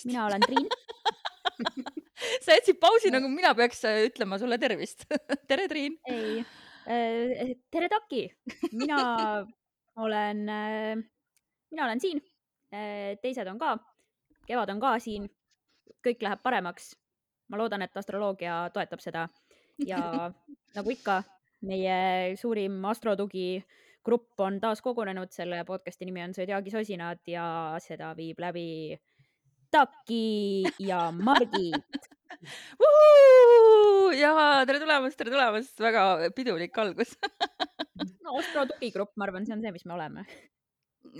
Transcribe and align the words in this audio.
tervist. 0.00 0.06
mina 0.06 0.26
olen 0.26 0.40
Triin 0.40 0.68
sa 2.44 2.56
jätsid 2.56 2.80
pausi, 2.80 3.10
nagu 3.12 3.28
mina 3.28 3.54
peaks 3.54 3.84
äh, 3.84 4.04
ütlema 4.08 4.38
sulle 4.38 4.58
tervist 4.58 5.04
tere, 5.48 5.68
Triin. 5.68 5.98
ei 6.08 6.40
äh,, 6.88 7.56
tere, 7.70 7.88
Taki. 7.88 8.30
mina 8.72 9.46
olen 10.04 10.48
äh,, 10.48 10.96
mina 11.70 11.84
olen 11.84 12.00
siin 12.00 12.22
teised 13.22 13.48
on 13.50 13.58
ka, 13.58 13.76
kevad 14.46 14.70
on 14.70 14.80
ka 14.80 14.98
siin. 15.02 15.24
kõik 16.06 16.22
läheb 16.22 16.40
paremaks. 16.42 16.94
ma 17.50 17.58
loodan, 17.58 17.82
et 17.82 17.96
astroloogia 17.96 18.70
toetab 18.72 19.00
seda 19.02 19.26
ja 19.86 20.30
nagu 20.76 20.90
ikka, 20.90 21.22
meie 21.66 22.36
suurim 22.38 22.84
astrotugi 22.86 23.64
grupp 24.06 24.40
on 24.40 24.60
taas 24.60 24.80
kogunenud, 24.80 25.32
selle 25.34 25.64
podcast'i 25.66 26.06
nimi 26.06 26.22
on 26.22 26.34
Zodiaagi 26.34 26.70
sosinad 26.70 27.20
ja 27.26 27.76
seda 27.82 28.14
viib 28.16 28.38
läbi 28.40 28.94
Taki 29.70 30.64
ja 30.82 31.10
Margit 31.14 32.08
ja 34.22 34.32
tere 34.66 34.80
tulemast, 34.82 35.18
tere 35.18 35.30
tulemast, 35.32 35.80
väga 35.82 36.04
pidulik 36.36 36.78
algus 36.80 37.12
no 38.24 38.38
Ostro 38.40 38.66
tugigrupp, 38.72 39.12
ma 39.16 39.28
arvan, 39.28 39.46
see 39.46 39.54
on 39.54 39.62
see, 39.62 39.72
mis 39.74 39.86
me 39.86 39.94
oleme. 39.96 40.24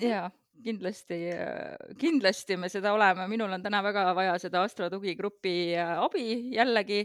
ja 0.03 0.25
kindlasti, 0.65 1.19
kindlasti 2.01 2.57
me 2.61 2.69
seda 2.73 2.93
oleme, 2.97 3.27
minul 3.31 3.53
on 3.55 3.63
täna 3.65 3.83
väga 3.87 4.11
vaja 4.17 4.39
seda 4.43 4.65
Astro 4.67 4.91
tugigrupi 4.93 5.75
abi 5.79 6.55
jällegi. 6.57 7.05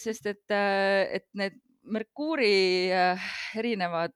sest 0.00 0.26
et, 0.32 0.46
et 0.50 1.28
need 1.34 1.60
Merkuuri 1.90 2.92
erinevad, 3.56 4.12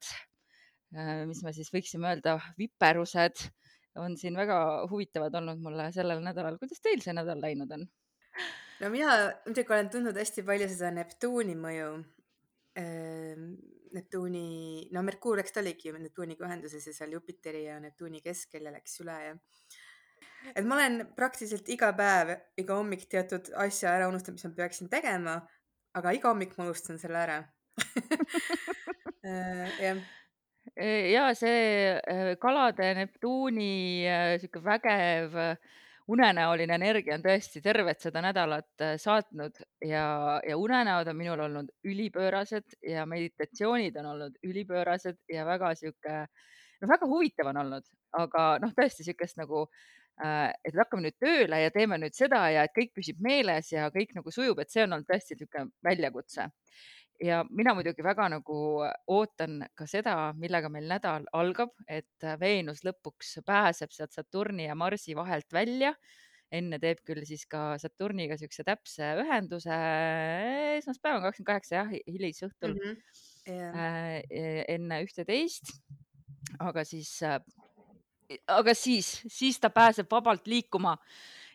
mis 1.27 1.41
me 1.43 1.53
siis 1.57 1.71
võiksime 1.73 2.11
öelda, 2.13 2.37
viperused 2.61 3.47
on 4.01 4.17
siin 4.19 4.37
väga 4.37 4.57
huvitavad 4.91 5.35
olnud 5.41 5.61
mulle 5.63 5.91
sellel 5.95 6.23
nädalal. 6.25 6.59
kuidas 6.59 6.83
teil 6.83 7.03
see 7.05 7.15
nädal 7.17 7.43
läinud 7.43 7.71
on? 7.77 7.87
no 8.81 8.91
mina 8.91 9.15
muidugi 9.47 9.77
olen 9.77 9.91
tundnud 9.91 10.19
hästi 10.19 10.45
palju 10.47 10.69
seda 10.73 10.91
Neptuuni 10.95 11.55
mõju. 11.59 11.93
Neptuuni, 13.95 14.47
no 14.91 15.05
Merkuur, 15.07 15.39
eks 15.39 15.55
ta 15.55 15.63
oligi 15.63 15.93
ju 15.93 15.99
Neptuuniga 16.03 16.49
ühenduses 16.49 16.89
ja 16.89 16.95
seal 16.97 17.13
Jupiteri 17.15 17.69
ja 17.69 17.77
Neptuuni 17.79 18.19
keskel 18.25 18.67
ja 18.67 18.73
läks 18.75 18.99
üle 19.05 19.19
ja 19.29 19.37
et 20.51 20.67
ma 20.67 20.75
olen 20.75 21.05
praktiliselt 21.15 21.71
iga 21.71 21.93
päev, 21.95 22.35
iga 22.59 22.81
hommik 22.81 23.07
teatud 23.11 23.53
asja 23.63 23.95
ära 23.95 24.11
unustanud, 24.11 24.41
mis 24.41 24.51
ma 24.51 24.59
peaksin 24.59 24.91
tegema, 24.91 25.39
aga 25.95 26.17
iga 26.19 26.35
hommik 26.35 26.59
ma 26.59 26.67
unustan 26.67 26.99
selle 26.99 27.23
ära 27.23 27.39
jah 29.87 30.03
ja 31.13 31.29
see 31.37 31.95
äh, 31.95 32.35
kalade 32.41 32.95
Neptuuni 32.99 34.07
äh, 34.09 34.37
sihuke 34.41 34.63
vägev 34.65 35.37
unenäoline 36.09 36.77
energia 36.77 37.17
on 37.17 37.25
tõesti 37.25 37.63
tervet 37.65 38.01
seda 38.03 38.23
nädalat 38.25 38.85
äh, 38.85 38.95
saatnud 39.01 39.61
ja, 39.85 40.07
ja 40.47 40.57
unenäod 40.61 41.09
on 41.13 41.19
minul 41.19 41.45
olnud 41.47 41.73
ülipöörased 41.85 42.79
ja 42.89 43.07
meditatsioonid 43.07 43.97
on 44.01 44.11
olnud 44.15 44.39
ülipöörased 44.45 45.21
ja 45.33 45.47
väga 45.47 45.75
sihuke, 45.79 46.25
noh, 46.81 46.89
väga 46.95 47.11
huvitav 47.13 47.53
on 47.53 47.61
olnud, 47.65 47.93
aga 48.21 48.49
noh, 48.63 48.73
tõesti 48.77 49.07
sihukest 49.07 49.41
nagu 49.41 49.69
et 50.15 50.77
hakkame 50.79 51.09
nüüd 51.09 51.17
tööle 51.19 51.59
ja 51.59 51.73
teeme 51.75 51.97
nüüd 51.99 52.15
seda 52.15 52.45
ja 52.55 52.63
et 52.69 52.75
kõik 52.77 52.93
püsib 52.95 53.19
meeles 53.19 53.73
ja 53.73 53.89
kõik 53.91 54.13
nagu 54.15 54.31
sujub, 54.31 54.61
et 54.63 54.71
see 54.71 54.85
on 54.85 54.95
olnud 54.95 55.09
tõesti 55.09 55.35
niisugune 55.35 55.73
väljakutse 55.83 56.45
ja 57.23 57.43
mina 57.51 57.75
muidugi 57.77 58.05
väga 58.05 58.27
nagu 58.33 58.59
ootan 59.11 59.63
ka 59.79 59.87
seda, 59.91 60.17
millega 60.39 60.71
meil 60.73 60.87
nädal 60.91 61.27
algab, 61.37 61.75
et 61.89 62.27
Veenus 62.41 62.85
lõpuks 62.87 63.39
pääseb 63.47 63.95
sealt 63.95 64.15
Saturni 64.15 64.69
ja 64.69 64.75
Marsi 64.79 65.17
vahelt 65.17 65.53
välja. 65.53 65.95
enne 66.55 66.79
teeb 66.79 67.01
küll 67.03 67.25
siis 67.27 67.47
ka 67.51 67.75
Saturniga 67.83 68.37
niisuguse 68.37 68.63
täpse 68.63 69.07
ühenduse 69.19 69.75
esmaspäeval, 70.77 71.25
kakskümmend 71.25 71.49
kaheksa 71.49 71.75
jah, 71.81 71.89
hilisõhtul 72.07 72.75
mm. 72.75 72.81
-hmm. 72.81 73.23
Yeah. 73.49 74.23
enne 74.69 75.03
ühteteist. 75.03 75.73
aga 76.61 76.85
siis, 76.85 77.21
aga 78.47 78.75
siis, 78.75 79.23
siis 79.29 79.59
ta 79.61 79.71
pääseb 79.71 80.07
vabalt 80.11 80.47
liikuma 80.47 80.97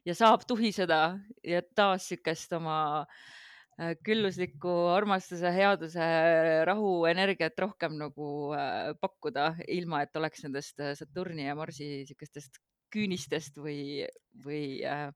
ja 0.05 0.15
saab 0.15 0.41
tuhiseda 0.47 1.19
ja 1.43 1.61
taas 1.75 2.09
niisugust 2.11 2.53
oma 2.53 3.01
äh, 3.01 3.38
Äh, 3.79 3.93
külluslikku 4.03 4.71
armastuse, 4.91 5.53
headuse, 5.55 6.07
rahu 6.67 7.05
energiat 7.07 7.59
rohkem 7.63 7.95
nagu 7.99 8.49
äh, 8.57 8.89
pakkuda, 8.99 9.53
ilma 9.71 10.01
et 10.03 10.19
oleks 10.19 10.43
nendest 10.43 10.81
äh, 10.83 10.91
Saturni 10.99 11.45
ja 11.45 11.55
Marsi 11.55 11.87
niisugustest 12.01 12.59
küünistest 12.91 13.61
või, 13.63 14.03
või 14.43 14.81
äh, 14.83 15.07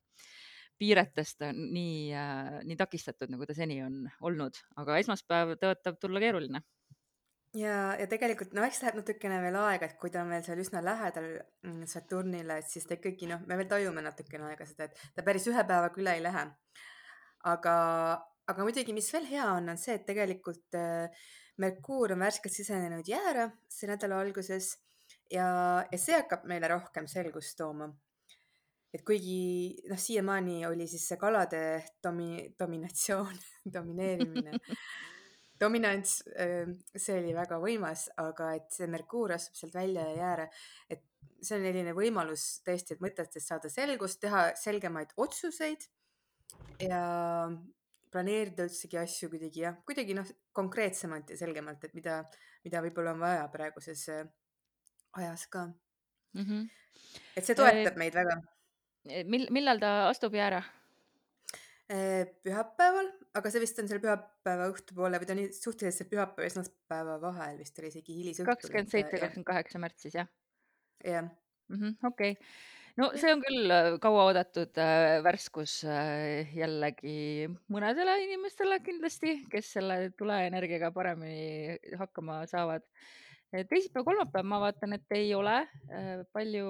piiretest 0.79 1.43
nii 1.57 2.13
äh,, 2.15 2.61
nii 2.63 2.79
takistatud, 2.79 3.33
nagu 3.33 3.49
ta 3.49 3.57
seni 3.57 3.81
on 3.83 4.05
olnud, 4.23 4.55
aga 4.79 4.97
esmaspäev 5.01 5.57
tõotab 5.59 5.99
tulla 5.99 6.23
keeruline 6.23 6.63
ja, 7.57 7.77
ja 7.99 8.07
tegelikult 8.09 8.55
no 8.55 8.63
eks 8.65 8.81
läheb 8.83 8.99
natukene 9.01 9.39
veel 9.43 9.57
aega, 9.59 9.89
et 9.89 9.99
kui 9.99 10.11
ta 10.13 10.23
on 10.23 10.31
veel 10.33 10.43
seal 10.45 10.61
üsna 10.63 10.81
lähedal 10.85 11.29
mm, 11.67 11.85
Saturnile, 11.89 12.61
et 12.63 12.71
siis 12.71 12.87
ta 12.87 12.95
ikkagi 12.95 13.29
noh, 13.29 13.43
me 13.49 13.59
veel 13.59 13.69
tajume 13.69 14.03
natukene 14.05 14.53
aega 14.53 14.67
seda, 14.69 14.87
et 14.87 15.09
ta 15.17 15.25
päris 15.25 15.47
ühe 15.51 15.67
päevaga 15.67 16.01
üle 16.01 16.15
ei 16.17 16.23
lähe. 16.23 16.45
aga, 17.51 17.75
aga 18.51 18.65
muidugi, 18.65 18.95
mis 18.95 19.09
veel 19.13 19.27
hea 19.29 19.45
on, 19.55 19.69
on 19.73 19.79
see, 19.79 19.95
et 19.99 20.05
tegelikult 20.07 20.77
äh, 20.79 21.25
Merkuur 21.61 22.15
on 22.15 22.23
värskelt 22.25 22.55
sisenenud 22.55 23.07
jäära 23.07 23.45
see 23.69 23.85
nädala 23.89 24.17
alguses 24.23 24.71
ja, 25.29 25.45
ja 25.85 25.99
see 26.01 26.17
hakkab 26.17 26.47
meile 26.49 26.71
rohkem 26.71 27.07
selgust 27.07 27.57
tooma. 27.59 27.91
et 28.93 29.01
kuigi 29.05 29.85
noh, 29.89 29.97
siiamaani 29.97 30.65
oli 30.69 30.87
siis 30.89 31.07
see 31.09 31.17
kalade 31.21 31.63
domi-, 32.03 32.51
dominatsioon 32.59 33.37
domineerimine 33.75 34.59
dominants, 35.63 36.21
äh, 36.35 36.67
see 36.97 37.17
oli 37.21 37.33
väga 37.35 37.59
võimas, 37.61 38.07
aga 38.21 38.53
et 38.57 38.69
see 38.73 38.89
Merkuur 38.91 39.35
astub 39.35 39.57
sealt 39.57 39.77
välja 39.77 40.05
ja 40.09 40.15
jääre, 40.17 40.47
et 40.91 41.03
see 41.43 41.57
on 41.57 41.67
selline 41.67 41.93
võimalus 41.95 42.47
tõesti, 42.65 42.95
et 42.95 43.03
mõtetest 43.03 43.47
saada 43.47 43.71
selgust, 43.71 44.19
teha 44.23 44.49
selgemaid 44.59 45.13
otsuseid 45.19 45.87
ja 46.83 47.03
planeerida 48.13 48.67
üldsegi 48.67 48.99
asju 49.01 49.31
kuidagi 49.33 49.65
jah, 49.65 49.79
kuidagi 49.87 50.15
noh, 50.17 50.29
konkreetsemalt 50.55 51.33
ja 51.33 51.39
selgemalt, 51.39 51.83
et 51.87 51.97
mida, 51.97 52.21
mida 52.65 52.83
võib-olla 52.85 53.15
on 53.15 53.25
vaja 53.25 53.47
praeguses 53.53 54.05
äh, 54.13 54.23
ajas 55.19 55.47
ka 55.53 55.65
mm. 55.67 56.45
-hmm. 56.45 56.69
et 57.37 57.45
see 57.45 57.57
toetab 57.57 57.99
meid 57.99 58.15
väga. 58.17 58.39
mil-, 59.25 59.49
millal 59.51 59.81
ta 59.81 59.93
astub 60.09 60.35
jäära? 60.37 60.63
Äh, 61.91 62.23
pühapäeval, 62.45 63.09
aga 63.35 63.49
see 63.51 63.61
vist 63.61 63.79
on 63.81 63.89
seal 63.89 63.99
pühapäeva 64.03 64.69
õhtupoole 64.71 65.19
või 65.19 65.27
ta 65.27 65.35
on 65.35 65.41
nii 65.41 65.49
suhteliselt 65.57 66.09
pühapäeva 66.09 66.45
ja 66.45 66.53
esmaspäeva 66.53 67.17
vahel 67.21 67.57
vist 67.59 67.81
oli 67.81 67.91
isegi 67.91 68.15
hilisõhtul. 68.21 68.53
kakskümmend 68.53 68.93
seitse, 68.93 69.19
kakskümmend 69.19 69.49
kaheksa 69.49 69.81
märtsis 69.83 70.15
jah? 70.15 70.29
jah. 71.03 71.27
Mhm, 71.73 71.97
okei, 72.07 72.37
no 73.01 73.09
see 73.17 73.31
on 73.33 73.41
küll 73.43 73.73
äh, 73.73 73.95
kauaoodatud 74.01 74.77
äh, 74.81 75.19
värskus 75.25 75.79
äh, 75.89 76.51
jällegi 76.57 77.47
mõnedele 77.73 78.19
inimestele 78.27 78.79
kindlasti, 78.85 79.39
kes 79.51 79.73
selle 79.77 79.97
tuleenergiaga 80.19 80.91
paremini 80.95 81.77
hakkama 81.99 82.43
saavad. 82.51 82.85
teisipäev, 83.53 84.05
kolmapäev 84.05 84.45
ma 84.49 84.61
vaatan, 84.63 84.95
et 84.97 85.17
ei 85.17 85.33
ole 85.37 85.59
palju 86.33 86.69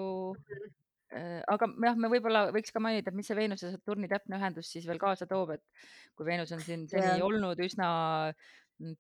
aga 1.14 1.68
jah, 1.86 1.96
me 1.96 2.10
võib-olla 2.10 2.48
võiks 2.52 2.74
ka 2.74 2.82
mainida, 2.82 3.12
et 3.12 3.16
mis 3.16 3.28
see 3.30 3.38
Veenuse 3.38 3.70
Saturni 3.70 4.10
täpne 4.10 4.40
ühendus 4.40 4.72
siis 4.74 4.88
veel 4.90 4.98
kaasa 5.00 5.28
toob, 5.30 5.54
et 5.56 5.62
kui 6.18 6.26
Veenus 6.26 6.52
on 6.56 6.64
siin 6.64 6.88
seni 6.90 7.22
olnud 7.22 7.60
üsna 7.62 7.88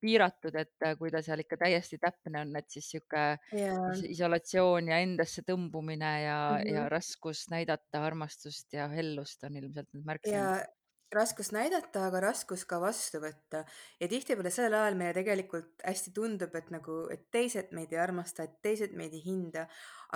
piiratud, 0.01 0.55
et 0.55 0.85
äh, 0.85 0.95
kui 0.99 1.11
ta 1.11 1.21
seal 1.25 1.43
ikka 1.43 1.57
täiesti 1.65 1.99
täpne 2.01 2.43
on, 2.43 2.55
et 2.59 2.69
siis 2.69 2.91
sihuke 2.93 3.23
yeah. 3.53 3.89
isolatsioon 4.09 4.91
ja 4.93 4.99
endasse 5.03 5.43
tõmbumine 5.47 6.13
ja 6.23 6.37
mm, 6.51 6.61
-hmm. 6.61 6.75
ja 6.75 6.85
raskus 6.89 7.47
näidata 7.53 8.05
armastust 8.05 8.73
ja 8.73 8.87
hellust 8.87 9.43
on 9.43 9.57
ilmselt 9.57 9.89
need 9.93 10.05
märksõnad 10.05 10.71
raskus 11.15 11.51
näidata, 11.56 12.06
aga 12.07 12.19
raskus 12.25 12.63
ka 12.69 12.80
vastu 12.81 13.19
võtta. 13.24 13.63
Ja 14.01 14.07
tihtipeale 14.12 14.51
sellel 14.54 14.75
ajal 14.80 14.98
meile 15.00 15.13
tegelikult 15.15 15.83
hästi 15.86 16.13
tundub, 16.15 16.56
et 16.57 16.69
nagu, 16.74 16.98
et 17.13 17.27
teised 17.33 17.74
meid 17.75 17.94
ei 17.94 18.00
armasta, 18.04 18.48
et 18.48 18.57
teised 18.65 18.95
meid 18.98 19.15
ei 19.15 19.21
hinda, 19.25 19.65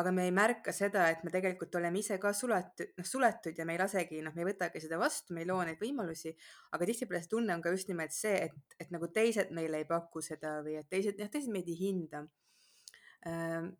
aga 0.01 0.13
me 0.13 0.27
ei 0.27 0.33
märka 0.35 0.73
seda, 0.75 1.07
et 1.13 1.23
me 1.25 1.33
tegelikult 1.33 1.75
oleme 1.79 2.01
ise 2.01 2.19
ka 2.21 2.33
suletud, 2.35 2.93
noh, 2.97 3.07
suletud 3.07 3.57
ja 3.57 3.65
me 3.65 3.77
ei 3.77 3.81
lasegi, 3.81 4.21
noh, 4.25 4.35
me 4.35 4.43
ei 4.43 4.49
võtagi 4.51 4.81
seda 4.83 4.99
vastu, 5.01 5.35
me 5.35 5.45
ei 5.45 5.49
loo 5.49 5.59
neid 5.65 5.81
võimalusi, 5.81 6.35
aga 6.77 6.89
tihtipeale 6.89 7.23
see 7.23 7.33
tunne 7.33 7.55
on 7.55 7.65
ka 7.65 7.73
just 7.73 7.91
nimelt 7.91 8.15
see, 8.15 8.37
et, 8.49 8.77
et 8.79 8.93
nagu 8.93 9.09
teised 9.13 9.53
meile 9.57 9.83
ei 9.83 9.89
paku 9.89 10.23
seda 10.25 10.59
või 10.65 10.79
et 10.81 10.89
teised, 10.91 11.19
jah, 11.21 11.31
teised 11.33 11.53
meid 11.53 11.69
ei 11.71 11.79
hinda. 11.81 12.25
Ehm, 13.27 13.71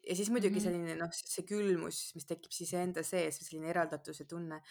ja 0.00 0.16
siis 0.16 0.30
muidugi 0.32 0.62
selline 0.62 0.96
noh, 0.98 1.12
see 1.14 1.44
külmus, 1.48 2.10
mis 2.16 2.26
tekib 2.28 2.54
siis 2.54 2.72
enda 2.78 3.04
sees, 3.06 3.42
selline 3.44 3.70
eraldatuse 3.72 4.26
tunne 4.30 4.62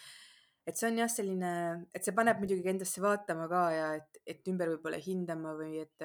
et 0.68 0.76
see 0.76 0.90
on 0.90 1.00
jah, 1.02 1.10
selline, 1.10 1.52
et 1.94 2.04
see 2.04 2.16
paneb 2.16 2.42
muidugi 2.42 2.68
endasse 2.72 3.02
vaatama 3.02 3.48
ka 3.50 3.62
ja 3.74 3.88
et, 4.00 4.20
et 4.28 4.52
ümber 4.52 4.74
võib-olla 4.74 5.00
hindama 5.02 5.54
või 5.58 5.80
et, 5.82 6.04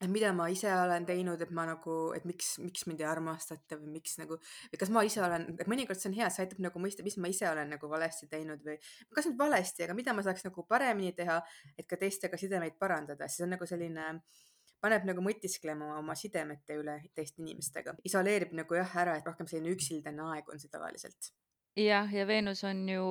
et 0.00 0.08
mida 0.10 0.32
ma 0.36 0.48
ise 0.52 0.70
olen 0.72 1.06
teinud, 1.08 1.40
et 1.44 1.52
ma 1.56 1.66
nagu, 1.68 1.96
et 2.16 2.26
miks, 2.28 2.54
miks 2.64 2.86
mind 2.88 3.02
ei 3.04 3.08
armastata 3.08 3.78
või 3.80 3.94
miks 3.98 4.16
nagu, 4.20 4.38
või 4.72 4.80
kas 4.82 4.92
ma 4.94 5.04
ise 5.06 5.22
olen, 5.24 5.46
et 5.60 5.70
mõnikord 5.70 6.00
see 6.00 6.10
on 6.10 6.16
hea, 6.18 6.30
see 6.32 6.46
aitab 6.46 6.62
nagu 6.64 6.82
mõista, 6.82 7.04
mis 7.06 7.18
ma 7.20 7.30
ise 7.32 7.48
olen 7.50 7.74
nagu 7.76 7.90
valesti 7.90 8.28
teinud 8.30 8.64
või 8.66 8.78
kas 9.16 9.28
nüüd 9.28 9.40
valesti, 9.40 9.84
aga 9.86 9.96
mida 9.98 10.16
ma 10.16 10.24
saaks 10.26 10.46
nagu 10.48 10.64
paremini 10.68 11.12
teha, 11.16 11.40
et 11.76 11.88
ka 11.90 12.00
teistega 12.00 12.40
sidemeid 12.40 12.80
parandada, 12.80 13.28
siis 13.28 13.44
on 13.46 13.54
nagu 13.56 13.68
selline 13.68 14.08
paneb 14.80 15.04
nagu 15.04 15.20
mõtisklema 15.20 15.94
oma 15.98 16.16
sidemete 16.16 16.78
üle 16.80 16.96
teiste 17.14 17.44
inimestega, 17.44 17.98
isoleerib 18.08 18.56
nagu 18.56 18.80
jah 18.80 18.96
ära, 19.04 19.18
et 19.20 19.28
rohkem 19.28 19.48
selline 19.50 19.76
üksildane 19.76 20.24
aeg 20.32 20.48
on 20.48 20.62
see 20.62 20.72
tavaliselt 20.72 21.32
jah, 21.78 22.08
ja 22.12 22.24
Veenus 22.26 22.62
on 22.66 22.80
ju 22.88 23.04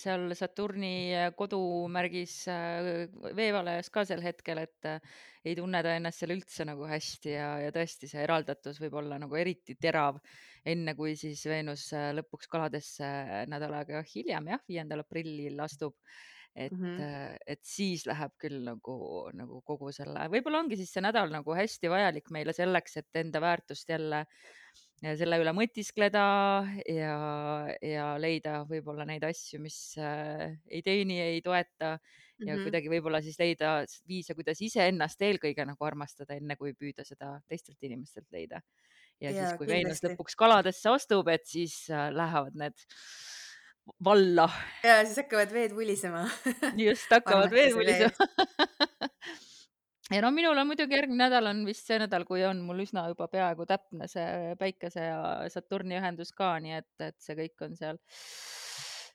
seal 0.00 0.32
Saturni 0.36 1.14
kodumärgis 1.36 2.36
äh, 2.52 3.06
veevalajas 3.36 3.88
ka 3.92 4.04
sel 4.08 4.22
hetkel, 4.24 4.60
et 4.64 4.88
äh, 4.88 5.14
ei 5.44 5.54
tunne 5.56 5.80
ta 5.84 5.94
ennast 5.96 6.20
seal 6.20 6.34
üldse 6.36 6.66
nagu 6.68 6.86
hästi 6.88 7.32
ja, 7.32 7.48
ja 7.64 7.72
tõesti 7.74 8.08
see 8.10 8.22
eraldatus 8.24 8.80
võib 8.82 8.98
olla 9.00 9.18
nagu 9.20 9.36
eriti 9.40 9.76
terav, 9.80 10.20
enne 10.64 10.94
kui 10.98 11.16
siis 11.20 11.44
Veenus 11.48 11.90
äh, 11.96 12.12
lõpuks 12.18 12.50
kaladesse 12.52 13.10
nädal 13.50 13.80
aega 13.80 14.04
hiljem, 14.14 14.52
jah, 14.52 14.64
viiendal 14.68 15.04
aprillil 15.04 15.60
astub. 15.64 15.96
et 16.54 16.70
mm, 16.70 16.84
-hmm. 16.86 17.38
et 17.46 17.60
siis 17.66 18.04
läheb 18.06 18.30
küll 18.38 18.60
nagu, 18.62 19.28
nagu 19.34 19.60
kogu 19.66 19.90
selle, 19.92 20.28
võib-olla 20.30 20.60
ongi 20.60 20.76
siis 20.76 20.92
see 20.92 21.02
nädal 21.02 21.32
nagu 21.32 21.50
hästi 21.50 21.90
vajalik 21.90 22.30
meile 22.30 22.52
selleks, 22.52 22.96
et 22.96 23.16
enda 23.16 23.40
väärtust 23.40 23.88
jälle 23.88 24.20
äh, 24.20 24.28
selle 25.02 25.38
üle 25.42 25.52
mõtiskleda 25.56 26.24
ja, 26.88 27.16
ja 27.82 28.06
leida 28.20 28.62
võib-olla 28.68 29.06
neid 29.08 29.24
asju, 29.26 29.60
mis 29.62 29.78
äh, 30.00 30.54
ei 30.70 30.82
teeni, 30.86 31.18
ei 31.20 31.42
toeta 31.44 31.94
ja 31.94 31.98
mm 31.98 32.48
-hmm. 32.48 32.62
kuidagi 32.66 32.90
võib-olla 32.90 33.20
siis 33.22 33.38
leida 33.38 33.84
viise, 34.08 34.34
kuidas 34.34 34.60
iseennast 34.60 35.22
eelkõige 35.22 35.66
nagu 35.66 35.84
armastada, 35.84 36.34
enne 36.34 36.56
kui 36.56 36.74
püüda 36.74 37.04
seda 37.04 37.38
teistelt 37.48 37.78
inimestelt 37.82 38.26
leida. 38.32 38.60
ja, 39.20 39.30
siis, 39.30 39.56
kui 39.58 39.66
Veenus 39.66 40.02
lõpuks 40.02 40.36
kaladesse 40.36 40.90
astub, 40.90 41.28
et 41.28 41.46
siis 41.46 41.90
äh, 41.90 42.10
lähevad 42.10 42.54
need 42.54 42.74
valla. 44.04 44.48
ja 44.82 45.04
siis 45.04 45.16
hakkavad 45.22 45.52
veed 45.52 45.74
vulisema 45.74 46.28
just, 46.76 47.10
hakkavad 47.10 47.50
veed 47.50 47.74
vulisema 47.74 48.16
ja 50.12 50.20
no 50.24 50.30
minul 50.34 50.58
on 50.60 50.68
muidugi 50.68 50.98
järgmine 50.98 51.26
nädal 51.26 51.48
on 51.52 51.64
vist 51.68 51.86
see 51.88 52.00
nädal, 52.02 52.26
kui 52.28 52.44
on 52.44 52.60
mul 52.66 52.82
üsna 52.84 53.06
juba 53.12 53.28
peaaegu 53.32 53.66
täpne 53.68 54.08
see 54.10 54.52
päikese 54.60 55.08
ja 55.08 55.20
Saturni 55.52 55.96
ühendus 56.00 56.34
ka, 56.36 56.56
nii 56.60 56.76
et, 56.82 56.92
et 57.08 57.16
see 57.24 57.38
kõik 57.38 57.64
on 57.68 57.78
seal 57.78 58.00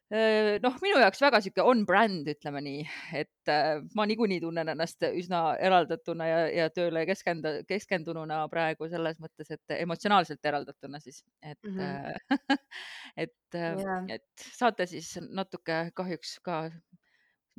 noh, 0.10 0.78
minu 0.82 0.98
jaoks 1.04 1.22
väga 1.22 1.40
sihuke 1.44 1.62
on 1.66 1.84
brand, 1.86 2.26
ütleme 2.32 2.62
nii, 2.66 2.86
et 3.20 3.52
äh, 3.52 3.76
ma 3.98 4.08
niikuinii 4.10 4.40
tunnen 4.42 4.72
ennast 4.74 5.06
üsna 5.06 5.42
eraldatuna 5.62 6.26
ja, 6.26 6.40
ja 6.50 6.70
tööle 6.74 7.04
keskenda, 7.06 7.60
keskendununa 7.70 8.42
praegu 8.50 8.90
selles 8.90 9.20
mõttes, 9.22 9.52
et 9.54 9.76
emotsionaalselt 9.78 10.50
eraldatuna 10.52 11.02
siis, 11.04 11.22
et 11.44 11.62
mm, 11.62 11.78
-hmm. 11.78 12.58
et 13.26 13.60
yeah., 13.60 14.10
et 14.18 14.48
saate 14.58 14.90
siis 14.90 15.14
natuke 15.30 15.92
kahjuks 15.94 16.40
ka 16.46 16.64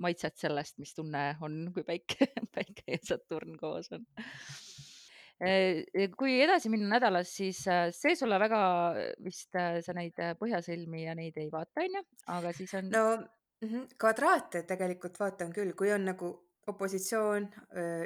maitset 0.02 0.36
sellest, 0.40 0.78
mis 0.80 0.92
tunne 0.96 1.24
on, 1.44 1.62
kui 1.74 1.84
päike, 1.86 2.30
päike 2.56 2.96
ja 2.96 3.00
Saturn 3.02 3.56
koos 3.60 3.90
on. 3.96 4.06
Eh, 5.40 6.10
kui 6.20 6.34
edasi 6.44 6.68
minna 6.68 6.98
nädalas, 6.98 7.30
siis 7.32 7.62
eh, 7.70 7.86
see 7.96 8.12
sulle 8.18 8.36
väga 8.42 8.60
vist, 9.24 9.54
eh, 9.56 9.78
sa 9.84 9.94
neid 9.96 10.18
põhjasõlmi 10.40 11.06
ja 11.06 11.14
neid 11.16 11.38
ei 11.40 11.48
vaata, 11.52 11.80
onju, 11.80 12.02
aga 12.36 12.52
siis 12.56 12.74
on. 12.76 12.90
no 12.92 13.04
-hmm. 13.16 13.86
kvadraate 13.96 14.64
tegelikult 14.68 15.16
vaatan 15.20 15.52
küll, 15.56 15.72
kui 15.72 15.92
on 15.92 16.04
nagu 16.04 16.30
opositsioon, 16.70 17.48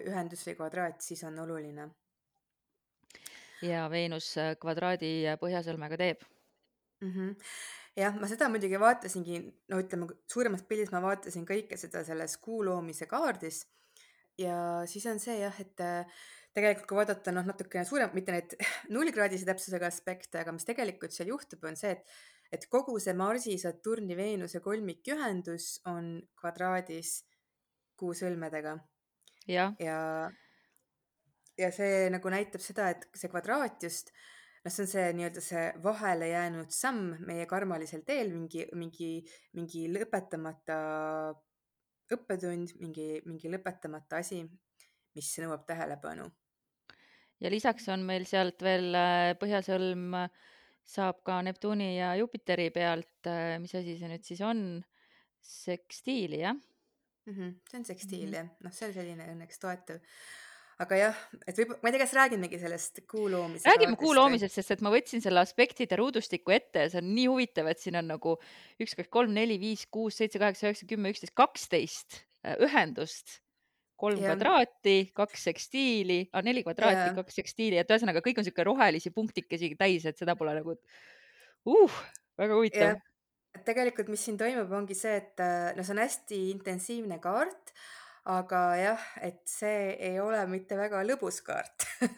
ühendus 0.09 0.47
või 0.47 0.55
kvadraat, 0.57 1.03
siis 1.03 1.25
on 1.27 1.39
oluline. 1.43 1.89
ja 3.63 3.89
Veenus 3.91 4.35
kvadraadi 4.61 5.11
põhjasõlmega 5.41 5.97
teeb 5.97 6.23
mm. 7.01 7.11
-hmm 7.11 7.84
jah, 7.99 8.17
ma 8.19 8.29
seda 8.31 8.49
muidugi 8.51 8.79
vaatasingi, 8.81 9.41
no 9.71 9.81
ütleme, 9.83 10.09
suuremas 10.31 10.65
pildis 10.69 10.93
ma 10.95 11.03
vaatasin 11.05 11.47
kõike 11.49 11.79
seda 11.81 12.03
selles 12.07 12.37
kuu 12.43 12.65
loomise 12.67 13.07
kaardis. 13.11 13.65
ja 14.39 14.83
siis 14.91 15.07
on 15.07 15.21
see 15.23 15.39
jah, 15.39 15.61
et 15.63 15.81
äh, 15.81 16.23
tegelikult 16.55 16.89
kui 16.91 16.99
vaadata 16.99 17.35
noh, 17.35 17.47
natukene 17.47 17.87
suurem, 17.87 18.11
mitte 18.15 18.35
neid 18.35 18.55
nullkraadise 18.95 19.47
täpsusega 19.49 19.91
aspekte, 19.91 20.41
aga 20.43 20.55
mis 20.55 20.67
tegelikult 20.67 21.15
seal 21.15 21.31
juhtub, 21.31 21.63
on 21.71 21.79
see, 21.79 21.95
et, 21.95 22.17
et 22.59 22.67
kogu 22.71 22.97
see 23.03 23.15
Marsi, 23.19 23.57
Saturni, 23.63 24.17
Veenuse 24.19 24.63
kolmikühendus 24.65 25.77
on 25.91 26.17
kvadraadis 26.41 27.21
kuu 27.99 28.15
sõlmedega. 28.19 28.77
ja, 29.51 29.71
ja, 29.79 29.99
ja 31.59 31.75
see 31.75 32.09
nagu 32.11 32.31
näitab 32.33 32.63
seda, 32.63 32.91
et 32.95 33.07
see 33.15 33.31
kvadraat 33.31 33.87
just 33.87 34.11
noh, 34.65 34.73
see 34.73 34.85
on 34.85 34.91
see 34.91 35.09
nii-öelda 35.19 35.43
see 35.45 35.65
vahele 35.85 36.29
jäänud 36.31 36.73
samm 36.73 37.19
meie 37.29 37.47
karmalisel 37.51 38.05
teel, 38.07 38.33
mingi, 38.33 38.65
mingi, 38.79 39.11
mingi 39.59 39.85
lõpetamata 39.93 40.79
õppetund, 42.15 42.77
mingi, 42.81 43.09
mingi 43.29 43.53
lõpetamata 43.53 44.21
asi, 44.25 44.43
mis 45.15 45.31
nõuab 45.43 45.67
tähelepanu. 45.69 46.31
ja 47.41 47.51
lisaks 47.53 47.89
on 47.93 48.05
meil 48.09 48.27
sealt 48.29 48.63
veel 48.65 48.95
äh, 48.97 49.33
põhjasõlm 49.41 50.17
saab 50.85 51.23
ka 51.25 51.41
Neptuuni 51.45 51.97
ja 51.97 52.15
Jupiteri 52.21 52.71
pealt, 52.73 53.29
äh, 53.29 53.57
mis 53.61 53.75
asi 53.75 53.99
see 54.01 54.11
nüüd 54.11 54.25
siis 54.25 54.43
on? 54.45 54.85
sekstiili, 55.45 56.39
jah 56.41 56.55
mm? 56.57 57.35
-hmm, 57.35 57.53
see 57.71 57.79
on 57.79 57.85
sekstiil 57.85 58.29
mm 58.29 58.33
-hmm. 58.33 58.37
jah, 58.37 58.65
noh, 58.65 58.73
see 58.73 58.89
on 58.89 58.95
selline 58.95 59.27
õnneks 59.35 59.61
toetav 59.61 60.01
aga 60.83 60.99
jah, 60.99 61.23
et 61.47 61.59
võib, 61.61 61.77
ma 61.79 61.91
ei 61.91 61.95
tea, 61.95 62.03
kas 62.03 62.15
räägimegi 62.19 62.59
sellest 62.63 63.01
kuu 63.11 63.29
loomise. 63.31 63.69
räägime 63.69 63.99
kuu 64.01 64.15
loomisest, 64.17 64.59
sest 64.59 64.75
et 64.75 64.83
ma 64.85 64.91
võtsin 64.95 65.23
selle 65.23 65.43
aspektide 65.43 65.99
ruudustiku 66.01 66.55
ette 66.57 66.87
ja 66.87 66.91
see 66.93 67.03
on 67.03 67.13
nii 67.15 67.29
huvitav, 67.31 67.71
et 67.71 67.83
siin 67.83 68.01
on 68.01 68.11
nagu 68.11 68.37
üks, 68.83 68.97
kaks, 68.99 69.11
kolm, 69.13 69.35
neli, 69.37 69.61
viis, 69.63 69.87
kuus, 69.87 70.19
seitse, 70.19 70.41
kaheksa, 70.43 70.69
üheksa, 70.69 70.89
kümme, 70.91 71.15
üksteist, 71.15 71.37
kaksteist 71.39 72.21
äh, 72.43 72.59
ühendust 72.67 73.39
kolm 74.01 74.19
ja. 74.19 74.33
kvadraati, 74.33 74.97
kaks 75.17 75.49
sekstiili 75.49 76.19
neli 76.45 76.65
kvadraati, 76.67 77.15
kaks 77.21 77.41
sekstiili, 77.41 77.79
et 77.81 77.91
ühesõnaga 77.91 78.25
kõik 78.25 78.41
on 78.41 78.47
sihuke 78.47 78.67
rohelisi 78.67 79.15
punktikesi 79.15 79.75
täis, 79.79 80.07
et 80.11 80.19
seda 80.19 80.35
pole 80.39 80.57
nagu 80.59 80.75
uh, 80.75 81.99
väga 82.41 82.59
huvitav. 82.59 83.03
tegelikult, 83.65 84.11
mis 84.11 84.25
siin 84.27 84.39
toimub, 84.41 84.73
ongi 84.75 84.97
see, 84.99 85.15
et 85.23 85.43
äh, 85.43 85.71
no 85.77 85.87
see 85.87 85.95
on 85.95 86.03
hästi 86.03 86.41
intensiivne 86.51 87.21
kaart 87.23 87.75
aga 88.25 88.61
jah, 88.81 89.07
et 89.27 89.43
see 89.49 89.95
ei 90.01 90.19
ole 90.23 90.41
mitte 90.49 90.79
väga 90.79 91.03
lõbus 91.05 91.43
kaart 91.45 91.85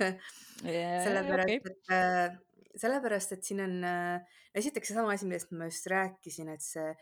yeah, 0.62 1.02
sellepärast 1.02 1.50
okay., 1.50 1.72
et 1.72 1.94
äh, 1.94 2.36
sellepärast, 2.78 3.34
et 3.34 3.46
siin 3.46 3.62
on 3.64 3.78
äh, 3.88 4.36
esiteks 4.56 4.92
seesama 4.92 5.14
asi, 5.14 5.26
millest 5.26 5.50
ma 5.56 5.68
just 5.70 5.88
rääkisin, 5.90 6.52
et 6.54 6.64
see 6.64 6.92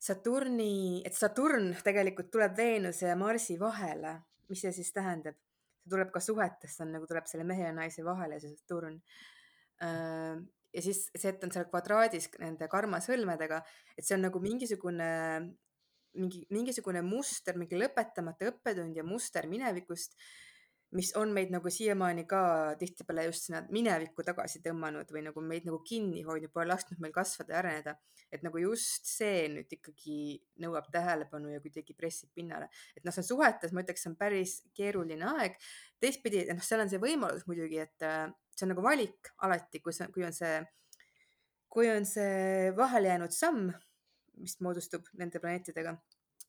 Saturni, 0.00 1.02
et 1.04 1.12
Saturn 1.12 1.74
tegelikult 1.84 2.30
tuleb 2.32 2.54
Veenuse 2.56 3.10
ja 3.10 3.16
Marsi 3.20 3.58
vahele. 3.60 4.14
mis 4.48 4.62
see 4.64 4.72
siis 4.72 4.92
tähendab? 4.96 5.36
see 5.80 5.92
tuleb 5.92 6.08
ka 6.12 6.20
suhetes, 6.24 6.78
on 6.80 6.94
nagu 6.96 7.06
tuleb 7.08 7.28
selle 7.28 7.44
mehe 7.44 7.66
ja 7.68 7.74
naise 7.76 8.04
vahele, 8.04 8.40
see 8.40 8.56
Saturn 8.56 8.96
äh, 9.84 10.40
ja 10.74 10.82
siis 10.84 11.06
see, 11.12 11.32
et 11.32 11.44
on 11.44 11.52
seal 11.52 11.68
kvadraadis 11.68 12.30
nende 12.40 12.68
karmasõlmedega, 12.70 13.60
et 13.96 14.06
see 14.06 14.16
on 14.16 14.24
nagu 14.28 14.40
mingisugune 14.42 15.10
mingi, 16.18 16.44
mingisugune 16.50 17.02
muster, 17.06 17.58
mingi 17.58 17.78
lõpetamata 17.78 18.48
õppetund 18.50 18.96
ja 18.96 19.04
muster 19.06 19.46
minevikust, 19.50 20.16
mis 20.96 21.12
on 21.14 21.30
meid 21.30 21.52
nagu 21.54 21.70
siiamaani 21.70 22.24
ka 22.26 22.40
tihtipeale 22.78 23.28
just 23.28 23.46
sinna 23.46 23.60
minevikku 23.70 24.24
tagasi 24.26 24.58
tõmmanud 24.64 25.10
või 25.14 25.22
nagu 25.28 25.42
meid 25.44 25.68
nagu 25.68 25.78
kinni 25.86 26.24
hoidnud, 26.26 26.50
pole 26.50 26.66
lasknud 26.72 26.98
meil 27.02 27.14
kasvada 27.14 27.54
ja 27.54 27.60
areneda. 27.60 27.94
et 28.30 28.42
nagu 28.46 28.58
just 28.62 29.06
see 29.06 29.48
nüüd 29.50 29.70
ikkagi 29.74 30.38
nõuab 30.62 30.86
tähelepanu 30.94 31.50
ja 31.50 31.60
kuidagi 31.62 31.94
pressib 31.94 32.30
pinnale. 32.34 32.68
et 32.96 33.04
noh, 33.04 33.14
see 33.14 33.22
on 33.22 33.28
suhetes, 33.28 33.72
ma 33.72 33.84
ütleks, 33.84 34.02
see 34.02 34.10
on 34.10 34.16
päris 34.18 34.56
keeruline 34.74 35.30
aeg. 35.36 35.54
teistpidi, 36.00 36.42
noh, 36.50 36.62
seal 36.62 36.82
on 36.82 36.90
see 36.90 37.02
võimalus 37.02 37.46
muidugi, 37.46 37.78
et 37.86 38.02
äh, 38.02 38.26
see 38.56 38.66
on 38.66 38.74
nagu 38.74 38.82
valik 38.82 39.30
alati, 39.46 39.78
kui 39.78 39.94
see, 39.94 40.10
kui 40.10 40.26
on 40.26 40.34
see, 40.34 40.58
kui 41.70 41.90
on 41.90 42.06
see 42.06 42.74
vahele 42.74 43.14
jäänud 43.14 43.34
samm 43.34 43.70
mis 44.40 44.56
moodustub 44.64 45.06
nende 45.20 45.42
planeetidega. 45.42 45.96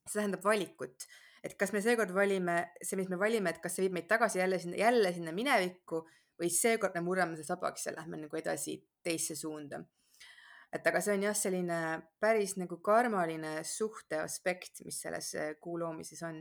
see 0.01 0.17
tähendab 0.17 0.43
valikut, 0.43 1.05
et 1.45 1.53
kas 1.59 1.73
me 1.75 1.81
seekord 1.83 2.13
valime 2.15 2.57
see, 2.81 2.97
mis 2.97 3.09
me 3.09 3.19
valime, 3.21 3.51
et 3.53 3.61
kas 3.61 3.75
see 3.77 3.85
viib 3.85 3.93
meid 3.99 4.07
tagasi 4.09 4.39
jälle 4.41 4.59
sinna, 4.59 4.77
jälle 4.79 5.13
sinna 5.13 5.33
minevikku 5.35 6.01
või 6.41 6.49
seekord 6.53 6.95
me 6.97 7.03
murrame 7.05 7.37
see 7.37 7.45
sabaks 7.45 7.85
ja 7.85 7.95
lähme 7.95 8.17
nagu 8.23 8.37
edasi 8.39 8.79
teisse 9.03 9.35
suunda. 9.37 9.83
et 10.71 10.85
aga 10.87 11.01
see 11.03 11.17
on 11.17 11.25
jah, 11.27 11.35
selline 11.35 11.79
päris 12.23 12.55
nagu 12.57 12.77
karmaline 12.81 13.57
suhte 13.67 14.21
aspekt, 14.23 14.81
mis 14.85 15.01
selles 15.03 15.33
äh, 15.35 15.51
kuu 15.59 15.77
loomises 15.79 16.23
on 16.23 16.39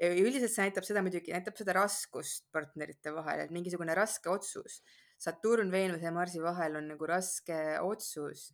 ja 0.00 0.10
üldiselt 0.10 0.52
see 0.52 0.66
näitab 0.66 0.86
seda 0.86 1.02
muidugi, 1.06 1.32
näitab 1.32 1.56
seda 1.58 1.74
raskust 1.76 2.46
partnerite 2.52 3.14
vahel, 3.14 3.44
et 3.44 3.54
mingisugune 3.54 3.94
raske 3.96 4.30
otsus. 4.30 4.82
Saturn, 5.18 5.70
Veenuse 5.72 6.04
ja 6.04 6.12
Marsi 6.12 6.42
vahel 6.42 6.76
on 6.80 6.90
nagu 6.90 7.06
raske 7.08 7.56
otsus 7.80 8.50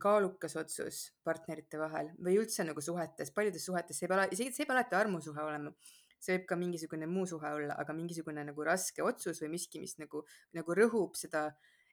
kaalukas 0.00 0.56
otsus 0.60 1.00
partnerite 1.24 1.78
vahel 1.80 2.10
või 2.20 2.36
üldse 2.40 2.64
nagu 2.66 2.82
suhetes, 2.84 3.32
paljudes 3.32 3.64
suhetes, 3.64 3.98
see 3.98 4.06
ei 4.06 4.12
pea, 4.12 4.26
isegi 4.36 4.52
see 4.52 4.64
ei 4.64 4.68
pea 4.68 4.76
alati 4.76 4.98
armusuhe 4.98 5.42
olema. 5.42 5.72
see 6.20 6.34
võib 6.34 6.42
ka 6.50 6.56
mingisugune 6.60 7.06
muu 7.08 7.24
suhe 7.26 7.48
olla, 7.56 7.74
aga 7.80 7.94
mingisugune 7.96 8.42
nagu 8.44 8.64
raske 8.64 9.00
otsus 9.02 9.38
või 9.40 9.54
miski, 9.54 9.80
mis 9.80 9.94
nagu, 9.96 10.20
nagu 10.52 10.74
rõhub 10.76 11.14
seda, 11.16 11.46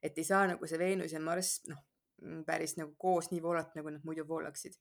et 0.04 0.18
ei 0.20 0.26
saa 0.28 0.42
nagu 0.52 0.68
see 0.68 0.80
Veenus 0.82 1.14
ja 1.16 1.22
Marss 1.24 1.62
noh, 1.72 1.80
päris 2.46 2.76
nagu 2.76 2.92
koos 3.00 3.32
nii 3.32 3.40
voolata, 3.42 3.78
nagu 3.80 3.94
nad 3.94 4.04
muidu 4.04 4.28
voolaksid. 4.28 4.76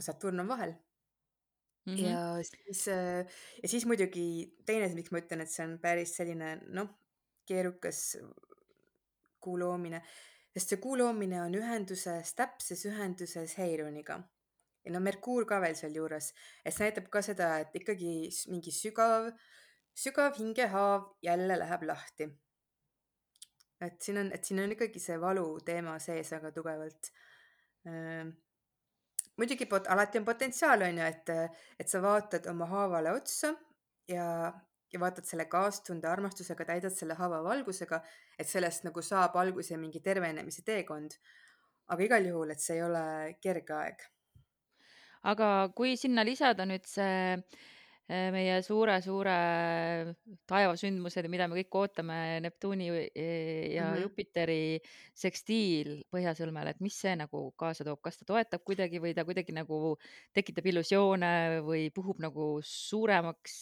Saturn 0.00 0.40
on 0.40 0.48
vahel 0.48 0.72
mm. 0.72 1.94
-hmm. 1.94 2.06
ja 2.06 2.42
siis, 2.42 2.86
ja 3.62 3.68
siis 3.68 3.86
muidugi 3.86 4.56
teine, 4.66 4.88
miks 4.94 5.10
ma 5.10 5.20
ütlen, 5.20 5.44
et 5.44 5.50
see 5.50 5.66
on 5.66 5.78
päris 5.78 6.16
selline 6.16 6.56
noh, 6.66 6.88
keerukas 7.46 8.16
kuu 9.40 9.58
loomine, 9.60 10.00
sest 10.54 10.70
see 10.70 10.80
kuu 10.82 10.96
loomine 10.98 11.40
on 11.42 11.54
ühenduses, 11.58 12.34
täpses 12.38 12.84
ühenduses 12.86 13.56
Heironiga 13.58 14.20
ja 14.84 14.92
no 14.92 15.00
Merkuur 15.00 15.46
ka 15.48 15.58
veel 15.64 15.76
sealjuures, 15.78 16.30
et 16.64 16.74
see 16.74 16.86
näitab 16.86 17.10
ka 17.12 17.22
seda, 17.24 17.50
et 17.64 17.74
ikkagi 17.80 18.14
mingi 18.52 18.72
sügav, 18.74 19.30
sügav 19.96 20.36
hingehaav 20.38 21.10
jälle 21.24 21.58
läheb 21.58 21.86
lahti. 21.88 22.30
et 23.84 24.00
siin 24.00 24.18
on, 24.18 24.30
et 24.32 24.44
siin 24.44 24.60
on 24.62 24.72
ikkagi 24.72 25.00
see 25.02 25.16
valu 25.20 25.58
teema 25.64 25.98
sees 26.00 26.30
väga 26.32 26.52
tugevalt 26.56 27.10
muidugi 29.36 29.66
pot-, 29.66 29.88
alati 29.92 30.18
on 30.18 30.24
potentsiaal, 30.24 30.86
on 30.86 31.00
ju, 31.00 31.08
et, 31.08 31.32
et 31.80 31.90
sa 31.90 32.00
vaatad 32.02 32.46
oma 32.52 32.68
haavale 32.70 33.12
otsa 33.12 33.52
ja, 34.08 34.28
ja 34.94 35.00
vaatad 35.02 35.26
selle 35.28 35.48
kaastunde 35.50 36.08
armastusega, 36.08 36.64
täidad 36.64 36.94
selle 36.94 37.18
haava 37.18 37.42
valgusega, 37.44 38.00
et 38.38 38.48
sellest 38.48 38.86
nagu 38.86 39.02
saab 39.02 39.36
alguse 39.42 39.76
mingi 39.76 40.00
tervenemise 40.00 40.62
teekond. 40.66 41.18
aga 41.88 42.02
igal 42.02 42.24
juhul, 42.24 42.50
et 42.50 42.60
see 42.64 42.78
ei 42.78 42.82
ole 42.82 43.00
kerge 43.44 43.74
aeg 43.76 44.04
aga 45.30 45.48
kui 45.76 45.96
sinna 46.00 46.24
lisada 46.26 46.66
nüüd 46.68 46.86
see 46.88 47.40
meie 48.08 48.58
suure-suure 48.60 49.34
taevasündmused, 50.50 51.28
mida 51.32 51.46
me 51.48 51.56
kõik 51.62 51.78
ootame, 51.80 52.18
Neptuuni 52.44 52.90
äh, 52.92 53.06
ja 53.72 53.86
-hmm. 53.88 54.02
Jupiteri 54.02 54.80
sekstiil 55.14 56.02
Põhjasõlmele, 56.12 56.74
et 56.74 56.80
mis 56.84 56.98
see 57.00 57.16
nagu 57.16 57.54
kaasa 57.56 57.84
toob, 57.84 58.02
kas 58.04 58.18
ta 58.18 58.28
toetab 58.28 58.64
kuidagi 58.64 59.00
või 59.00 59.14
ta 59.14 59.24
kuidagi 59.24 59.56
nagu 59.56 59.96
tekitab 60.32 60.66
illusioone 60.66 61.62
või 61.64 61.90
puhub 61.90 62.20
nagu 62.20 62.60
suuremaks 62.62 63.56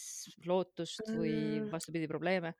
lootust 0.46 1.06
või 1.06 1.60
mm.? 1.60 1.70
vastupidi, 1.70 2.08
probleeme? 2.08 2.54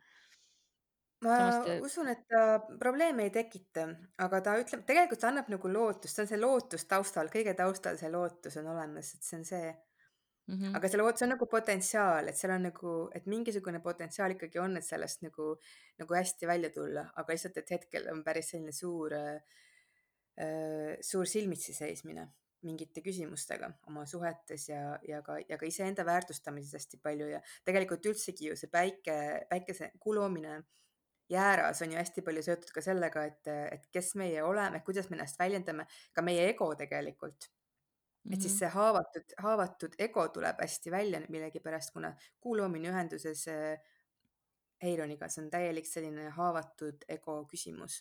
ma 1.23 1.63
te... 1.65 1.81
usun, 1.83 2.09
et 2.09 2.27
ta 2.29 2.61
probleeme 2.79 3.27
ei 3.27 3.31
tekita, 3.31 3.89
aga 4.19 4.41
ta 4.41 4.59
ütleb, 4.59 4.85
tegelikult 4.87 5.21
ta 5.21 5.29
annab 5.29 5.49
nagu 5.49 5.69
lootust, 5.69 6.15
see 6.15 6.23
on 6.23 6.29
see 6.29 6.41
lootus 6.41 6.85
taustal, 6.91 7.31
kõige 7.33 7.55
taustal 7.59 7.99
see 7.99 8.11
lootus 8.11 8.57
on 8.57 8.71
olemas, 8.75 9.15
et 9.15 9.23
see 9.27 9.39
on 9.39 9.45
see 9.45 9.73
mm. 10.47 10.55
-hmm. 10.55 10.77
aga 10.77 10.89
see 10.89 11.01
lootus 11.01 11.27
on 11.27 11.35
nagu 11.35 11.47
potentsiaal, 11.47 12.29
et 12.29 12.39
seal 12.39 12.55
on 12.57 12.69
nagu, 12.69 12.93
et 13.15 13.27
mingisugune 13.27 13.81
potentsiaal 13.81 14.37
ikkagi 14.37 14.59
on, 14.63 14.77
et 14.77 14.87
sellest 14.87 15.23
nagu, 15.27 15.57
nagu 16.03 16.19
hästi 16.21 16.47
välja 16.47 16.71
tulla, 16.71 17.09
aga 17.17 17.33
lihtsalt, 17.33 17.57
et 17.63 17.75
hetkel 17.77 18.09
on 18.13 18.25
päris 18.25 18.53
selline 18.55 18.73
suur 18.73 19.17
äh,, 19.19 19.41
suur 21.01 21.27
silmitsi 21.29 21.75
seismine 21.77 22.29
mingite 22.63 23.03
küsimustega 23.03 23.69
oma 23.91 24.05
suhetes 24.07 24.69
ja, 24.69 24.99
ja 25.09 25.19
ka, 25.23 25.39
ja 25.49 25.59
ka 25.59 25.67
iseenda 25.67 26.05
väärtustamises 26.07 26.79
hästi 26.79 27.01
palju 27.03 27.27
ja 27.29 27.41
tegelikult 27.65 28.07
üldsegi 28.07 28.49
ju 28.49 28.57
see 28.57 28.71
päike, 28.71 29.17
päikese 29.51 29.91
kuu 29.99 30.15
loomine 30.15 30.61
jääras 31.33 31.83
on 31.83 31.93
ju 31.93 31.99
hästi 31.99 32.23
palju 32.23 32.43
seotud 32.43 32.71
ka 32.75 32.85
sellega, 32.85 33.25
et, 33.25 33.51
et 33.73 33.89
kes 33.95 34.15
meie 34.21 34.43
oleme, 34.45 34.83
kuidas 34.87 35.11
me 35.11 35.19
ennast 35.19 35.39
väljendame, 35.41 35.87
ka 36.13 36.25
meie 36.25 36.49
ego 36.51 36.73
tegelikult. 36.79 37.49
Et 38.31 38.39
siis 38.39 38.53
mhm. 38.53 38.59
see 38.59 38.71
haavatud, 38.77 39.35
haavatud 39.45 39.99
ego 39.99 40.29
tuleb 40.35 40.61
hästi 40.63 40.95
välja 40.95 41.21
millegipärast, 41.29 41.93
kuna 41.95 42.13
kuu 42.41 42.57
loomine 42.59 42.93
ühenduses 42.93 43.49
Heironiga, 44.83 45.29
see 45.31 45.45
on 45.45 45.51
täielik 45.51 45.87
selline 45.87 46.31
haavatud 46.35 47.05
ego 47.09 47.43
küsimus 47.51 48.01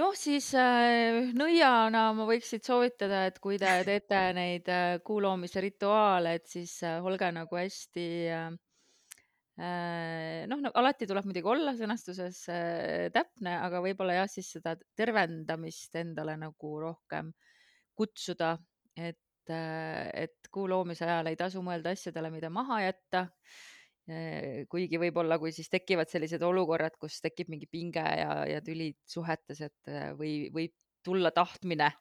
noh, 0.00 0.14
siis 0.16 0.52
äh, 0.56 1.28
nõiana 1.36 2.10
ma 2.16 2.24
võiks 2.28 2.54
siit 2.54 2.64
soovitada, 2.64 3.26
et 3.28 3.38
kui 3.42 3.58
te 3.60 3.76
teete 3.84 4.24
neid 4.36 4.68
äh, 4.72 4.96
kuu 5.04 5.20
loomise 5.20 5.60
rituaale, 5.60 6.38
et 6.40 6.48
siis 6.48 6.78
äh, 6.86 7.04
olge 7.04 7.28
nagu 7.36 7.58
hästi 7.60 8.08
äh, 8.32 8.50
Äh, 9.60 10.46
noh 10.48 10.56
no,, 10.62 10.70
alati 10.80 11.04
tuleb 11.04 11.26
muidugi 11.28 11.50
olla 11.52 11.74
sõnastuses 11.76 12.38
äh, 12.48 13.10
täpne, 13.12 13.58
aga 13.60 13.82
võib-olla 13.84 14.14
jah, 14.16 14.28
siis 14.32 14.48
seda 14.54 14.72
tervendamist 14.96 15.98
endale 16.00 16.38
nagu 16.40 16.70
rohkem 16.80 17.28
kutsuda, 18.00 18.54
et, 18.96 19.52
äh, 19.52 20.06
et 20.26 20.52
kuu 20.52 20.68
loomise 20.70 21.06
ajal 21.06 21.30
ei 21.30 21.38
tasu 21.40 21.62
mõelda 21.64 21.94
asjadele, 21.96 22.32
mida 22.34 22.52
maha 22.52 22.84
jätta. 22.88 23.28
kuigi 24.72 24.98
võib-olla, 24.98 25.36
kui 25.38 25.52
siis 25.54 25.68
tekivad 25.70 26.08
sellised 26.10 26.42
olukorrad, 26.42 26.96
kus 26.98 27.20
tekib 27.22 27.46
mingi 27.52 27.68
pinge 27.70 28.02
ja, 28.02 28.40
ja 28.48 28.58
tülid 28.64 28.96
suhetes, 29.06 29.60
et 29.62 29.90
või 30.18 30.48
võib 30.50 30.72
tulla 31.04 31.30
tahtmine 31.30 31.92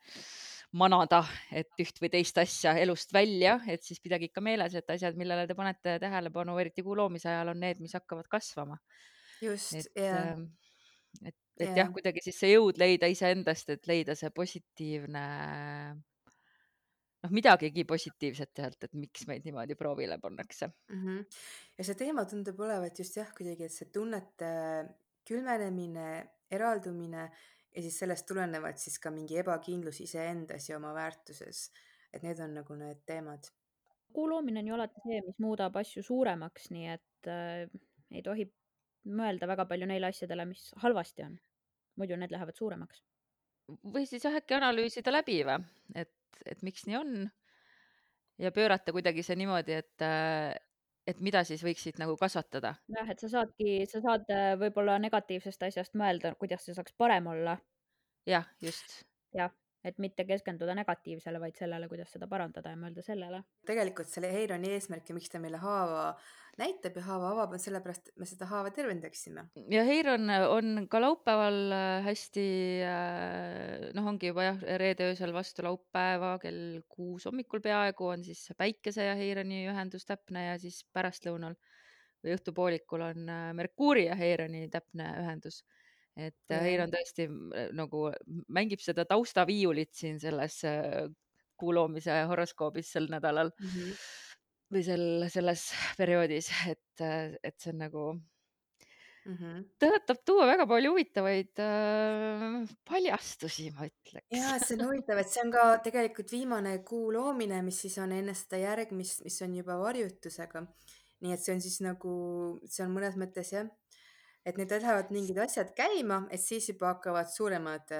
manada, 0.77 1.23
et 1.51 1.81
üht 1.81 1.97
või 2.01 2.11
teist 2.13 2.37
asja 2.41 2.75
elust 2.77 3.13
välja, 3.13 3.57
et 3.67 3.83
siis 3.85 4.01
pidage 4.03 4.29
ikka 4.29 4.41
meeles, 4.45 4.75
et 4.77 4.89
asjad, 4.93 5.17
millele 5.17 5.47
te 5.49 5.57
panete 5.57 5.97
tähelepanu, 6.01 6.57
eriti 6.61 6.85
kuu 6.85 6.97
loomise 6.99 7.31
ajal, 7.31 7.53
on 7.55 7.63
need, 7.63 7.81
mis 7.81 7.95
hakkavad 7.97 8.29
kasvama. 8.29 8.77
just, 9.41 9.89
jah. 9.97 10.35
Et, 11.23 11.35
et 11.59 11.67
ja. 11.67 11.75
jah, 11.83 11.91
kuidagi 11.95 12.23
siis 12.23 12.39
see 12.43 12.53
jõud 12.53 12.79
leida 12.81 13.09
iseendast, 13.11 13.73
et 13.75 13.89
leida 13.89 14.15
see 14.17 14.31
positiivne, 14.35 15.25
noh, 17.23 17.35
midagigi 17.35 17.85
positiivset 17.89 18.61
sealt, 18.61 18.87
et 18.87 18.97
miks 18.97 19.27
meid 19.29 19.45
niimoodi 19.47 19.77
proovile 19.79 20.19
pannakse 20.21 20.69
mm. 20.69 21.03
-hmm. 21.03 21.37
ja 21.77 21.87
see 21.87 21.99
teema 21.99 22.25
tundub 22.25 22.59
olevat 22.59 22.99
just 22.99 23.17
jah, 23.17 23.31
kuidagi, 23.37 23.67
et 23.67 23.75
see 23.75 23.89
tunnete 23.93 24.51
külmenemine, 25.29 26.09
eraldumine 26.51 27.29
ja 27.75 27.81
siis 27.81 27.99
sellest 28.01 28.27
tulenevalt 28.27 28.81
siis 28.81 28.97
ka 29.01 29.11
mingi 29.13 29.37
ebakindlus 29.41 30.01
iseendas 30.05 30.69
ja 30.69 30.77
oma 30.77 30.93
väärtuses. 30.93 31.69
et 32.13 32.23
need 32.23 32.39
on 32.39 32.53
nagu 32.57 32.75
need 32.75 33.03
teemad. 33.05 33.51
kuu 34.13 34.29
loomine 34.29 34.59
on 34.59 34.67
ju 34.67 34.73
alati 34.73 35.01
see, 35.03 35.21
mis 35.25 35.37
muudab 35.39 35.75
asju 35.77 36.03
suuremaks, 36.03 36.71
nii 36.73 36.87
et 36.95 37.27
äh, 37.27 37.69
ei 38.11 38.23
tohi 38.25 38.47
mõelda 39.05 39.47
väga 39.47 39.65
palju 39.69 39.87
neile 39.89 40.09
asjadele, 40.11 40.45
mis 40.49 40.69
halvasti 40.83 41.23
on. 41.23 41.37
muidu 41.99 42.15
need 42.15 42.31
lähevad 42.31 42.55
suuremaks. 42.55 43.03
või 43.83 44.05
siis 44.07 44.23
jah, 44.25 44.35
äkki 44.35 44.55
analüüsida 44.57 45.11
läbi 45.11 45.43
või, 45.45 45.59
et, 45.95 46.41
et 46.45 46.61
miks 46.63 46.85
nii 46.87 46.97
on 46.97 47.29
ja 48.39 48.51
pöörata 48.51 48.91
kuidagi 48.95 49.23
see 49.23 49.35
niimoodi, 49.39 49.75
et, 49.83 50.05
et 51.07 51.21
mida 51.25 51.43
siis 51.47 51.63
võiksid 51.65 51.99
nagu 52.01 52.15
kasvatada? 52.17 52.75
jah, 52.95 53.11
et 53.11 53.19
sa 53.19 53.29
saadki, 53.35 53.83
sa 53.89 54.01
saad 54.05 54.29
äh, 54.33 54.53
võib-olla 54.59 54.97
negatiivsest 55.03 55.67
asjast 55.69 55.97
mõelda, 55.99 56.33
kuidas 56.39 56.65
see 56.65 56.77
saaks 56.77 56.95
parem 56.97 57.27
olla. 57.33 57.57
jah, 58.29 58.47
just. 58.63 59.03
jah, 59.35 59.53
et 59.83 59.97
mitte 60.03 60.25
keskenduda 60.27 60.75
negatiivsele, 60.75 61.39
vaid 61.39 61.55
sellele, 61.59 61.87
kuidas 61.91 62.11
seda 62.15 62.27
parandada 62.27 62.73
ja 62.73 62.79
mõelda 62.79 63.03
sellele. 63.05 63.43
tegelikult 63.67 64.11
selle 64.11 64.31
Heironi 64.33 64.73
eesmärk 64.75 65.09
ja 65.09 65.15
miks 65.15 65.31
ta 65.31 65.39
meile 65.39 65.61
haava 65.61 66.13
näitab 66.59 66.97
ja 66.99 67.03
haava 67.05 67.31
avab, 67.33 67.53
on 67.55 67.61
sellepärast, 67.61 68.11
et 68.11 68.19
me 68.19 68.27
seda 68.27 68.47
haava 68.49 68.71
tervendaksime. 68.75 69.45
ja 69.71 69.83
Heiron 69.87 70.29
on 70.49 70.87
ka 70.91 71.01
laupäeval 71.01 71.59
äh, 71.75 72.03
hästi 72.07 72.45
äh, 72.83 73.89
noh, 73.95 74.09
ongi 74.11 74.33
juba 74.33 74.49
jah, 74.49 74.61
reede 74.81 75.09
öösel 75.11 75.33
vastu 75.35 75.63
laupäeva 75.67 76.35
kell 76.43 76.81
kuus 76.91 77.29
hommikul 77.29 77.63
peaaegu 77.63 78.11
on 78.13 78.23
siis 78.27 78.49
päikese 78.57 79.07
ja 79.07 79.15
Heironi 79.19 79.65
ühendus 79.71 80.07
täpne 80.09 80.49
ja 80.49 80.57
siis 80.61 80.83
pärastlõunal 80.93 81.55
või 82.23 82.35
õhtupoolikul 82.35 83.05
on 83.11 83.29
äh, 83.31 83.51
Merkuuri 83.55 84.09
ja 84.09 84.19
Heironi 84.19 84.67
täpne 84.73 85.13
ühendus 85.23 85.63
et 86.17 86.37
mm. 86.49 86.63
Heiron 86.65 86.93
tõesti 86.93 87.27
nagu 87.77 88.07
mängib 88.47 88.81
seda 88.83 89.05
taustaviiulit 89.05 89.93
siin 89.93 90.19
selles 90.19 90.61
kuu 91.59 91.75
loomise 91.75 92.15
horoskoobis 92.31 92.91
sel 92.95 93.07
nädalal 93.11 93.53
mm. 93.57 93.75
-hmm 93.75 93.93
või 94.73 94.83
sel, 94.85 95.05
selles 95.33 95.69
perioodis, 95.97 96.49
et, 96.69 97.03
et 97.43 97.55
see 97.57 97.71
on 97.73 97.81
nagu 97.83 98.03
mm 98.13 99.35
-hmm. 99.35 99.63
tõotab 99.81 100.21
tuua 100.25 100.45
väga 100.49 100.67
palju 100.69 100.93
huvitavaid 100.93 101.61
äh, 101.63 102.75
paljastusi, 102.89 103.69
ma 103.75 103.89
ütleks. 103.89 104.27
ja 104.31 104.57
see 104.61 104.77
on 104.77 104.85
huvitav, 104.89 105.17
et 105.17 105.33
see 105.33 105.43
on 105.45 105.51
ka 105.51 105.65
tegelikult 105.89 106.31
viimane 106.31 106.77
kuu 106.91 107.11
loomine, 107.13 107.61
mis 107.65 107.81
siis 107.81 107.97
on 107.97 108.11
enne 108.11 108.33
seda 108.37 108.61
järgmist, 108.61 109.23
mis 109.23 109.41
on 109.41 109.55
juba 109.55 109.79
varjutusega. 109.81 110.65
nii 111.19 111.33
et 111.33 111.41
see 111.43 111.53
on 111.55 111.61
siis 111.61 111.81
nagu, 111.83 112.11
see 112.65 112.85
on 112.85 112.93
mõnes 112.95 113.17
mõttes 113.19 113.53
jah 113.53 113.67
et 114.47 114.57
need 114.57 114.71
lähevad 114.71 115.09
mingid 115.13 115.37
asjad 115.43 115.71
käima, 115.75 116.21
et 116.33 116.41
siis 116.41 116.69
juba 116.71 116.93
hakkavad 116.93 117.27
suuremad, 117.29 117.91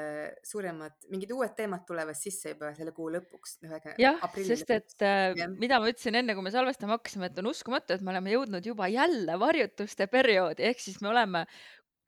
suuremad, 0.48 0.96
mingid 1.12 1.34
uued 1.36 1.52
teemad 1.58 1.84
tulevad 1.88 2.18
sisse 2.18 2.54
juba 2.54 2.72
selle 2.78 2.94
kuu 2.96 3.10
lõpuks. 3.14 3.58
jah, 4.00 4.24
sest 4.48 4.72
et 4.74 5.06
äh, 5.06 5.36
ja. 5.38 5.50
mida 5.52 5.82
ma 5.82 5.92
ütlesin 5.92 6.20
enne, 6.22 6.36
kui 6.38 6.46
me 6.46 6.54
salvestama 6.56 6.98
hakkasime, 6.98 7.30
et 7.30 7.44
on 7.44 7.52
uskumatu, 7.52 7.96
et 7.96 8.06
me 8.06 8.14
oleme 8.16 8.34
jõudnud 8.34 8.72
juba 8.72 8.88
jälle 8.92 9.38
varjutuste 9.40 10.08
perioodi, 10.08 10.68
ehk 10.72 10.84
siis 10.84 11.02
me 11.04 11.12
oleme 11.12 11.46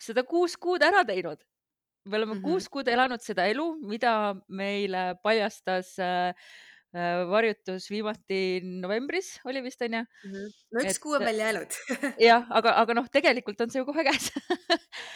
seda 0.02 0.24
kuus 0.28 0.58
kuud 0.58 0.84
ära 0.86 1.04
teinud. 1.08 1.44
me 2.06 2.18
oleme 2.18 2.34
mm 2.34 2.40
-hmm. 2.40 2.44
kuus 2.44 2.70
kuud 2.70 2.88
elanud 2.88 3.22
seda 3.22 3.46
elu, 3.46 3.78
mida 3.86 4.36
meile 4.48 5.16
paljastas 5.24 6.00
äh, 6.00 6.34
varjutus 7.32 7.86
viimati 7.92 8.60
novembris 8.84 9.38
oli 9.48 9.62
vist 9.64 9.82
onju, 9.82 10.02
Mhm. 10.26 10.48
no 10.76 10.82
üks 10.84 10.90
et 10.98 11.00
kuu 11.00 11.14
on 11.16 11.24
veel 11.24 11.40
jäänud 11.40 11.72
jah, 12.28 12.44
aga, 12.52 12.74
aga 12.82 12.94
noh, 12.98 13.08
tegelikult 13.12 13.62
on 13.64 13.70
see 13.72 13.80
ju 13.80 13.86
kohe 13.88 14.04
käes 14.04 14.32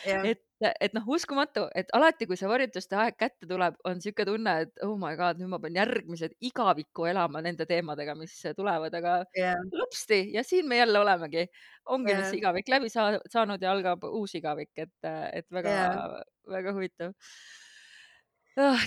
et, 0.06 0.42
et 0.80 0.94
noh, 0.96 1.04
uskumatu, 1.12 1.66
et 1.76 1.90
alati, 1.98 2.28
kui 2.30 2.38
see 2.40 2.48
varjutuste 2.48 2.96
aeg 2.96 3.18
kätte 3.20 3.48
tuleb, 3.50 3.76
on 3.84 4.00
sihuke 4.02 4.24
tunne, 4.28 4.54
et 4.66 4.84
oh 4.88 4.96
my 5.02 5.16
god, 5.20 5.42
nüüd 5.42 5.52
ma 5.52 5.60
pean 5.60 5.76
järgmised 5.76 6.38
igavikku 6.48 7.10
elama 7.12 7.42
nende 7.44 7.68
teemadega, 7.70 8.16
mis 8.16 8.38
tulevad, 8.56 8.94
aga 8.96 9.18
jah, 9.36 9.60
lupsti 9.76 10.22
ja 10.36 10.44
siin 10.48 10.68
me 10.72 10.80
jälle 10.80 11.00
olemegi. 11.02 11.48
ongi 11.92 12.14
nüüd 12.14 12.24
Jah. 12.24 12.30
see 12.32 12.40
igavik 12.40 12.70
läbi 12.72 12.90
saa- 12.90 13.20
saanud 13.30 13.62
ja 13.62 13.72
algab 13.76 14.04
uus 14.10 14.32
igavik, 14.40 14.72
et, 14.78 14.96
et 15.34 15.46
väga 15.54 15.70
Jah., 15.76 16.24
väga 16.50 16.72
huvitav. 16.74 17.12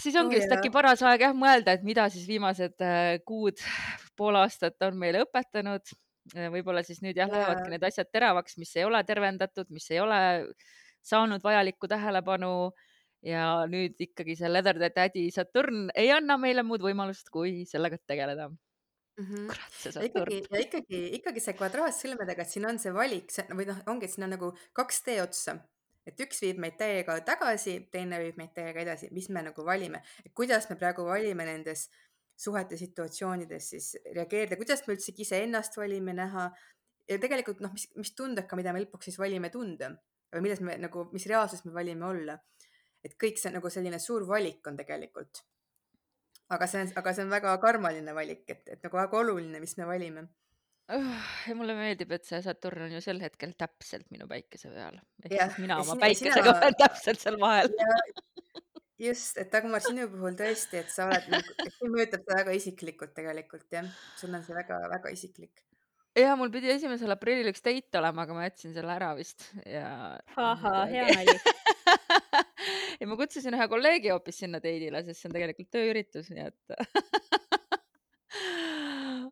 Siis 0.02 0.16
ongi 0.16 0.36
Oh 0.36 0.40
vist 0.40 0.52
äkki 0.54 0.70
paras 0.72 1.02
aeg 1.04 1.26
jah 1.26 1.34
mõelda, 1.36 1.74
et 1.76 1.86
mida 1.86 2.08
siis 2.12 2.26
viimased 2.28 2.84
äh, 2.84 3.18
kuud, 3.28 3.60
pool 4.16 4.38
aastat 4.40 4.80
on 4.86 4.98
meile 5.00 5.24
õpetanud. 5.26 5.96
võib-olla 6.52 6.82
siis 6.84 7.00
nüüd 7.00 7.16
jah, 7.16 7.30
lähevadki 7.32 7.70
need 7.72 7.84
asjad 7.88 8.10
teravaks, 8.12 8.58
mis 8.60 8.74
ei 8.76 8.84
ole 8.84 9.00
tervendatud, 9.08 9.70
mis 9.72 9.86
ei 9.90 10.00
ole 10.00 10.18
saanud 11.00 11.40
vajalikku 11.44 11.88
tähelepanu 11.88 12.70
ja 13.24 13.64
nüüd 13.70 13.96
ikkagi 13.98 14.36
see 14.38 14.50
Leather 14.50 14.78
Daddy 14.78 15.30
Saturn 15.34 15.88
ei 15.96 16.10
anna 16.12 16.36
meile 16.38 16.62
muud 16.66 16.84
võimalust, 16.84 17.30
kui 17.32 17.64
sellega 17.68 17.98
tegeleda. 18.06 18.50
Mhm. 19.18 19.48
kurat, 19.50 19.72
see 19.74 19.90
ja 19.96 20.04
ikkagi 20.06 20.36
ja 20.46 20.60
ikkagi, 20.62 20.98
ikkagi 21.18 21.40
see 21.42 21.56
kvadraatsõlmedega, 21.58 22.44
et 22.44 22.52
siin 22.52 22.68
on 22.68 22.76
see 22.78 22.92
valik, 22.94 23.32
see 23.34 23.48
või 23.50 23.66
noh, 23.66 23.80
ongi, 23.90 24.06
et 24.06 24.14
siin 24.14 24.28
on 24.28 24.36
nagu 24.36 24.52
kaks 24.78 25.02
teeotsa, 25.08 25.56
et 26.08 26.20
üks 26.24 26.40
viib 26.42 26.60
meid 26.62 26.78
täiega 26.80 27.18
tagasi, 27.26 27.78
teine 27.92 28.20
viib 28.22 28.38
meid 28.40 28.54
täiega 28.56 28.82
edasi, 28.84 29.10
mis 29.14 29.28
me 29.34 29.44
nagu 29.50 29.64
valime, 29.64 30.00
et 30.24 30.32
kuidas 30.36 30.68
me 30.70 30.78
praegu 30.80 31.04
valime 31.08 31.46
nendes 31.48 31.88
suhete 32.38 32.78
situatsioonides 32.78 33.70
siis 33.74 33.92
reageerida, 34.14 34.56
kuidas 34.56 34.84
me 34.86 34.94
üldsegi 34.94 35.26
iseennast 35.26 35.76
valime 35.76 36.14
näha? 36.16 36.48
Ja 37.08 37.16
tegelikult 37.20 37.62
noh, 37.64 37.72
mis, 37.72 37.86
mis 37.96 38.12
tunded 38.14 38.46
ka, 38.46 38.56
mida 38.58 38.72
me 38.74 38.82
lõpuks 38.84 39.08
siis 39.08 39.18
valime 39.18 39.48
tunda 39.50 39.94
või 40.34 40.44
milles 40.44 40.60
me 40.60 40.74
nagu, 40.80 41.06
mis 41.14 41.24
reaalsuses 41.30 41.64
me 41.64 41.72
valime 41.76 42.04
olla. 42.06 42.38
et 43.04 43.14
kõik 43.14 43.38
see 43.38 43.52
nagu 43.54 43.70
selline 43.70 43.98
suur 44.02 44.24
valik 44.26 44.66
on 44.66 44.76
tegelikult. 44.76 45.44
aga 46.50 46.66
see 46.66 46.82
on, 46.82 46.90
aga 47.00 47.12
see 47.14 47.24
on 47.24 47.30
väga 47.30 47.54
karmaline 47.62 48.14
valik, 48.14 48.44
et, 48.48 48.68
et 48.68 48.84
nagu 48.84 48.96
väga 48.96 49.18
oluline, 49.18 49.60
mis 49.60 49.76
me 49.76 49.86
valime 49.86 50.28
ja 50.88 51.54
mulle 51.58 51.74
meeldib, 51.76 52.12
et 52.16 52.24
see 52.24 52.40
Saturn 52.44 52.86
on 52.86 52.94
ju 52.96 53.00
sel 53.04 53.20
hetkel 53.20 53.52
täpselt 53.60 54.08
minu 54.14 54.28
päikese 54.30 54.70
peal. 54.72 54.96
ehk 55.24 55.34
Jah, 55.36 55.50
siis 55.52 55.60
mina 55.64 55.76
ja 55.76 55.84
oma 55.84 55.92
sina- 55.94 56.04
päikesega 56.06 56.42
sina- 56.42 56.56
olen 56.56 56.76
täpselt 56.84 57.20
seal 57.24 57.36
vahel. 57.42 57.70
just, 58.98 59.36
et 59.38 59.52
Dagmar, 59.52 59.82
sinu 59.84 60.08
puhul 60.10 60.36
tõesti, 60.38 60.80
et 60.80 60.90
sa 60.94 61.06
oled 61.10 61.28
nagu, 61.34 61.70
mõjutab 61.92 62.24
see 62.24 62.38
väga 62.40 62.54
isiklikult 62.56 63.12
tegelikult 63.14 63.66
jah, 63.76 63.90
sul 64.18 64.32
on 64.34 64.42
see 64.46 64.56
väga-väga 64.56 65.12
isiklik. 65.14 65.60
ja 66.18 66.32
mul 66.40 66.50
pidi 66.50 66.72
esimesel 66.72 67.12
aprillil 67.14 67.52
üks 67.52 67.62
date 67.62 68.00
olema, 68.00 68.24
aga 68.24 68.34
ma 68.34 68.48
jätsin 68.48 68.72
selle 68.74 68.94
ära 68.96 69.12
vist 69.18 69.44
ja. 69.68 70.16
ahhaa, 70.34 70.86
hea 70.90 71.04
nali. 71.14 71.36
ja 73.00 73.06
ma 73.06 73.16
kutsusin 73.20 73.54
ühe 73.54 73.68
kolleegi 73.70 74.10
hoopis 74.10 74.40
sinna 74.42 74.58
date'ile, 74.64 75.04
sest 75.06 75.20
see 75.22 75.28
on 75.30 75.36
tegelikult 75.36 75.70
tööüritus, 75.76 76.32
nii 76.34 76.48
et 76.48 76.74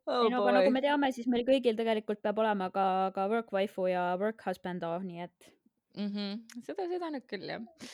oh 0.06 0.24
ei 0.24 0.32
no 0.32 0.42
aga 0.42 0.54
nagu 0.58 0.70
boy. 0.70 0.76
me 0.76 0.84
teame, 0.84 1.10
siis 1.14 1.28
meil 1.30 1.44
kõigil 1.48 1.78
tegelikult 1.78 2.22
peab 2.24 2.40
olema 2.42 2.70
ka, 2.74 2.86
ka 3.16 3.26
work 3.32 3.52
wife'u 3.54 3.88
ja 3.90 4.06
work 4.20 4.44
husband'o, 4.46 4.92
nii 5.04 5.24
et 5.26 5.50
mm. 5.96 6.08
-hmm. 6.12 6.62
seda, 6.68 6.88
seda 6.92 7.10
nüüd 7.14 7.26
küll 7.30 7.48
jah. 7.50 7.88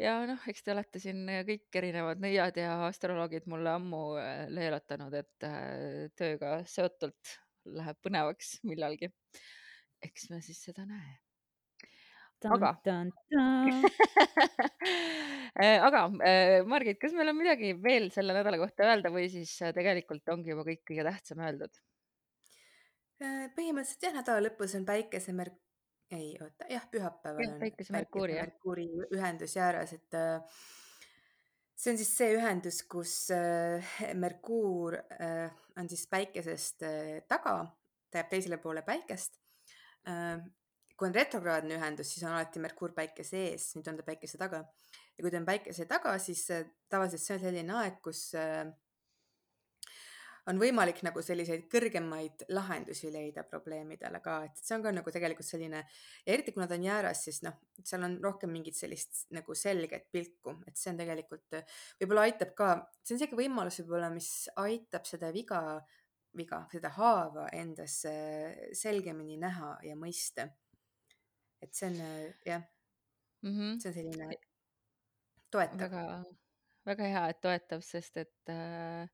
ja 0.00 0.16
noh, 0.30 0.48
eks 0.52 0.66
te 0.66 0.74
olete 0.74 1.02
siin 1.02 1.24
kõik 1.48 1.80
erinevad 1.82 2.22
nõiad 2.24 2.60
ja 2.60 2.76
astroloogid 2.88 3.48
mulle 3.52 3.72
ammu 3.76 4.04
äh, 4.20 4.44
leelatanud, 4.52 5.16
et 5.22 5.48
äh, 5.48 6.10
tööga 6.16 6.60
seotult 6.64 7.38
läheb 7.64 7.98
põnevaks 8.04 8.58
millalgi. 8.68 9.12
eks 10.02 10.30
me 10.30 10.40
siis 10.44 10.62
seda 10.68 10.86
näe. 10.88 11.18
Aga- 12.48 12.72
aga 15.88 16.02
äh, 16.24 16.60
Margit, 16.68 17.00
kas 17.02 17.12
meil 17.16 17.32
on 17.32 17.38
midagi 17.38 17.74
veel 17.82 18.10
selle 18.14 18.36
nädala 18.36 18.60
kohta 18.62 18.86
öelda 18.88 19.12
või 19.12 19.26
siis 19.32 19.52
äh, 19.64 19.74
tegelikult 19.76 20.28
ongi 20.32 20.54
juba 20.54 20.64
kõik 20.68 20.84
kõige 20.88 21.04
tähtsam 21.10 21.42
öeldud? 21.44 21.80
Äh, 23.20 23.48
põhimõtteliselt 23.56 24.06
jah, 24.08 24.16
nädala 24.16 24.46
lõpus 24.46 24.76
on 24.78 24.86
päikesemerk, 24.88 25.58
ei 26.16 26.32
oota, 26.40 26.66
jah, 26.70 26.86
pühapäeval 26.90 27.44
Jah, 27.44 27.54
on 27.54 27.60
Päikese 27.60 27.94
Merkuuri, 27.94 28.86
ühendus 29.14 29.56
jääras, 29.58 29.92
et 29.98 30.16
äh, 30.18 30.40
see 31.80 31.92
on 31.92 32.00
siis 32.00 32.14
see 32.16 32.30
ühendus, 32.36 32.80
kus 32.90 33.14
äh, 33.34 33.92
Merkuur 34.18 34.96
äh, 34.96 35.50
on 35.80 35.88
siis 35.92 36.06
päikesest 36.10 36.86
äh, 36.88 37.20
taga, 37.28 37.60
ta 38.10 38.22
jääb 38.22 38.32
teisele 38.32 38.58
poole 38.62 38.82
päikest 38.86 39.38
äh,. 40.08 40.40
Kui 41.00 41.08
on 41.08 41.16
retrokraadne 41.16 41.78
ühendus, 41.78 42.12
siis 42.12 42.26
on 42.28 42.34
alati 42.36 42.60
Merkuur 42.60 42.92
päikese 42.92 43.38
ees, 43.48 43.70
nüüd 43.78 43.88
on 43.88 43.96
ta 43.96 44.04
päikese 44.04 44.36
taga. 44.40 44.66
Ja 45.16 45.24
kui 45.24 45.32
ta 45.32 45.40
on 45.40 45.48
päikese 45.48 45.86
taga, 45.88 46.12
siis 46.20 46.44
äh, 46.52 46.66
tavaliselt 46.92 47.24
see 47.24 47.36
on 47.38 47.42
selline 47.46 47.76
aeg, 47.80 47.96
kus 48.04 48.20
äh, 48.36 48.68
on 50.50 50.60
võimalik 50.60 51.00
nagu 51.06 51.22
selliseid 51.24 51.64
kõrgemaid 51.72 52.44
lahendusi 52.52 53.08
leida 53.12 53.46
probleemidele 53.48 54.20
ka, 54.24 54.36
et 54.48 54.60
see 54.60 54.76
on 54.76 54.84
ka 54.84 54.92
nagu 54.92 55.12
tegelikult 55.14 55.48
selline 55.48 55.82
eriti 56.28 56.52
kuna 56.56 56.68
ta 56.68 56.76
on 56.76 56.84
jääras, 56.84 57.24
siis 57.28 57.40
noh, 57.48 57.56
seal 57.80 58.04
on 58.04 58.20
rohkem 58.20 58.52
mingit 58.52 58.76
sellist 58.76 59.24
nagu 59.36 59.56
selget 59.56 60.10
pilku, 60.12 60.58
et 60.68 60.76
see 60.76 60.92
on 60.92 61.00
tegelikult 61.00 61.60
äh, 61.62 61.76
võib-olla 62.02 62.28
aitab 62.28 62.52
ka, 62.60 62.72
see 63.00 63.16
on 63.16 63.22
isegi 63.22 63.40
võimalus 63.40 63.80
võib-olla, 63.80 64.12
mis 64.12 64.32
aitab 64.60 65.08
seda 65.08 65.32
viga, 65.32 65.62
viga, 66.36 66.66
seda 66.76 66.92
haava 67.00 67.48
endas 67.56 68.02
selgemini 68.84 69.40
näha 69.40 69.78
ja 69.88 69.96
mõista. 69.96 70.50
Et 71.62 71.72
see 71.76 71.88
on 71.90 71.96
jah, 72.46 72.62
mm. 73.42 73.54
-hmm. 73.54 73.78
see 73.80 73.90
on 73.90 73.94
selline 73.94 74.28
toetav. 75.50 75.80
väga, 75.80 76.04
väga 76.86 77.08
hea, 77.14 77.24
et 77.28 77.40
toetab, 77.40 77.82
sest 77.86 78.16
et 78.22 78.52
äh, 78.52 79.08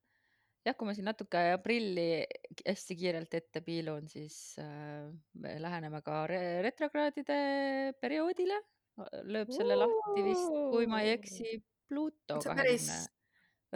jah, 0.66 0.76
kui 0.76 0.88
ma 0.88 0.94
siin 0.94 1.08
natuke 1.10 1.42
aprilli 1.56 2.24
hästi 2.66 2.96
kiirelt 3.02 3.34
ette 3.34 3.62
piilun, 3.66 4.08
siis 4.08 4.56
äh, 4.62 5.10
me 5.42 5.58
läheneme 5.62 6.02
ka 6.02 6.26
re 6.30 6.62
retrokraadide 6.66 7.38
perioodile. 8.00 8.62
lööb 9.28 9.50
selle 9.52 9.76
lahti 9.76 10.22
vist, 10.24 10.54
kui 10.72 10.86
ma 10.88 11.02
ei 11.04 11.10
eksi, 11.18 11.58
Pluto 11.86 12.40
see 12.40 12.50
on 12.50 12.56
päris 12.56 12.86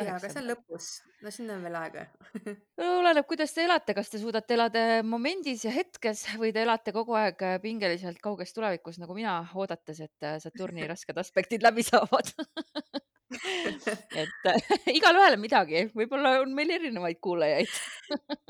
jaa, 0.06 0.16
aga 0.16 0.30
see 0.30 0.40
on 0.40 0.48
üheksandal. 0.48 0.56
lõpus, 0.56 0.88
no 1.24 1.34
sinna 1.34 1.56
on 1.56 1.66
veel 1.66 1.78
aega 1.80 2.06
oleneb, 3.00 3.26
kuidas 3.28 3.54
te 3.56 3.64
elate, 3.66 3.96
kas 3.96 4.12
te 4.12 4.22
suudate 4.22 4.56
elada 4.56 4.84
momendis 5.06 5.64
ja 5.66 5.74
hetkes 5.74 6.26
või 6.40 6.54
te 6.56 6.64
elate 6.64 6.94
kogu 6.96 7.16
aeg 7.18 7.44
pingeliselt 7.62 8.20
kauges 8.24 8.54
tulevikus 8.56 9.00
nagu 9.02 9.16
mina, 9.16 9.40
oodates, 9.54 10.02
et 10.06 10.26
äh, 10.26 10.40
Saturni 10.42 10.88
rasked 10.92 11.22
aspektid 11.22 11.64
läbi 11.66 11.86
saavad. 11.86 12.34
et 13.30 14.46
äh, 14.50 14.70
igalühel 14.90 15.36
on 15.36 15.42
midagi, 15.42 15.84
võib-olla 15.94 16.32
on 16.42 16.54
meil 16.54 16.72
erinevaid 16.74 17.20
kuulajaid. 17.22 17.70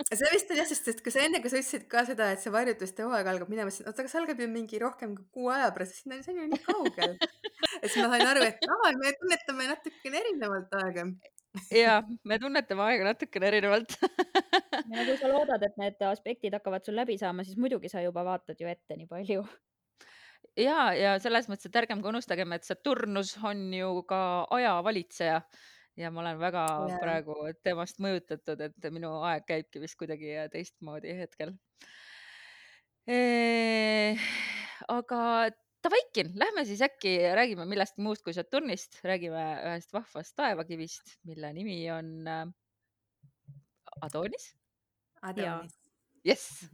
see 0.09 0.31
vist 0.33 0.53
on 0.53 0.61
jah, 0.61 0.69
sest, 0.69 0.89
et 0.93 1.03
kui 1.05 1.13
sa 1.13 1.25
enne, 1.27 1.43
kui 1.45 1.53
sa 1.53 1.61
ütlesid 1.61 1.85
ka 1.91 2.07
seda, 2.09 2.31
et 2.33 2.41
see 2.41 2.53
varjutuste 2.55 3.05
hooaeg 3.05 3.29
algab, 3.35 3.51
mina 3.53 3.67
mõtlesin, 3.69 3.91
oota, 3.91 4.05
aga 4.05 4.13
see 4.13 4.23
algab 4.23 4.41
ju 4.41 4.49
mingi 4.53 4.81
rohkem 4.81 5.13
kui 5.19 5.27
kuu 5.37 5.51
aja 5.53 5.69
pärast, 5.77 6.01
sinna, 6.01 6.23
see 6.25 6.33
on 6.33 6.41
ju 6.45 6.49
nii 6.55 6.65
kaugel. 6.65 7.19
et 7.83 7.91
siis 7.91 8.01
ma 8.01 8.09
sain 8.15 8.27
aru, 8.31 8.47
et 8.49 8.65
aa, 8.77 8.95
me 9.03 9.13
tunnetame 9.21 9.69
natukene 9.75 10.25
erinevalt 10.25 10.81
aega. 10.81 11.07
Ja 11.75 12.01
me 12.25 12.39
tunnetame 12.43 12.85
aega 12.87 13.09
natukene 13.11 13.51
erinevalt. 13.51 13.97
ja 14.95 15.07
kui 15.07 15.17
sa 15.19 15.33
loodad, 15.33 15.65
et 15.67 15.81
need 15.81 16.07
aspektid 16.11 16.55
hakkavad 16.57 16.87
sul 16.87 16.99
läbi 16.99 17.19
saama, 17.21 17.45
siis 17.47 17.59
muidugi 17.61 17.91
sa 17.93 18.05
juba 18.05 18.25
vaatad 18.27 18.61
ju 18.61 18.71
ette 18.71 18.99
nii 18.99 19.09
palju. 19.11 19.45
ja, 20.61 20.93
ja 20.97 21.19
selles 21.23 21.51
mõttes, 21.51 21.71
et 21.71 21.83
ärgem 21.83 22.03
ka 22.03 22.13
unustagem, 22.13 22.55
et 22.57 22.67
Saturnus 22.67 23.37
on 23.43 23.69
ju 23.75 23.93
ka 24.09 24.23
aja 24.59 24.79
valitseja 24.87 25.43
ja 26.01 26.11
ma 26.11 26.23
olen 26.23 26.39
väga 26.41 26.65
Jaa. 26.89 26.99
praegu 27.03 27.37
temast 27.65 27.99
mõjutatud, 28.03 28.61
et 28.69 28.93
minu 28.95 29.13
aeg 29.27 29.45
käibki 29.49 29.83
vist 29.83 29.99
kuidagi 30.01 30.37
teistmoodi 30.53 31.17
hetkel. 31.19 31.55
aga 34.89 35.23
davaikin, 35.85 36.33
lähme 36.39 36.65
siis 36.69 36.83
äkki 36.85 37.17
räägime 37.37 37.67
millestki 37.69 38.05
muust 38.05 38.25
kui 38.27 38.35
Saturnist, 38.37 39.01
räägime 39.07 39.45
ühest 39.71 39.93
vahvast 39.97 40.37
taevakivist, 40.37 41.17
mille 41.29 41.53
nimi 41.57 41.83
on 41.95 42.13
äh, 42.29 42.47
Adonis. 44.01 44.55
Adonis. 45.23 45.77
jess. 46.25 46.67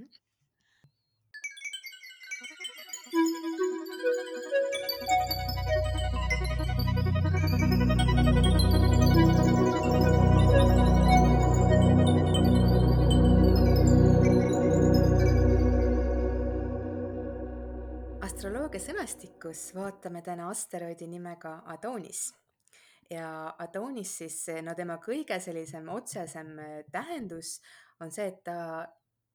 Astroloogia 18.47 18.79
sõnastikus 18.79 19.61
vaatame 19.75 20.21
täna 20.23 20.45
asteroidi 20.53 21.09
nimega 21.11 21.65
Adonis 21.73 22.29
ja 23.11 23.31
Adonis 23.59 24.13
siis, 24.21 24.37
no 24.63 24.71
tema 24.79 25.01
kõige 25.03 25.41
sellisem 25.43 25.89
otsesem 25.91 26.53
äh, 26.63 26.77
tähendus 26.95 27.57
on 27.99 28.15
see, 28.15 28.29
et 28.31 28.39
ta 28.47 28.87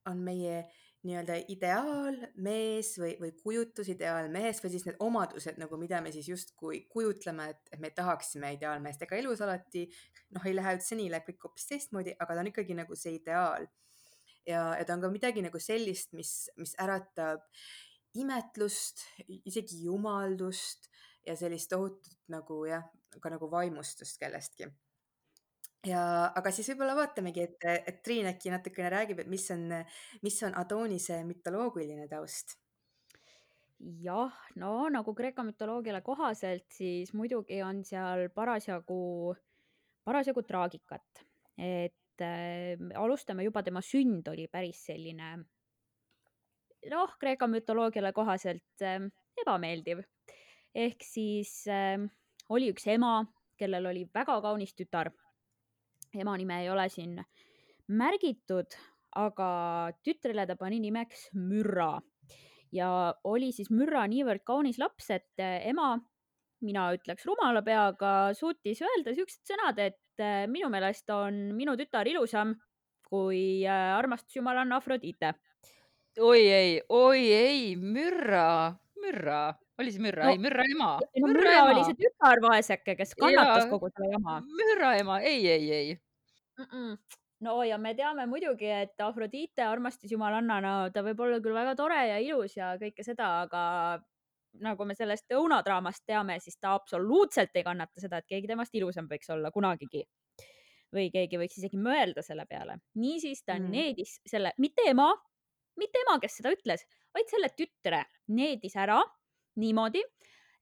on 0.07 0.23
meie 0.23 0.61
nii-öelda 1.03 1.41
ideaalmees 1.51 2.93
või, 3.03 3.11
või 3.19 3.33
kujutlus 3.41 3.91
ideaalmees 3.97 4.63
või 4.63 4.73
siis 4.77 4.87
need 4.87 5.03
omadused 5.03 5.59
nagu, 5.59 5.81
mida 5.81 5.99
me 5.99 6.15
siis 6.15 6.31
justkui 6.31 6.85
kujutleme, 6.95 7.51
et 7.51 7.83
me 7.83 7.91
tahaksime 7.91 8.55
ideaalmeest, 8.55 9.03
ega 9.03 9.19
elus 9.19 9.43
alati 9.43 9.89
noh, 10.37 10.47
ei 10.47 10.55
lähe 10.55 10.77
üldse 10.79 10.95
nii, 10.95 11.11
läheb 11.11 11.27
kõik 11.33 11.49
hoopis 11.49 11.67
teistmoodi, 11.75 12.15
aga 12.15 12.31
ta 12.31 12.47
on 12.47 12.53
ikkagi 12.55 12.79
nagu 12.79 12.95
see 12.95 13.19
ideaal. 13.19 13.67
ja, 14.47 14.69
ja 14.79 14.83
ta 14.87 14.95
on 14.95 15.03
ka 15.03 15.11
midagi 15.11 15.43
nagu 15.43 15.59
sellist, 15.59 16.15
mis, 16.15 16.35
mis 16.55 16.79
äratab 16.79 17.43
imetlust, 18.19 19.05
isegi 19.27 19.83
jumaldust 19.85 20.89
ja 21.27 21.35
sellist 21.39 21.69
tohutut 21.71 22.17
nagu 22.33 22.63
jah, 22.67 22.87
ka 23.21 23.29
nagu 23.31 23.49
vaimustust 23.51 24.19
kellestki 24.19 24.67
ja, 25.87 26.01
aga 26.37 26.51
siis 26.53 26.69
võib-olla 26.71 26.95
vaatamegi, 26.97 27.45
et, 27.47 27.69
et 27.87 28.01
Triin 28.05 28.29
äkki 28.31 28.51
natukene 28.53 28.91
räägib, 28.93 29.21
et 29.23 29.29
mis 29.31 29.45
on, 29.53 29.69
mis 30.25 30.41
on 30.47 30.57
Adonise 30.59 31.21
mütoloogiline 31.27 32.09
taust? 32.11 32.57
jah, 33.81 34.35
no 34.61 34.73
nagu 34.93 35.13
Kreeka 35.17 35.41
mütoloogiale 35.41 36.03
kohaselt, 36.05 36.67
siis 36.69 37.15
muidugi 37.17 37.63
on 37.65 37.79
seal 37.85 38.27
parasjagu, 38.35 39.33
parasjagu 40.05 40.43
traagikat, 40.45 41.23
et 41.57 42.21
äh, 42.21 42.77
alustame 43.01 43.47
juba 43.47 43.63
tema 43.65 43.81
sünd 43.81 44.29
oli 44.29 44.45
päris 44.53 44.85
selline 44.91 45.33
noh, 46.89 47.13
Kreeka 47.19 47.47
mütoloogiale 47.47 48.13
kohaselt 48.13 48.81
äh, 48.81 48.99
ebameeldiv. 49.41 50.01
ehk 50.75 51.03
siis 51.03 51.67
äh, 51.67 51.99
oli 52.49 52.71
üks 52.71 52.87
ema, 52.87 53.25
kellel 53.57 53.85
oli 53.85 54.07
väga 54.13 54.39
kaunis 54.41 54.73
tütar 54.73 55.11
ema 56.13 56.37
nime 56.37 56.61
ei 56.63 56.69
ole 56.69 56.87
siin 56.89 57.19
märgitud, 57.91 58.75
aga 59.15 59.91
tütrele 60.03 60.45
ta 60.47 60.55
pani 60.55 60.79
nimeks 60.79 61.29
Mürra 61.35 61.99
ja 62.71 62.89
oli 63.27 63.51
siis 63.55 63.71
Mürra 63.71 64.05
niivõrd 64.09 64.43
kaunis 64.47 64.79
laps, 64.81 65.09
et 65.11 65.43
eh, 65.43 65.67
ema, 65.71 65.93
mina 66.65 66.89
ütleks 66.95 67.25
rumala 67.27 67.63
peaga, 67.65 68.31
suutis 68.37 68.81
öelda 68.85 69.15
siuksed 69.17 69.53
sõnad, 69.53 69.79
et 69.79 70.23
eh, 70.23 70.45
minu 70.51 70.71
meelest 70.71 71.09
on 71.13 71.41
minu 71.57 71.75
tütar 71.79 72.07
ilusam 72.07 72.55
kui 73.07 73.63
eh, 73.65 73.93
armastusjumalanna 73.97 74.79
Afrodite. 74.79 75.35
Oi 76.19 76.47
ei, 76.47 76.81
oi 76.89 77.33
ei, 77.33 77.75
Mürra, 77.75 78.75
Mürra, 79.01 79.53
oli 79.79 79.91
see 79.91 80.03
Mürra 80.03 80.25
no,, 80.25 80.31
ei 80.35 80.41
Mürra 80.41 80.65
ema. 80.67 80.91
no 80.99 81.27
Mürra, 81.27 81.39
Mürra 81.39 81.55
ema. 81.55 81.71
oli 81.71 81.87
see 81.87 81.97
tütar 82.03 82.43
vaeseke, 82.43 82.95
kes 82.99 83.15
kannatas 83.15 83.65
ja, 83.65 83.71
kogu 83.71 83.89
selle 83.93 84.11
jama. 84.17 84.37
Mürra 84.59 84.93
ema, 84.99 85.21
ei, 85.21 85.47
ei, 85.47 85.71
ei 85.71 85.95
mm. 85.95 86.65
-mm. 86.65 86.97
no 87.47 87.63
ja 87.63 87.77
me 87.77 87.95
teame 87.95 88.25
muidugi, 88.27 88.69
et 88.69 89.01
Afrodite 89.01 89.63
armastusjumalannana, 89.63 90.91
ta 90.93 91.03
võib 91.05 91.19
olla 91.19 91.39
küll 91.39 91.55
väga 91.55 91.75
tore 91.75 92.07
ja 92.09 92.19
ilus 92.19 92.57
ja 92.57 92.75
kõike 92.81 93.07
seda, 93.07 93.33
aga 93.47 93.63
nagu 94.59 94.85
me 94.85 94.95
sellest 94.95 95.31
õunadraamast 95.31 96.03
teame, 96.05 96.39
siis 96.43 96.57
ta 96.59 96.75
absoluutselt 96.75 97.55
ei 97.55 97.63
kannata 97.63 98.03
seda, 98.03 98.19
et 98.19 98.27
keegi 98.27 98.49
temast 98.51 98.75
ilusam 98.75 99.07
võiks 99.07 99.31
olla 99.31 99.51
kunagigi. 99.51 100.03
või 100.91 101.07
keegi 101.07 101.37
võiks 101.39 101.55
isegi 101.55 101.77
mõelda 101.79 102.21
selle 102.21 102.43
peale. 102.45 102.81
niisiis 102.99 103.43
ta 103.45 103.55
mm. 103.55 103.69
needis 103.71 104.19
selle, 104.27 104.51
mitte 104.57 104.83
ema, 104.85 105.13
mitte 105.79 106.01
ema, 106.05 106.17
kes 106.19 106.39
seda 106.39 106.51
ütles, 106.53 106.85
vaid 107.13 107.29
selle 107.31 107.49
tütre 107.55 108.03
needis 108.27 108.75
ära 108.75 108.99
niimoodi, 109.61 110.03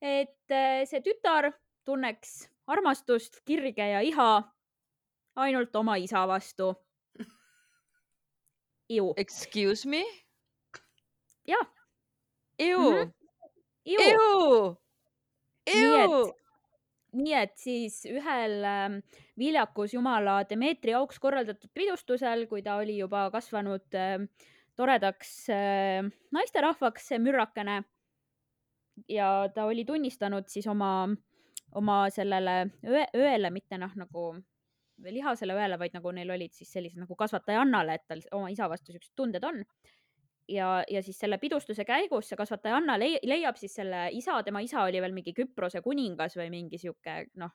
et 0.00 0.54
eh, 0.54 0.84
see 0.88 1.02
tütar 1.04 1.50
tunneks 1.86 2.48
armastust, 2.70 3.40
kirge 3.46 3.86
ja 3.92 4.00
iha 4.04 4.30
ainult 5.40 5.76
oma 5.76 5.96
isa 6.00 6.26
vastu. 6.28 6.74
Excuse 9.16 9.88
me? 9.88 10.02
jah. 11.46 11.66
Mm. 12.60 12.66
-hmm. 12.66 13.12
Iu. 13.86 14.76
Iu. 15.66 16.34
nii 17.12 17.34
et 17.34 17.56
siis 17.58 18.04
ühel 18.06 18.64
äh, 18.64 19.00
viljakus 19.38 19.94
jumala 19.94 20.44
Demetri 20.50 20.92
auks 20.94 21.18
korraldatud 21.18 21.70
pidustusel, 21.74 22.46
kui 22.46 22.62
ta 22.62 22.76
oli 22.76 22.98
juba 22.98 23.30
kasvanud 23.30 23.94
äh, 23.94 24.28
toredaks 24.76 25.32
äh, 25.54 26.04
naisterahvaks, 26.32 27.10
mürrakene. 27.18 27.82
ja 29.08 29.48
ta 29.54 29.64
oli 29.64 29.84
tunnistanud 29.84 30.48
siis 30.48 30.66
oma, 30.68 31.08
oma 31.74 32.02
sellele 32.10 32.64
õe, 32.84 33.06
õele, 33.16 33.50
mitte 33.50 33.78
noh, 33.78 33.92
nagu 33.96 34.32
lihasele 35.08 35.54
õele, 35.56 35.78
vaid 35.80 35.94
nagu 35.96 36.12
neil 36.12 36.30
olid 36.30 36.52
siis 36.52 36.72
sellised 36.72 37.00
nagu 37.00 37.16
kasvatajannale, 37.16 37.96
et 37.96 38.04
tal 38.08 38.20
oma 38.36 38.50
isa 38.52 38.68
vastu 38.68 38.92
siuksed 38.92 39.14
tunded 39.16 39.44
on. 39.44 39.62
ja, 40.50 40.82
ja 40.90 41.02
siis 41.02 41.18
selle 41.18 41.38
pidustuse 41.38 41.84
käigus 41.86 42.28
see 42.28 42.36
kasvatajanna 42.36 42.98
leiab 42.98 43.56
siis 43.56 43.74
selle 43.78 44.08
isa, 44.12 44.42
tema 44.42 44.60
isa 44.60 44.82
oli 44.82 45.00
veel 45.00 45.14
mingi 45.14 45.32
Küprose 45.32 45.80
kuningas 45.80 46.36
või 46.36 46.50
mingi 46.50 46.78
sihuke 46.78 47.24
noh, 47.38 47.54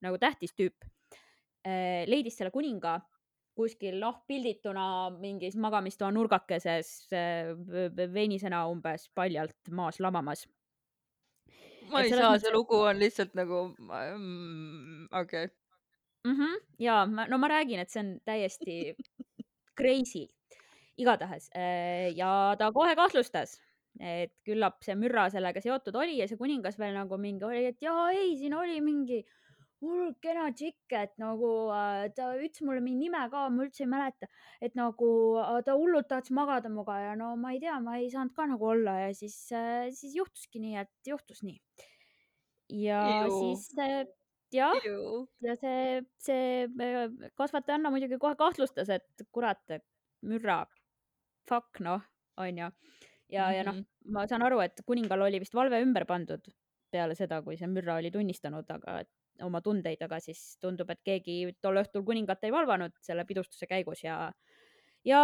nagu 0.00 0.18
tähtis 0.18 0.54
tüüp. 0.54 0.86
Äh, 1.66 2.06
leidis 2.06 2.36
selle 2.38 2.52
kuninga 2.54 3.00
kuskil 3.56 3.96
noh, 4.00 4.20
pildituna 4.28 5.08
mingis 5.16 5.56
magamistoa 5.56 6.10
nurgakeses 6.12 6.92
äh, 7.16 7.54
veinisena 8.12 8.66
umbes 8.68 9.08
paljalt 9.16 9.72
maas 9.72 10.00
lamamas 10.00 10.44
ma 11.90 12.02
ei 12.02 12.12
saa, 12.12 12.34
see 12.42 12.52
lugu 12.54 12.78
on 12.88 12.98
lihtsalt 13.00 13.36
nagu 13.38 13.62
mm,, 13.78 15.06
okei 15.12 15.46
okay 15.46 15.54
mm. 16.26 16.34
-hmm. 16.36 16.64
ja 16.78 17.04
ma, 17.06 17.26
no 17.26 17.38
ma 17.38 17.48
räägin, 17.48 17.80
et 17.80 17.90
see 17.90 18.02
on 18.02 18.16
täiesti 18.24 18.96
crazy. 19.78 20.26
igatahes 20.96 21.50
äh, 21.54 22.12
ja 22.16 22.56
ta 22.58 22.72
kohe 22.72 22.94
kahtlustas, 22.96 23.58
et 24.00 24.32
küllap 24.48 24.82
see 24.84 24.94
mürra 24.96 25.28
sellega 25.30 25.60
seotud 25.60 25.94
oli 25.94 26.18
ja 26.18 26.28
see 26.28 26.40
kuningas 26.40 26.78
veel 26.78 26.94
nagu 26.96 27.18
mingi 27.18 27.44
oli, 27.44 27.66
et 27.72 27.82
jaa, 27.82 28.10
ei, 28.10 28.36
siin 28.36 28.54
oli 28.54 28.80
mingi 28.80 29.24
hull 29.84 30.12
kena 30.24 30.46
tšikk, 30.56 30.94
et 30.96 31.14
nagu 31.20 31.50
äh, 31.74 32.06
ta 32.16 32.30
ütles 32.38 32.62
mulle 32.64 32.82
mingi 32.84 33.06
nime 33.06 33.22
ka, 33.32 33.46
ma 33.52 33.66
üldse 33.66 33.84
ei 33.84 33.90
mäleta, 33.92 34.28
et 34.64 34.76
nagu 34.78 35.08
äh, 35.42 35.58
ta 35.66 35.76
hullult 35.76 36.08
tahtis 36.10 36.34
magada 36.36 36.70
minuga 36.72 36.96
ja 37.02 37.14
no 37.18 37.34
ma 37.40 37.52
ei 37.54 37.60
tea, 37.62 37.76
ma 37.84 37.98
ei 38.00 38.08
saanud 38.12 38.34
ka 38.36 38.48
nagu 38.48 38.70
olla 38.72 38.96
ja 39.04 39.10
siis 39.16 39.36
äh,, 39.52 39.88
siis 39.96 40.16
juhtuski 40.16 40.62
nii, 40.64 40.76
et 40.84 41.12
juhtus 41.12 41.42
nii. 41.46 41.58
ja 42.86 43.02
Iu. 43.26 43.40
siis 43.40 43.68
jah, 44.54 44.80
ja 45.44 45.56
see, 45.60 46.00
see 46.22 47.30
kasvatajanna 47.36 47.92
muidugi 47.92 48.20
kohe 48.22 48.38
kahtlustas, 48.38 48.92
et 48.96 49.26
kurat, 49.34 49.62
et 49.68 49.84
mürra, 50.26 50.62
fuck 51.48 51.82
noh, 51.84 52.00
onju. 52.40 52.70
ja 53.28 53.48
-hmm. 53.50 53.56
ja 53.58 53.64
noh, 53.66 53.74
mm-hmm. 53.74 54.12
ma 54.14 54.26
saan 54.26 54.46
aru, 54.46 54.60
et 54.64 54.80
kuningal 54.86 55.20
oli 55.28 55.42
vist 55.42 55.54
valve 55.54 55.82
ümber 55.82 56.06
pandud 56.08 56.48
peale 56.90 57.14
seda, 57.18 57.42
kui 57.42 57.58
see 57.60 57.68
mürra 57.68 57.98
oli 58.00 58.10
tunnistanud, 58.14 58.68
aga 58.70 59.00
oma 59.44 59.60
tundeid, 59.60 60.00
aga 60.02 60.20
siis 60.22 60.56
tundub, 60.62 60.90
et 60.90 61.02
keegi 61.04 61.56
tol 61.62 61.80
õhtul 61.82 62.04
kuningat 62.06 62.44
ei 62.46 62.54
valvanud 62.54 62.94
selle 63.04 63.24
pidustuse 63.28 63.68
käigus 63.70 64.04
ja 64.04 64.32
ja 65.06 65.20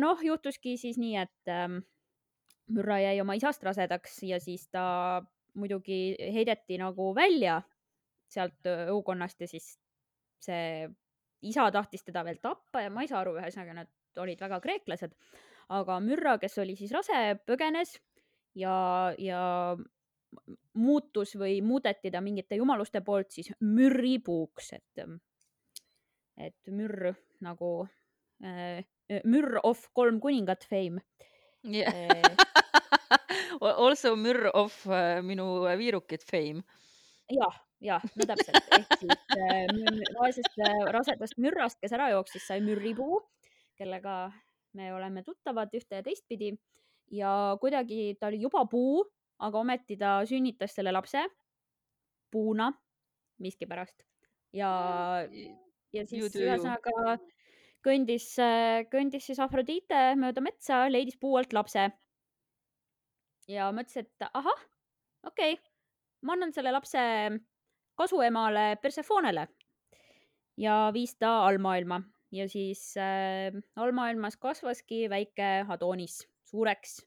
noh, 0.00 0.20
juhtuski 0.22 0.76
siis 0.80 0.98
nii, 1.00 1.16
et 1.22 1.52
ähm, 1.52 1.80
mürra 2.72 2.98
jäi 3.02 3.20
oma 3.22 3.36
isast 3.38 3.62
rasedaks 3.64 4.18
ja 4.28 4.40
siis 4.40 4.68
ta 4.72 5.22
muidugi 5.54 6.16
heideti 6.32 6.78
nagu 6.80 7.12
välja 7.14 7.60
sealt 8.32 8.66
õukonnast 8.66 9.44
ja 9.44 9.48
siis 9.48 9.74
see 10.42 10.88
isa 11.42 11.66
tahtis 11.74 12.04
teda 12.06 12.24
veel 12.24 12.38
tappa 12.42 12.84
ja 12.84 12.90
ma 12.90 13.04
ei 13.04 13.10
saa 13.10 13.20
aru, 13.22 13.36
ühesõnaga 13.40 13.82
nad 13.82 14.22
olid 14.22 14.40
väga 14.40 14.60
kreeklased. 14.60 15.12
aga 15.72 15.98
Mürra, 16.04 16.36
kes 16.38 16.58
oli 16.58 16.76
siis 16.76 16.92
rase, 16.92 17.18
põgenes 17.48 17.94
ja, 18.58 19.14
ja 19.18 19.76
muutus 20.78 21.34
või 21.38 21.60
muudeti 21.64 22.10
ta 22.10 22.22
mingite 22.24 22.56
jumaluste 22.56 23.02
poolt 23.04 23.30
siis 23.34 23.50
mürripuuks, 23.60 24.72
et, 24.78 25.04
et 26.40 26.72
mürr 26.72 27.12
nagu 27.44 27.72
äh, 28.44 28.84
mürr 29.24 29.60
of 29.62 29.88
kolm 29.92 30.20
kuningat 30.20 30.64
fame 30.68 31.02
yeah. 31.64 32.22
Also 33.62 34.16
mürr 34.16 34.48
of 34.54 34.74
äh, 34.88 35.20
minu 35.22 35.62
viirukit 35.78 36.24
fame. 36.26 36.64
jah 37.30 37.60
jah, 37.82 38.02
no 38.16 38.26
täpselt, 38.28 38.68
ehk 38.76 38.92
siis 39.00 39.36
äh, 39.36 39.66
vaesest 40.16 40.58
äh, 40.62 40.82
rasedast 40.94 41.38
mürrast, 41.42 41.80
kes 41.82 41.94
ära 41.96 42.10
jooksis, 42.12 42.44
sai 42.46 42.60
mürripuu, 42.64 43.20
kellega 43.78 44.30
me 44.78 44.92
oleme 44.94 45.24
tuttavad 45.26 45.72
ühte 45.76 45.98
ja 45.98 46.04
teistpidi 46.06 46.52
ja 47.12 47.32
kuidagi 47.60 48.14
ta 48.20 48.30
oli 48.30 48.40
juba 48.44 48.64
puu, 48.70 49.02
aga 49.42 49.60
ometi 49.60 49.98
ta 49.98 50.20
sünnitas 50.28 50.74
selle 50.76 50.92
lapse 50.94 51.24
puuna 52.32 52.70
miskipärast. 53.42 54.04
Ja, 54.54 54.70
ja 55.92 56.04
siis 56.06 56.36
ühesõnaga 56.36 57.16
kõndis, 57.84 58.28
kõndis 58.92 59.26
siis 59.28 59.40
Afrodite 59.42 60.12
mööda 60.20 60.44
metsa, 60.44 60.84
leidis 60.92 61.18
puu 61.20 61.36
alt 61.40 61.52
lapse. 61.56 61.90
ja 63.50 63.70
mõtles, 63.74 63.96
et 64.04 64.28
ahah, 64.32 64.60
okei 65.26 65.56
okay,, 65.56 65.72
ma 66.22 66.36
annan 66.36 66.52
selle 66.54 66.72
lapse 66.72 67.00
kasuemale 67.98 68.76
Persefonele 68.82 69.48
ja 70.56 70.90
viis 70.94 71.16
ta 71.18 71.42
allmaailma. 71.48 72.02
Ja 72.32 72.46
siis 72.48 72.94
äh, 72.96 73.52
allmaailmas 73.76 74.38
kasvaski 74.40 75.04
väike 75.12 75.66
Adonis 75.68 76.22
suureks 76.48 77.02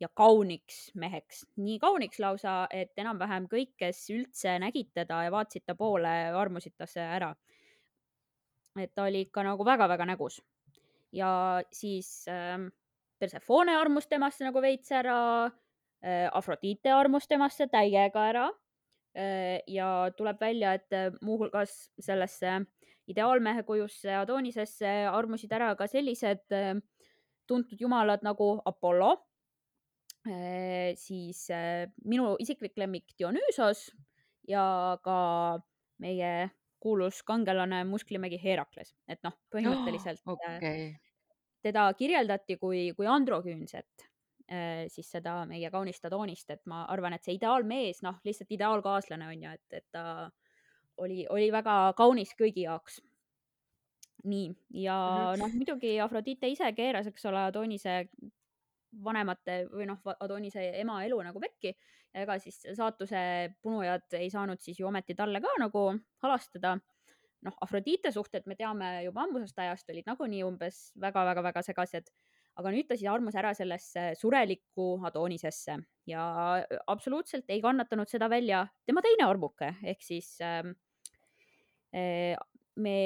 ja 0.00 0.08
kauniks 0.14 0.90
meheks, 0.94 1.44
nii 1.56 1.78
kauniks 1.80 2.20
lausa, 2.20 2.56
et 2.70 2.92
enam-vähem 3.00 3.46
kõik, 3.48 3.72
kes 3.80 4.02
üldse 4.12 4.58
nägid 4.60 4.92
teda 4.96 5.22
ja 5.24 5.32
vaatasid 5.32 5.64
ta 5.66 5.76
poole, 5.78 6.12
armusid 6.36 6.76
tasse 6.76 7.00
ära. 7.00 7.34
et 8.76 8.92
ta 8.94 9.06
oli 9.08 9.22
ikka 9.24 9.42
nagu 9.42 9.64
väga-väga 9.64 10.04
nägus. 10.04 10.42
ja 11.12 11.62
siis 11.72 12.28
äh, 12.28 12.58
Persefone 13.18 13.76
armus 13.76 14.06
temasse 14.06 14.44
nagu 14.44 14.60
veits 14.60 14.92
ära 14.92 15.46
äh,, 16.04 16.28
Afrodite 16.32 16.92
armus 16.92 17.26
temasse 17.26 17.66
täiega 17.66 18.28
ära 18.28 18.50
äh,. 19.16 19.62
ja 19.66 20.10
tuleb 20.16 20.40
välja, 20.40 20.74
et 20.74 20.92
äh, 20.92 21.12
muuhulgas 21.22 21.90
sellesse 21.98 22.66
ideaalmehe 23.08 23.62
kujusse 23.62 24.12
Adonisesse 24.12 25.06
armusid 25.08 25.52
ära 25.52 25.74
ka 25.76 25.86
sellised 25.86 26.52
äh, 26.52 26.74
tuntud 27.46 27.80
jumalad 27.80 28.22
nagu 28.22 28.60
Apollo 28.64 29.25
siis 30.98 31.46
äh, 31.54 31.86
minu 32.04 32.34
isiklik 32.42 32.76
lemmik 32.80 33.14
Dionüüsos 33.18 33.88
ja 34.48 34.98
ka 35.04 35.18
meie 36.02 36.50
kuulus 36.82 37.22
kangelane 37.26 37.84
musklimägi 37.88 38.38
Herakles, 38.42 38.94
et 39.08 39.22
noh, 39.26 39.34
põhimõtteliselt 39.54 40.22
oh, 40.28 40.36
okay. 40.36 40.92
teda 41.64 41.88
kirjeldati 41.98 42.58
kui, 42.60 42.90
kui 42.98 43.08
androküünset 43.10 44.06
siis 44.86 45.08
seda 45.10 45.40
meie 45.50 45.66
kaunist 45.74 46.04
Adonist, 46.06 46.50
et 46.54 46.60
ma 46.70 46.84
arvan, 46.86 47.16
et 47.16 47.24
see 47.26 47.34
ideaalmees, 47.34 47.98
noh, 48.06 48.20
lihtsalt 48.22 48.52
ideaalkaaslane 48.54 49.26
on 49.26 49.40
ju, 49.42 49.54
et, 49.58 49.80
et 49.80 49.86
ta 49.90 50.04
oli, 51.02 51.24
oli 51.32 51.50
väga 51.52 51.76
kaunis 51.98 52.34
kõigi 52.38 52.66
jaoks. 52.66 53.00
nii, 54.26 54.46
ja 54.70 54.94
mm 54.94 55.34
-hmm. 55.34 55.38
noh, 55.38 55.52
muidugi 55.54 56.00
Afrodite 56.00 56.48
ise 56.48 56.72
keeras, 56.72 57.06
eks 57.06 57.26
ole, 57.26 57.38
Adonise 57.38 58.08
vanemate 59.04 59.64
või 59.72 59.86
noh, 59.90 60.00
Adonise 60.20 60.62
ema 60.80 61.00
elu 61.04 61.18
nagu 61.26 61.40
pekki 61.42 61.74
ega 62.16 62.38
siis 62.40 62.62
saatuse 62.76 63.20
punujad 63.62 64.16
ei 64.18 64.30
saanud 64.32 64.60
siis 64.62 64.80
ju 64.80 64.88
ometi 64.88 65.14
talle 65.14 65.40
ka 65.44 65.52
nagu 65.60 65.88
halastada. 66.24 66.76
noh, 67.46 67.58
Afrodite 67.60 68.10
suhted 68.10 68.46
me 68.46 68.56
teame 68.56 69.04
juba 69.04 69.22
ammusest 69.22 69.58
ajast 69.58 69.90
olid 69.92 70.06
nagunii 70.08 70.42
umbes 70.44 70.90
väga-väga-väga 71.00 71.62
segased 71.62 72.08
aga 72.56 72.72
nüüd 72.72 72.88
ta 72.88 72.96
siis 72.96 73.10
armus 73.12 73.36
ära 73.36 73.52
sellesse 73.56 74.08
surelikku 74.18 74.96
Adonisesse 75.06 75.76
ja 76.08 76.24
absoluutselt 76.88 77.50
ei 77.52 77.60
kannatanud 77.64 78.08
seda 78.08 78.30
välja 78.32 78.64
tema 78.86 79.02
teine 79.04 79.28
armuke 79.28 79.74
ehk 79.84 80.04
siis 80.04 80.32
äh, 80.40 80.64
me 82.76 82.96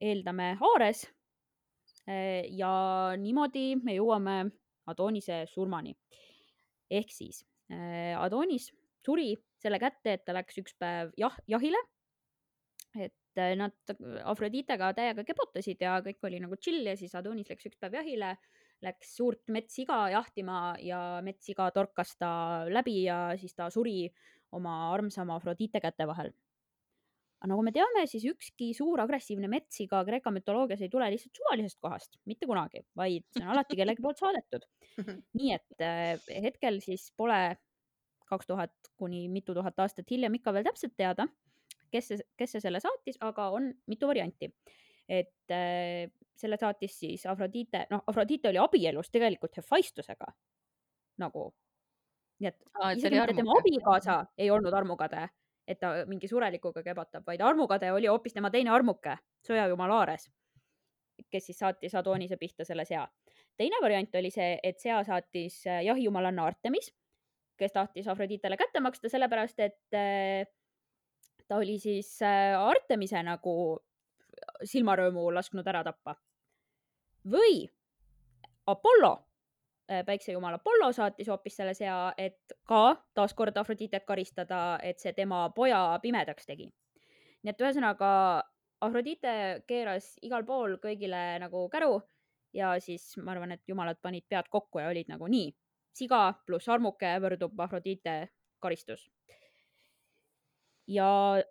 eeldame 0.00 0.56
Aares 0.72 1.04
äh,. 2.08 2.46
ja 2.50 2.72
niimoodi 3.18 3.76
me 3.82 3.94
jõuame 3.98 4.36
Adonise 4.86 5.44
surmani. 5.46 5.94
ehk 6.90 7.12
siis 7.12 7.44
äh, 7.72 8.16
Adonis 8.18 8.70
suri 9.04 9.34
selle 9.60 9.78
kätte, 9.78 10.16
et 10.16 10.24
ta 10.24 10.34
läks 10.36 10.58
üks 10.58 10.74
päev 10.78 11.12
jah, 11.18 11.36
jahile. 11.48 11.78
et 12.98 13.14
nad 13.56 13.92
Afroditega 14.26 14.90
täiega 14.92 15.22
kebotasid 15.24 15.80
ja 15.80 16.00
kõik 16.02 16.24
oli 16.26 16.40
nagu 16.42 16.56
chill 16.56 16.86
ja 16.86 16.96
siis 16.98 17.14
Adonis 17.14 17.48
läks 17.48 17.68
üks 17.70 17.78
päev 17.78 17.94
jahile 18.00 18.34
läks 18.84 19.14
suurt 19.16 19.48
metssiga 19.52 20.08
jahtima 20.10 20.74
ja 20.82 21.20
metssiga 21.24 21.68
torkas 21.74 22.16
ta 22.18 22.30
läbi 22.68 23.02
ja 23.04 23.36
siis 23.40 23.54
ta 23.54 23.68
suri 23.70 24.08
oma 24.56 24.92
armsama 24.94 25.36
Afrodite 25.36 25.80
käte 25.80 26.06
vahel. 26.08 26.32
Aga 27.40 27.50
nagu 27.52 27.64
me 27.64 27.72
teame, 27.72 28.04
siis 28.10 28.26
ükski 28.28 28.70
suur 28.76 29.00
agressiivne 29.00 29.48
metssiga 29.48 30.02
Kreeka 30.04 30.32
mütoloogias 30.34 30.82
ei 30.84 30.92
tule 30.92 31.08
lihtsalt 31.12 31.40
suvalisest 31.40 31.80
kohast, 31.80 32.18
mitte 32.28 32.48
kunagi, 32.48 32.84
vaid 32.96 33.24
see 33.32 33.44
on 33.46 33.54
alati 33.54 33.78
kellegi 33.80 34.04
poolt 34.04 34.20
saadetud. 34.20 34.66
nii 35.40 35.54
et 35.56 35.84
äh, 35.86 36.42
hetkel 36.44 36.80
siis 36.84 37.08
pole 37.16 37.40
kaks 38.30 38.46
tuhat 38.46 38.92
kuni 39.00 39.24
mitu 39.32 39.56
tuhat 39.56 39.78
aastat 39.82 40.10
hiljem 40.12 40.36
ikka 40.38 40.52
veel 40.54 40.68
täpselt 40.68 40.94
teada, 41.00 41.26
kes 41.90 42.12
see, 42.12 42.28
kes 42.38 42.54
see 42.54 42.62
selle 42.62 42.82
saatis, 42.82 43.18
aga 43.26 43.48
on 43.56 43.72
mitu 43.90 44.10
varianti 44.10 44.52
et 45.10 45.50
äh, 45.50 46.06
selle 46.38 46.56
saatis 46.60 46.94
siis 47.02 47.26
Afrodite, 47.26 47.84
noh, 47.90 48.04
Afrodite 48.06 48.50
oli 48.52 48.60
abielus 48.62 49.10
tegelikult 49.10 49.58
Hephaistusega 49.58 50.30
nagu. 51.20 51.50
nii 52.40 52.48
et 52.48 52.56
Aa, 52.80 52.92
isegi 52.96 53.18
mitte 53.18 53.34
tema 53.36 53.56
abikaasa 53.58 54.14
ei 54.40 54.48
olnud 54.54 54.72
armukade, 54.72 55.26
et 55.70 55.78
ta 55.78 55.92
mingi 56.10 56.28
surelikuga 56.28 56.82
kebotab, 56.82 57.24
vaid 57.26 57.42
armukade 57.46 57.92
oli 57.94 58.08
hoopis 58.10 58.34
tema 58.34 58.50
teine 58.50 58.72
armuke, 58.74 59.16
sõjajumal 59.46 59.92
Aares, 60.00 60.26
kes 61.30 61.46
siis 61.46 61.60
saatis 61.62 61.94
Adonise 61.94 62.38
pihta 62.40 62.66
selle 62.66 62.84
sea. 62.88 63.06
teine 63.56 63.76
variant 63.82 64.14
oli 64.16 64.30
see, 64.34 64.56
et 64.62 64.80
sea 64.80 65.02
saatis 65.04 65.60
äh, 65.66 65.84
jahijumalanna 65.84 66.46
Artemis, 66.48 66.90
kes 67.60 67.72
tahtis 67.72 68.08
Afroditele 68.08 68.56
kätte 68.56 68.80
maksta, 68.80 69.08
sellepärast 69.12 69.60
et 69.60 69.94
äh, 69.94 70.48
ta 71.46 71.60
oli 71.60 71.78
siis 71.78 72.18
Artemise 72.22 73.22
nagu 73.22 73.54
silmarõõmu 74.64 75.28
lasknud 75.34 75.66
ära 75.66 75.82
tappa. 75.84 76.14
või 77.30 77.68
Apollo, 78.66 79.12
äh, 79.90 80.04
päiksejumal 80.06 80.54
Apollo 80.54 80.92
saatis 80.92 81.28
hoopis 81.28 81.56
selle 81.56 81.74
sea, 81.74 82.12
et 82.18 82.54
ka 82.68 82.96
taaskord 83.14 83.56
Afroditet 83.56 84.06
karistada, 84.06 84.78
et 84.82 84.98
see 84.98 85.12
tema 85.12 85.48
poja 85.56 85.98
pimedaks 86.02 86.46
tegi. 86.46 86.70
nii 87.42 87.50
et 87.50 87.60
ühesõnaga 87.60 88.08
Afrodite 88.80 89.32
keeras 89.68 90.14
igal 90.24 90.44
pool 90.48 90.78
kõigile 90.80 91.38
nagu 91.40 91.66
käru 91.72 91.98
ja 92.56 92.72
siis 92.80 93.12
ma 93.20 93.34
arvan, 93.34 93.52
et 93.52 93.62
jumalad 93.68 94.00
panid 94.02 94.24
pead 94.28 94.48
kokku 94.50 94.80
ja 94.80 94.88
olid 94.88 95.08
nagu 95.10 95.28
nii, 95.30 95.50
siga 95.96 96.30
pluss 96.46 96.68
armuke 96.68 97.12
võrdub 97.22 97.60
Afrodite 97.60 98.16
karistus. 98.60 99.08
ja 100.86 101.42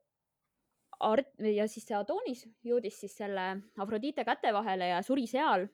Art- 0.99 1.39
ja 1.39 1.67
siis 1.67 1.85
see 1.87 1.95
Adonis 1.95 2.41
jõudis 2.65 2.97
siis 2.99 3.13
selle 3.15 3.45
Afrodite 3.79 4.25
käte 4.27 4.51
vahele 4.53 4.89
ja 4.89 5.01
suri 5.01 5.27
seal 5.27 5.69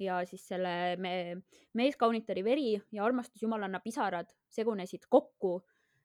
ja 0.00 0.20
siis 0.28 0.46
selle 0.48 0.96
me, 1.00 1.12
meeskaunitari 1.76 2.44
veri 2.44 2.72
ja 2.92 3.04
armastusjumalanna 3.04 3.80
pisarad 3.84 4.32
segunesid 4.48 5.06
kokku 5.08 5.58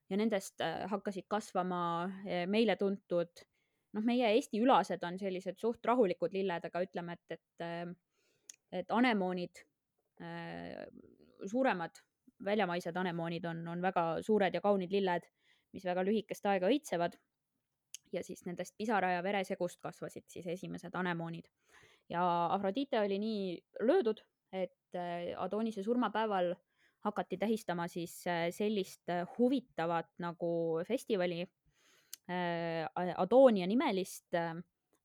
ja 0.09 0.17
nendest 0.17 0.61
äh, 0.61 0.85
hakkasid 0.89 1.27
kasvama 1.27 1.81
äh, 2.05 2.45
meile 2.47 2.75
tuntud, 2.79 3.45
noh, 3.95 4.05
meie 4.05 4.31
Eesti 4.35 4.61
ülased 4.61 5.03
on 5.07 5.19
sellised 5.19 5.59
suht 5.61 5.85
rahulikud 5.85 6.33
lilled, 6.35 6.67
aga 6.67 6.81
ütleme, 6.85 7.15
et, 7.17 7.37
et, 7.37 7.63
äh, 7.65 7.85
et 8.81 8.91
anemoonid, 8.91 9.63
suuremad 11.51 11.97
väljamaised 12.47 12.95
anemoonid 12.95 13.45
on, 13.49 13.57
on 13.67 13.81
väga 13.83 14.03
suured 14.23 14.53
ja 14.55 14.61
kaunid 14.63 14.93
lilled, 14.95 15.25
mis 15.75 15.83
väga 15.83 16.05
lühikest 16.07 16.47
aega 16.47 16.69
õitsevad 16.71 17.17
ja 18.15 18.23
siis 18.23 18.45
nendest 18.47 18.77
pisara 18.77 19.11
ja 19.17 19.23
veresegust 19.23 19.81
kasvasid 19.83 20.23
siis 20.31 20.47
esimesed 20.55 20.95
anemoonid. 20.95 21.49
Ja 22.09 22.23
Afrodite 22.53 22.99
oli 23.01 23.17
nii 23.19 23.57
löödud, 23.87 24.21
et 24.53 24.95
äh, 24.95 25.33
Adonise 25.41 25.83
surmapäeval 25.83 26.53
hakati 27.05 27.37
tähistama 27.37 27.87
siis 27.87 28.23
äh, 28.27 28.49
sellist 28.53 29.09
äh, 29.09 29.27
huvitavat 29.37 30.09
nagu 30.19 30.81
festivali 30.87 31.45
Adonia 33.15 33.67
nimelist, 33.69 34.33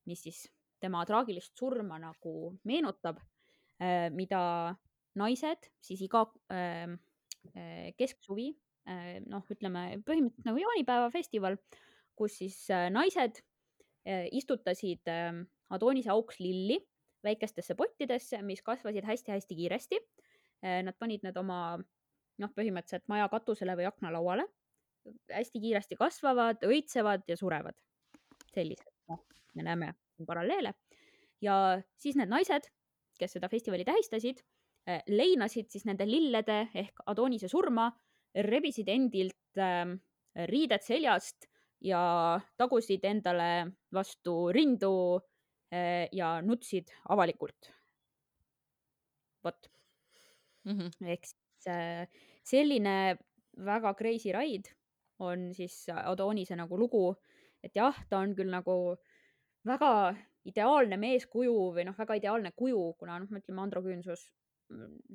mis 0.08 0.22
siis 0.24 0.38
tema 0.80 1.02
traagilist 1.04 1.52
surma 1.52 1.98
nagu 2.00 2.30
meenutab, 2.64 3.18
mida 4.16 4.40
naised 5.20 5.68
siis 5.84 6.00
iga 6.06 6.22
kesksuvi, 8.00 8.46
noh, 9.28 9.52
ütleme 9.52 9.82
põhimõtteliselt 10.00 10.48
nagu 10.48 10.62
jaanipäeva 10.62 11.12
festival 11.12 11.60
kus 12.16 12.40
siis 12.40 12.56
naised 12.88 13.42
istutasid 14.32 15.12
ähm, 15.12 15.44
Adonise 15.76 16.10
auks 16.12 16.40
lilli 16.40 16.80
väikestesse 17.24 17.76
pottidesse, 17.78 18.42
mis 18.42 18.62
kasvasid 18.62 19.06
hästi-hästi 19.06 19.56
kiiresti. 19.56 20.00
Äh, 20.64 20.80
nad 20.86 20.96
panid 20.98 21.24
need 21.26 21.36
oma 21.40 21.78
noh, 22.40 22.52
põhimõtteliselt 22.56 23.06
maja 23.08 23.28
katusele 23.32 23.76
või 23.76 23.88
aknalauale. 23.90 24.46
hästi 25.32 25.60
kiiresti 25.60 25.96
kasvavad, 25.96 26.64
õitsevad 26.64 27.22
ja 27.28 27.36
surevad. 27.36 27.74
sellised, 28.54 28.88
noh, 29.08 29.20
me 29.54 29.62
näeme 29.62 29.94
paralleele. 30.26 30.74
ja 31.40 31.80
siis 31.96 32.16
need 32.16 32.28
naised, 32.28 32.66
kes 33.18 33.32
seda 33.32 33.48
festivali 33.48 33.84
tähistasid, 33.84 34.42
leinasid 35.06 35.70
siis 35.70 35.84
nende 35.84 36.06
lillede 36.08 36.68
ehk 36.74 37.02
Adonise 37.06 37.48
surma, 37.48 37.90
rebisid 38.34 38.88
endilt 38.88 39.58
äh, 39.58 39.86
riided 40.50 40.84
seljast 40.86 41.48
ja 41.82 42.38
tagusid 42.60 43.04
endale 43.08 43.72
vastu 43.94 44.50
rindu 44.54 44.92
ja 45.70 46.28
nutsid 46.42 46.90
avalikult. 47.08 47.70
vot 49.44 49.70
mm 50.64 50.78
-hmm.. 50.78 51.06
ehk 51.06 51.26
siis 51.26 51.66
eh, 51.66 52.08
selline 52.42 53.16
väga 53.56 53.94
crazy 53.94 54.32
ride 54.32 54.74
on 55.18 55.54
siis 55.54 55.86
Adonise 55.94 56.56
nagu 56.56 56.76
lugu 56.76 57.14
et 57.62 57.76
jah, 57.76 57.96
ta 58.08 58.20
on 58.24 58.34
küll 58.36 58.50
nagu 58.52 58.76
väga 59.68 59.92
ideaalne 60.48 60.96
meeskuju 61.00 61.56
või 61.76 61.86
noh, 61.88 61.96
väga 61.98 62.16
ideaalne 62.20 62.52
kuju, 62.56 62.94
kuna 63.00 63.18
noh, 63.20 63.40
ütleme 63.40 63.64
androküünsus 63.64 64.30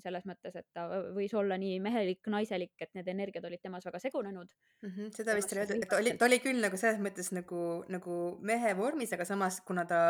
selles 0.03 0.25
mõttes, 0.27 0.55
et 0.59 0.65
ta 0.75 0.85
võis 1.15 1.33
olla 1.37 1.57
nii 1.59 1.77
mehelik, 1.83 2.21
naiselik, 2.31 2.73
et 2.83 2.91
need 2.97 3.07
energiad 3.11 3.45
olid 3.47 3.61
temas 3.63 3.85
väga 3.87 4.01
segunenud. 4.03 4.51
mm. 4.81 4.89
-hmm. 4.89 5.11
seda 5.15 5.35
vist 5.37 5.53
oli 5.53 5.61
öeldud, 5.63 5.83
et 5.83 5.95
oli, 5.99 6.13
ta 6.19 6.29
oli 6.29 6.39
küll 6.43 6.61
nagu 6.61 6.77
selles 6.77 7.01
mõttes 7.01 7.31
nagu, 7.35 7.61
nagu 7.89 8.19
mehe 8.41 8.75
vormis, 8.77 9.13
aga 9.13 9.25
samas, 9.25 9.61
kuna 9.67 9.85
ta, 9.85 10.01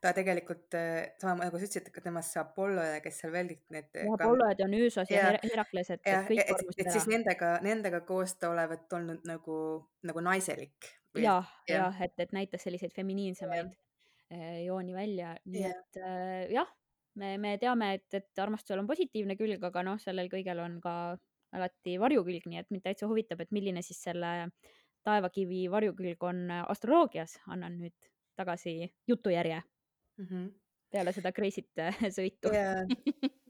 ta 0.00 0.12
tegelikult 0.12 0.78
sama 1.18 1.44
nagu 1.44 1.58
sa 1.58 1.64
ütlesid, 1.70 1.88
et 1.88 2.04
temast 2.04 2.36
saab 2.36 2.52
Apollo 2.52 2.82
ja 2.82 3.00
kes 3.04 3.20
seal 3.22 3.32
veel 3.32 3.52
kõik 3.54 3.64
need. 3.70 3.98
Apollo 4.18 4.50
ja 4.50 4.60
Dionüüsos 4.62 5.10
ja, 5.10 5.32
ja 5.32 5.42
Herakles, 5.42 5.90
et, 5.90 6.00
et 6.04 6.30
kõik 6.30 6.54
vormusid 6.54 6.84
ära. 6.84 6.88
et 6.88 6.92
siis 6.96 7.10
nendega, 7.10 7.58
nendega 7.62 8.00
koos 8.00 8.34
ta 8.38 8.50
olevat 8.50 8.92
olnud 8.92 9.26
nagu, 9.28 9.58
nagu 10.02 10.20
naiselik. 10.20 10.94
jah, 11.18 11.46
jah, 11.68 12.02
et, 12.02 12.14
et 12.18 12.32
näitas 12.32 12.62
selliseid 12.62 12.94
feminiinsemaid 12.94 13.76
Eh, 14.28 14.64
jooni 14.66 14.92
välja, 14.92 15.30
nii 15.48 15.62
yeah. 15.62 15.72
et 15.72 15.98
äh, 16.04 16.50
jah, 16.52 16.68
me, 17.18 17.34
me 17.42 17.54
teame, 17.60 17.92
et, 17.98 18.06
et 18.14 18.42
armastusel 18.42 18.82
on 18.82 18.88
positiivne 18.90 19.36
külg, 19.38 19.64
aga 19.70 19.84
noh, 19.86 19.98
sellel 20.02 20.30
kõigel 20.32 20.62
on 20.64 20.78
ka 20.84 20.94
alati 21.56 21.96
varjukülg, 22.00 22.46
nii 22.48 22.60
et 22.60 22.70
mind 22.74 22.84
täitsa 22.84 23.08
huvitab, 23.08 23.40
et 23.40 23.52
milline 23.56 23.82
siis 23.84 24.00
selle 24.04 24.50
taevakivi 25.06 25.66
varjukülg 25.72 26.24
on 26.28 26.46
astroloogias. 26.60 27.38
annan 27.48 27.78
nüüd 27.80 27.96
tagasi 28.36 28.94
jutujärje 29.08 29.62
mm. 30.18 30.26
-hmm. 30.26 30.48
peale 30.90 31.12
seda 31.12 31.32
crazy't 31.32 31.78
äh, 31.78 32.00
sõitu 32.18 32.52
yeah. 32.52 32.86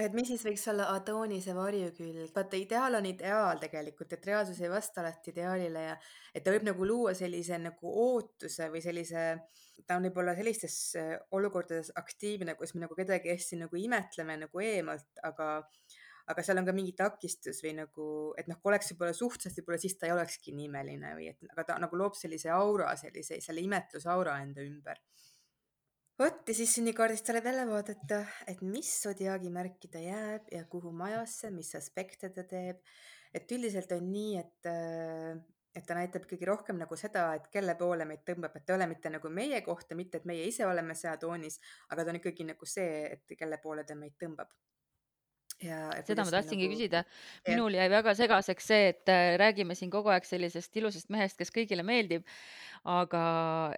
et 0.00 0.14
mis 0.16 0.28
siis 0.30 0.44
võiks 0.46 0.62
olla 0.72 0.86
Adoonise 0.94 1.52
varjukülg, 1.56 2.30
vaata 2.34 2.56
ideaal 2.56 2.96
on 2.96 3.08
ideaal 3.10 3.60
tegelikult, 3.60 4.14
et 4.16 4.24
reaalsus 4.26 4.60
ei 4.62 4.70
vasta 4.72 5.02
alati 5.02 5.34
ideaalile 5.34 5.82
ja 5.84 5.98
et 6.32 6.44
ta 6.44 6.54
võib 6.54 6.64
nagu 6.70 6.86
luua 6.88 7.12
sellise 7.16 7.58
nagu 7.60 7.92
ootuse 8.06 8.70
või 8.72 8.80
sellise 8.84 9.26
ta 9.86 9.98
on 9.98 10.06
võib-olla 10.06 10.34
sellistes 10.38 10.76
äh, 11.00 11.12
olukordades 11.36 11.92
aktiivne, 11.98 12.54
kus 12.58 12.74
me 12.74 12.86
nagu 12.86 12.96
kedagi 12.98 13.32
hästi 13.32 13.62
nagu 13.64 13.78
imetleme 13.78 14.38
nagu 14.44 14.64
eemalt, 14.64 15.08
aga, 15.26 15.48
aga 16.32 16.44
seal 16.46 16.62
on 16.62 16.68
ka 16.68 16.76
mingi 16.76 16.94
takistus 16.98 17.62
või 17.64 17.74
nagu, 17.82 18.06
et 18.40 18.48
noh, 18.50 18.60
kui 18.62 18.72
oleks 18.72 18.92
võib-olla 18.92 19.16
suhteliselt, 19.16 19.60
võib-olla 19.60 19.82
siis 19.82 19.98
ta 19.98 20.08
ei 20.08 20.14
olekski 20.16 20.54
nii 20.56 20.68
imeline 20.70 21.14
või 21.18 21.30
et, 21.32 21.40
aga 21.52 21.66
ta 21.68 21.78
nagu 21.82 21.98
loob 21.98 22.16
sellise 22.18 22.52
aura, 22.54 22.92
sellise, 23.00 23.40
selle 23.44 23.64
imetlusaura 23.64 24.38
enda 24.44 24.64
ümber. 24.64 25.02
Vot 26.20 26.48
ja 26.48 26.54
siis 26.54 26.74
sünnikaardist 26.76 27.26
tuleb 27.26 27.46
jälle 27.48 27.64
vaadata, 27.68 28.20
et 28.46 28.60
mis 28.66 28.90
sodiaagi 29.04 29.50
märki 29.52 29.88
ta 29.92 30.02
jääb 30.02 30.52
ja 30.52 30.64
kuhu 30.70 30.92
majasse, 30.96 31.50
mis 31.54 31.74
aspekte 31.78 32.30
ta 32.30 32.44
teeb. 32.44 32.82
et 33.32 33.52
üldiselt 33.52 33.92
on 33.96 34.10
nii, 34.12 34.36
et 34.38 34.66
et 35.72 35.86
ta 35.88 35.94
näitab 35.96 36.26
ikkagi 36.26 36.44
rohkem 36.44 36.76
nagu 36.76 36.96
seda, 37.00 37.30
et 37.38 37.46
kelle 37.52 37.74
poole 37.80 38.04
meid 38.04 38.20
tõmbab, 38.28 38.58
et 38.58 38.68
ei 38.68 38.74
ole 38.76 38.86
mitte 38.90 39.08
nagu 39.10 39.30
meie 39.32 39.62
kohta, 39.64 39.96
mitte 39.96 40.20
et 40.20 40.26
meie 40.28 40.44
ise 40.44 40.66
oleme 40.68 40.94
seatoonis, 40.94 41.58
aga 41.94 42.04
ta 42.04 42.12
on 42.12 42.20
ikkagi 42.20 42.44
nagu 42.50 42.68
see, 42.68 43.06
et 43.16 43.36
kelle 43.38 43.56
poole 43.62 43.86
ta 43.88 43.96
meid 43.96 44.18
tõmbab. 44.20 44.52
Ja, 45.66 45.78
seda 46.06 46.26
ma 46.26 46.34
tahtsingi 46.34 46.66
nagu... 46.66 46.76
küsida. 46.76 47.02
minul 47.48 47.76
jäi 47.76 47.88
väga 47.92 48.14
segaseks 48.18 48.68
see, 48.72 48.90
et 48.92 49.12
äh, 49.12 49.34
räägime 49.40 49.76
siin 49.78 49.90
kogu 49.92 50.12
aeg 50.12 50.26
sellisest 50.28 50.76
ilusast 50.80 51.10
mehest, 51.14 51.38
kes 51.40 51.52
kõigile 51.54 51.84
meeldib, 51.86 52.26
aga 52.88 53.24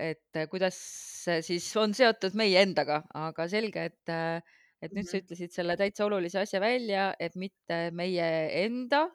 et 0.01 0.41
äh, 0.41 0.49
kuidas 0.53 0.79
see 1.25 1.41
siis 1.47 1.71
on 1.81 1.97
seotud 1.97 2.37
meie 2.39 2.63
endaga, 2.65 3.03
aga 3.15 3.49
selge, 3.51 3.89
et 3.93 4.13
äh, 4.13 4.61
et 4.85 4.93
nüüd 4.93 5.09
sa 5.09 5.17
mhm. 5.17 5.25
ütlesid 5.25 5.55
selle 5.55 5.79
täitsa 5.81 6.05
olulise 6.05 6.43
asja 6.43 6.61
välja, 6.61 7.09
et 7.19 7.37
mitte 7.41 7.89
meie 7.97 8.27
enda 8.65 9.07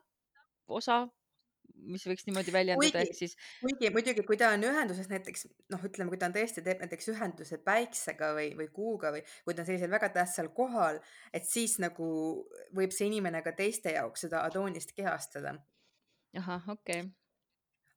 osa 0.69 1.03
mis 1.87 2.05
võiks 2.09 2.25
niimoodi 2.27 2.53
väljenduda, 2.53 3.03
ehk 3.03 3.17
siis. 3.17 3.35
kuigi 3.61 3.91
muidugi, 3.93 4.25
kui 4.27 4.37
ta 4.39 4.51
on 4.55 4.65
ühenduses 4.67 5.09
näiteks 5.11 5.47
noh, 5.73 5.85
ütleme, 5.85 6.11
kui 6.11 6.19
ta 6.21 6.29
on 6.29 6.35
tõesti 6.35 6.63
teeb 6.65 6.83
näiteks 6.83 7.11
ühenduse 7.13 7.59
päiksega 7.65 8.33
või, 8.37 8.49
või 8.59 8.69
kuuga 8.73 9.13
või 9.15 9.23
kui 9.45 9.55
ta 9.55 9.63
on 9.63 9.69
sellisel 9.69 9.93
väga 9.93 10.11
tähtsal 10.15 10.51
kohal, 10.55 10.99
et 11.33 11.47
siis 11.49 11.77
nagu 11.83 12.09
võib 12.75 12.95
see 12.95 13.09
inimene 13.11 13.43
ka 13.45 13.55
teiste 13.57 13.95
jaoks 13.95 14.27
seda 14.27 14.43
Adoonist 14.47 14.95
kehastada. 14.97 15.55
ahah, 16.37 16.69
okei 16.69 17.01
okay 17.01 17.09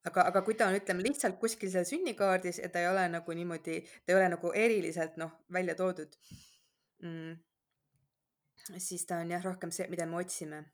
aga, 0.09 0.27
aga 0.31 0.43
kui 0.43 0.57
ta 0.59 0.69
on, 0.71 0.77
ütleme 0.79 1.05
lihtsalt 1.07 1.39
kuskil 1.41 1.71
seal 1.73 1.87
sünnikaardis 1.89 2.59
ja 2.63 2.71
ta 2.73 2.83
ei 2.83 2.91
ole 2.91 3.07
nagu 3.13 3.37
niimoodi, 3.39 3.81
ta 4.03 4.15
ei 4.15 4.19
ole 4.19 4.29
nagu 4.35 4.53
eriliselt 4.65 5.19
noh, 5.21 5.35
välja 5.53 5.77
toodud 5.79 6.17
mm,. 7.07 7.37
siis 8.79 9.07
ta 9.07 9.21
on 9.23 9.31
jah, 9.31 9.45
rohkem 9.45 9.75
see, 9.75 9.87
mida 9.93 10.07
me 10.07 10.19
otsime 10.23 10.65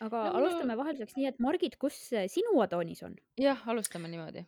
aga 0.00 0.24
no, 0.28 0.40
alustame 0.40 0.76
vahelduseks 0.78 1.16
nii, 1.18 1.28
et 1.30 1.40
Margit, 1.42 1.78
kus 1.80 1.98
sinu 2.32 2.58
Adoonis 2.64 3.02
on? 3.06 3.16
jah, 3.40 3.62
alustame 3.72 4.10
niimoodi. 4.12 4.44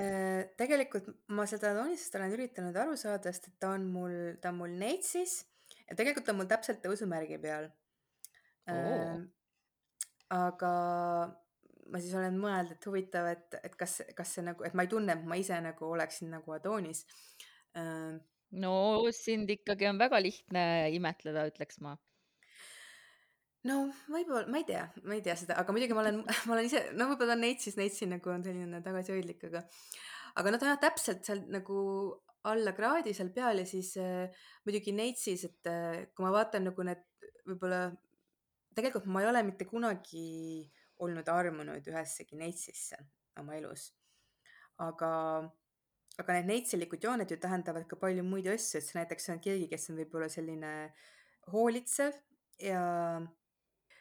Äh, 0.00 0.46
tegelikult 0.58 1.10
ma 1.34 1.44
seda 1.50 1.74
Adonisest 1.74 2.16
olen 2.16 2.34
üritanud 2.36 2.76
aru 2.78 2.96
saada, 2.98 3.32
sest 3.32 3.50
et 3.50 3.58
ta 3.62 3.74
on 3.76 3.84
mul, 3.92 4.16
ta 4.40 4.52
on 4.52 4.60
mul 4.62 4.74
Neitsis 4.80 5.42
ja 5.88 5.98
tegelikult 5.98 6.30
on 6.32 6.40
mul 6.40 6.48
täpselt 6.50 6.80
tõusumärgi 6.84 7.38
peal 7.42 7.68
oh.. 8.70 9.20
aga 10.34 10.72
ma 11.90 12.00
siis 12.00 12.14
olen 12.14 12.36
mõelnud, 12.38 12.76
et 12.76 12.86
huvitav, 12.86 13.28
et, 13.32 13.56
et 13.66 13.74
kas, 13.78 13.98
kas 14.16 14.36
see 14.36 14.44
nagu, 14.46 14.64
et 14.66 14.76
ma 14.78 14.86
ei 14.86 14.90
tunne, 14.92 15.16
et 15.16 15.26
ma 15.26 15.38
ise 15.40 15.56
nagu 15.62 15.88
oleksin 15.90 16.30
nagu 16.30 16.54
Adonis. 16.54 17.02
Äh, 17.78 18.14
no 18.62 18.74
sind 19.14 19.50
ikkagi 19.50 19.88
on 19.90 19.98
väga 20.00 20.20
lihtne 20.22 20.62
imetleda, 20.94 21.48
ütleks 21.50 21.80
ma 21.84 21.96
no 23.68 23.80
võib-olla, 24.08 24.46
ma 24.48 24.60
ei 24.60 24.66
tea, 24.68 24.86
ma 25.04 25.16
ei 25.16 25.24
tea 25.24 25.36
seda, 25.36 25.58
aga 25.60 25.74
muidugi 25.74 25.96
ma 25.96 26.04
olen, 26.04 26.22
ma 26.48 26.56
olen 26.56 26.68
ise, 26.68 26.86
no 26.96 27.10
võib-olla 27.12 27.36
on 27.36 27.44
Neitsis, 27.44 27.76
Neitsi 27.80 28.08
nagu 28.10 28.32
on 28.32 28.44
selline 28.46 28.82
tagasihoidlik, 28.84 29.46
aga 29.50 29.64
aga 30.40 30.54
nad 30.54 30.64
on 30.64 30.72
jah 30.72 30.82
täpselt 30.86 31.26
seal 31.26 31.44
nagu 31.52 31.78
alla 32.48 32.72
kraadi 32.72 33.12
seal 33.16 33.32
peal 33.34 33.60
ja 33.60 33.68
siis 33.68 33.92
äh, 34.00 34.44
muidugi 34.64 34.94
Neitsis, 34.96 35.44
et 35.48 35.68
äh, 35.68 36.06
kui 36.14 36.24
ma 36.24 36.32
vaatan 36.34 36.70
nagu 36.70 36.86
need 36.86 37.02
võib-olla, 37.48 37.88
tegelikult 38.76 39.08
ma 39.10 39.24
ei 39.24 39.30
ole 39.30 39.42
mitte 39.44 39.66
kunagi 39.68 40.26
olnud 41.04 41.28
armunud 41.32 41.88
ühessegi 41.92 42.38
Neitsisse 42.40 43.00
oma 43.40 43.56
elus. 43.56 43.90
aga, 44.80 45.10
aga 46.16 46.34
need 46.38 46.46
neitsilikud 46.48 47.02
jooned 47.04 47.28
ju 47.28 47.36
tähendavad 47.40 47.84
ka 47.88 47.98
palju 48.00 48.24
muid 48.24 48.46
asju, 48.48 48.78
et 48.78 48.86
see 48.86 48.96
näiteks 48.96 49.28
on 49.34 49.42
keegi, 49.44 49.66
kes 49.68 49.90
on 49.92 49.98
võib-olla 50.00 50.28
selline 50.32 50.70
hoolitsev 51.52 52.16
ja 52.64 52.80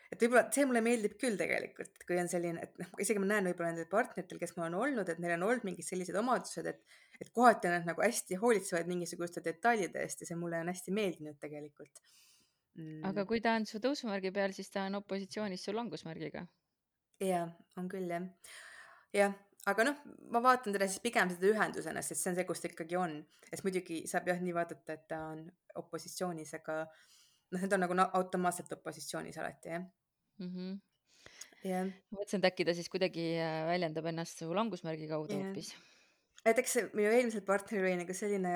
et 0.09 0.23
võib-olla 0.23 0.45
see 0.53 0.65
mulle 0.65 0.81
meeldib 0.85 1.15
küll 1.21 1.37
tegelikult, 1.37 2.03
kui 2.07 2.17
on 2.19 2.29
selline, 2.31 2.63
et 2.65 2.79
noh, 2.81 2.93
isegi 3.01 3.21
ma 3.21 3.29
näen 3.29 3.49
võib-olla 3.51 3.73
nendel 3.73 3.89
partneritel, 3.91 4.39
kes 4.41 4.55
mul 4.55 4.67
on 4.69 4.77
olnud, 4.83 5.09
et 5.11 5.19
neil 5.21 5.35
on 5.35 5.45
olnud 5.49 5.67
mingid 5.67 5.85
sellised 5.85 6.17
omadused, 6.17 6.69
et, 6.71 6.95
et 7.21 7.29
kohati 7.35 7.69
on 7.69 7.77
nad 7.77 7.91
nagu 7.91 8.01
hästi 8.03 8.39
hoolitsevad 8.41 8.89
mingisuguste 8.89 9.43
detailide 9.45 10.01
eest 10.01 10.23
ja 10.23 10.29
see 10.31 10.39
mulle 10.39 10.61
on 10.63 10.71
hästi 10.73 10.95
meeldinud 10.95 11.37
tegelikult 11.41 12.01
mm.. 12.79 13.03
aga 13.11 13.25
kui 13.29 13.43
ta 13.43 13.53
on 13.59 13.67
su 13.69 13.81
tõusumärgi 13.83 14.33
peal, 14.33 14.55
siis 14.57 14.73
ta 14.73 14.87
on 14.89 14.97
opositsioonis 15.03 15.67
su 15.67 15.75
langusmärgiga. 15.77 16.45
ja, 17.21 17.45
on 17.77 17.91
küll 17.91 18.09
jah. 18.09 18.25
jah, 19.13 19.37
aga 19.69 19.87
noh, 19.91 20.01
ma 20.33 20.41
vaatan 20.41 20.73
teda 20.73 20.89
siis 20.89 21.05
pigem 21.05 21.29
seda 21.35 21.53
ühendusena, 21.53 22.01
sest 22.05 22.23
see 22.23 22.33
on 22.33 22.41
see, 22.41 22.49
kus 22.49 22.65
ta 22.65 22.73
ikkagi 22.73 22.97
on, 22.97 23.19
sest 23.51 23.67
muidugi 23.67 24.01
saab 24.09 24.33
jah 24.33 24.41
nii 24.41 24.57
vaadata, 24.57 24.97
et 24.97 25.05
ta 25.11 25.21
on 25.35 25.45
opositsioonis, 25.83 26.57
aga 26.57 26.81
noh, 26.87 27.61
need 27.61 27.77
on 27.77 27.85
nagu 27.85 28.01
automaatselt 28.09 28.73
opositsioonis 28.79 29.37
alati 29.37 29.77
jah 29.77 29.87
Yeah. 31.59 31.89
ma 32.11 32.21
mõtlesin, 32.21 32.39
et 32.39 32.47
äkki 32.47 32.65
ta 32.67 32.75
siis 32.75 32.87
kuidagi 32.91 33.33
äh, 33.35 33.65
väljendab 33.67 34.05
ennast 34.11 34.39
su 34.39 34.47
langusmärgi 34.55 35.09
kaudu 35.11 35.35
yeah. 35.35 35.49
hoopis. 35.49 35.73
Näiteks 36.45 36.77
minu 36.93 37.09
eelmisel 37.11 37.45
partneril 37.47 37.89
oli 37.89 38.03
nagu 38.03 38.15
selline 38.15 38.53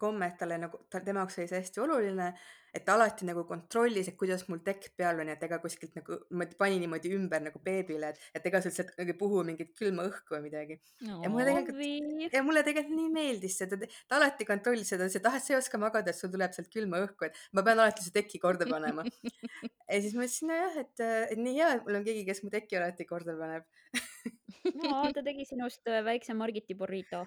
komme, 0.00 0.30
et 0.30 0.38
talle 0.40 0.60
nagu, 0.60 0.84
ta, 0.90 1.00
tema 1.00 1.24
jaoks 1.24 1.40
oli 1.40 1.48
see 1.50 1.60
hästi 1.62 1.80
oluline, 1.80 2.28
et 2.76 2.84
ta 2.84 2.92
alati 2.96 3.24
nagu 3.24 3.46
kontrollis, 3.48 4.10
et 4.10 4.16
kuidas 4.20 4.42
mul 4.50 4.60
tekk 4.64 4.90
peal 4.98 5.22
on 5.22 5.30
ja 5.30 5.36
et 5.38 5.44
ega 5.46 5.56
kuskilt 5.62 5.94
nagu 5.96 6.18
niimoodi 6.28 6.58
pani 6.60 6.80
niimoodi 6.82 7.12
ümber 7.16 7.40
nagu 7.46 7.60
beebile, 7.64 8.10
et, 8.12 8.26
et 8.36 8.48
ega 8.50 8.60
sealt 8.64 8.92
nagu 8.98 9.14
ei 9.14 9.16
puhu 9.16 9.40
mingit 9.48 9.72
külma 9.78 10.04
õhku 10.10 10.36
või 10.36 10.42
midagi. 10.50 10.76
No,. 11.06 11.22
ja 11.24 11.30
mulle 11.32 11.46
tegelikult, 11.48 12.34
ja 12.36 12.42
mulle 12.44 12.64
tegelikult 12.66 12.98
nii 12.98 13.14
meeldis 13.14 13.56
see, 13.56 13.70
ta, 13.70 13.80
ta 13.80 14.18
alati 14.20 14.48
kontrollis 14.48 14.92
seda, 14.92 15.06
ta 15.06 15.08
ütles, 15.08 15.22
et 15.22 15.30
ah, 15.30 15.38
et 15.40 15.46
sa 15.46 15.54
ei 15.54 15.60
oska 15.60 15.80
magada, 15.80 16.12
et 16.12 16.20
sul 16.20 16.32
tuleb 16.34 16.52
sealt 16.56 16.68
külma 16.72 17.00
õhku, 17.06 17.30
et 17.30 17.40
ma 17.56 17.64
pean 17.66 17.80
alati 17.80 18.04
su 18.04 18.12
teki 18.14 18.42
korda 18.42 18.68
panema. 18.68 19.06
Ja 19.86 20.00
siis 20.02 20.16
ma 20.18 20.24
ütlesin, 20.26 20.48
nojah, 20.50 20.72
et, 20.80 21.02
et 21.30 21.38
nii 21.38 21.52
hea, 21.60 21.68
et 21.76 21.84
mul 21.86 22.00
on 22.00 22.02
keegi, 22.02 22.24
kes 22.26 22.40
mu 22.42 22.50
teki 22.50 22.74
alati 22.80 23.04
korda 23.06 23.36
paneb 23.38 23.68
no 24.82 25.02
ta 25.14 25.24
tegi 25.26 25.48
sinust 25.48 25.86
äh, 25.90 26.04
väikse 26.06 26.36
Margiti 26.38 26.76
burrito 26.78 27.26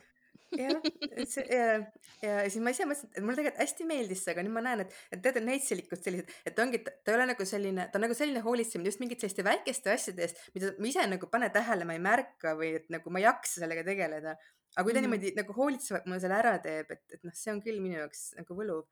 jah, 0.57 0.79
et 1.11 1.29
see 1.29 1.43
ja, 1.51 1.77
ja 2.23 2.35
siis 2.49 2.61
ma 2.63 2.73
ise 2.73 2.85
mõtlesin, 2.87 3.11
et 3.13 3.25
mulle 3.25 3.37
tegelikult 3.37 3.63
hästi 3.63 3.87
meeldis 3.89 4.23
see, 4.23 4.33
aga 4.33 4.45
nüüd 4.45 4.55
ma 4.55 4.63
näen, 4.65 4.83
et, 4.85 4.95
et 5.13 5.21
tead, 5.23 5.39
et 5.41 5.45
neitselikkus 5.45 6.01
sellised, 6.05 6.31
et 6.49 6.61
ongi, 6.63 6.81
ta 6.87 7.13
ei 7.13 7.17
ole 7.17 7.27
nagu 7.31 7.47
selline, 7.47 7.87
ta 7.91 7.99
on 7.99 8.05
nagu 8.07 8.17
selline 8.17 8.43
hoolitsemine 8.45 8.91
just 8.91 9.03
mingite 9.03 9.25
selliste 9.25 9.45
väikeste 9.45 9.93
asjade 9.93 10.25
eest, 10.25 10.41
mida 10.55 10.71
ma 10.77 10.89
ise 10.89 11.05
nagu 11.11 11.29
pane 11.31 11.51
tähele, 11.53 11.87
ma 11.89 11.97
ei 11.97 12.03
märka 12.03 12.55
või 12.59 12.73
et 12.79 12.89
nagu 12.93 13.13
ma 13.13 13.21
ei 13.21 13.27
jaksa 13.27 13.63
sellega 13.63 13.85
tegeleda. 13.87 14.35
aga 14.75 14.85
kui 14.85 14.93
ta 14.93 15.01
mm 15.01 15.07
niimoodi 15.07 15.35
nagu 15.37 15.55
hoolitsevalt 15.57 16.09
mulle 16.09 16.23
selle 16.23 16.39
ära 16.39 16.57
teeb, 16.63 16.91
et, 16.93 17.05
et 17.17 17.23
noh, 17.25 17.35
see 17.35 17.53
on 17.53 17.61
küll 17.63 17.81
minu 17.83 17.99
jaoks 18.01 18.25
nagu 18.39 18.57
võluv. 18.57 18.85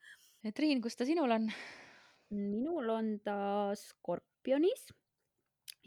Triin, 0.56 0.82
kus 0.82 0.96
ta 0.96 1.06
sinul 1.06 1.34
on? 1.34 1.52
minul 2.28 2.90
on 2.92 3.14
ta 3.24 3.72
Skorpionis 3.80 4.90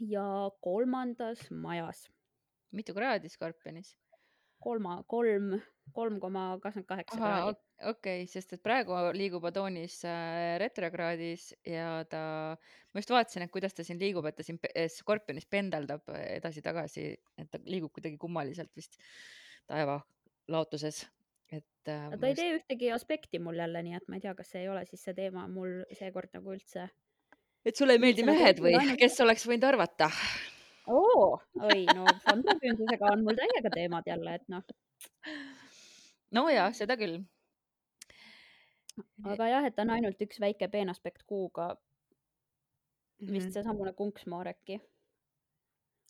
ja 0.09 0.25
kolmandas 0.61 1.43
majas. 1.51 2.09
mitu 2.71 2.93
kraadi 2.93 3.29
Skorpionis? 3.29 3.95
kolma, 4.61 5.01
kolm, 5.09 5.55
kolm 5.95 6.19
koma 6.21 6.45
kakskümmend 6.61 6.87
kaheksa 6.89 7.17
kraadi. 7.17 7.59
okei, 7.89 8.25
sest 8.29 8.53
et 8.55 8.63
praegu 8.63 8.95
liigub 9.17 9.45
Adoonis 9.49 9.97
äh, 10.05 10.57
retrokraadis 10.61 11.47
ja 11.67 12.03
ta, 12.09 12.21
ma 12.93 13.01
just 13.01 13.13
vaatasin, 13.13 13.47
et 13.47 13.53
kuidas 13.53 13.75
ta 13.77 13.85
siin 13.87 13.99
liigub, 14.01 14.27
et 14.29 14.37
ta 14.37 14.45
siin 14.45 14.59
eh, 14.73 14.87
skorpionis 14.91 15.49
pendeldab 15.49 16.05
edasi-tagasi, 16.13 17.07
et 17.41 17.49
ta 17.51 17.61
liigub 17.65 17.93
kuidagi 17.95 18.21
kummaliselt 18.21 18.71
vist 18.77 18.99
taeva 19.69 19.99
laotuses, 20.51 21.03
et 21.51 21.89
äh, 21.89 22.09
ta 22.13 22.29
ei 22.29 22.37
tee 22.37 22.57
ühtegi 22.59 22.91
aspekti 22.93 23.41
mul 23.41 23.59
jälle, 23.59 23.83
nii 23.87 23.97
et 23.97 24.09
ma 24.09 24.19
ei 24.19 24.25
tea, 24.27 24.35
kas 24.37 24.53
see 24.53 24.65
ei 24.65 24.71
ole 24.71 24.85
siis 24.89 25.03
see 25.07 25.17
teema 25.17 25.47
mul 25.51 25.81
seekord 25.97 26.33
nagu 26.37 26.53
üldse. 26.53 26.89
Et 27.65 27.77
sulle 27.77 27.97
ei 27.97 28.01
meeldi 28.01 28.25
nagu 28.25 28.37
mehed 28.37 28.61
või 28.63 28.95
kes 28.99 29.19
oleks 29.25 29.45
võinud 29.49 29.67
arvata? 29.69 30.09
oo, 30.91 31.27
oi 31.61 31.83
no 31.95 32.05
fantasiakündlusega 32.25 33.11
on 33.13 33.25
mul 33.27 33.37
täiega 33.37 33.73
teemad 33.73 34.07
jälle, 34.09 34.35
et 34.39 34.47
noh, 34.51 34.65
no 36.37 36.47
ja 36.49 36.69
seda 36.77 36.97
küll. 36.99 37.21
aga 39.23 39.49
jah, 39.53 39.69
et 39.69 39.79
on 39.83 39.93
ainult 39.97 40.21
üks 40.25 40.41
väike 40.41 40.67
peenaspekt 40.73 41.23
kuuga, 41.29 41.73
vist 43.21 43.53
seesamune 43.53 43.93
kunksmoor 43.93 44.49
äkki 44.51 44.81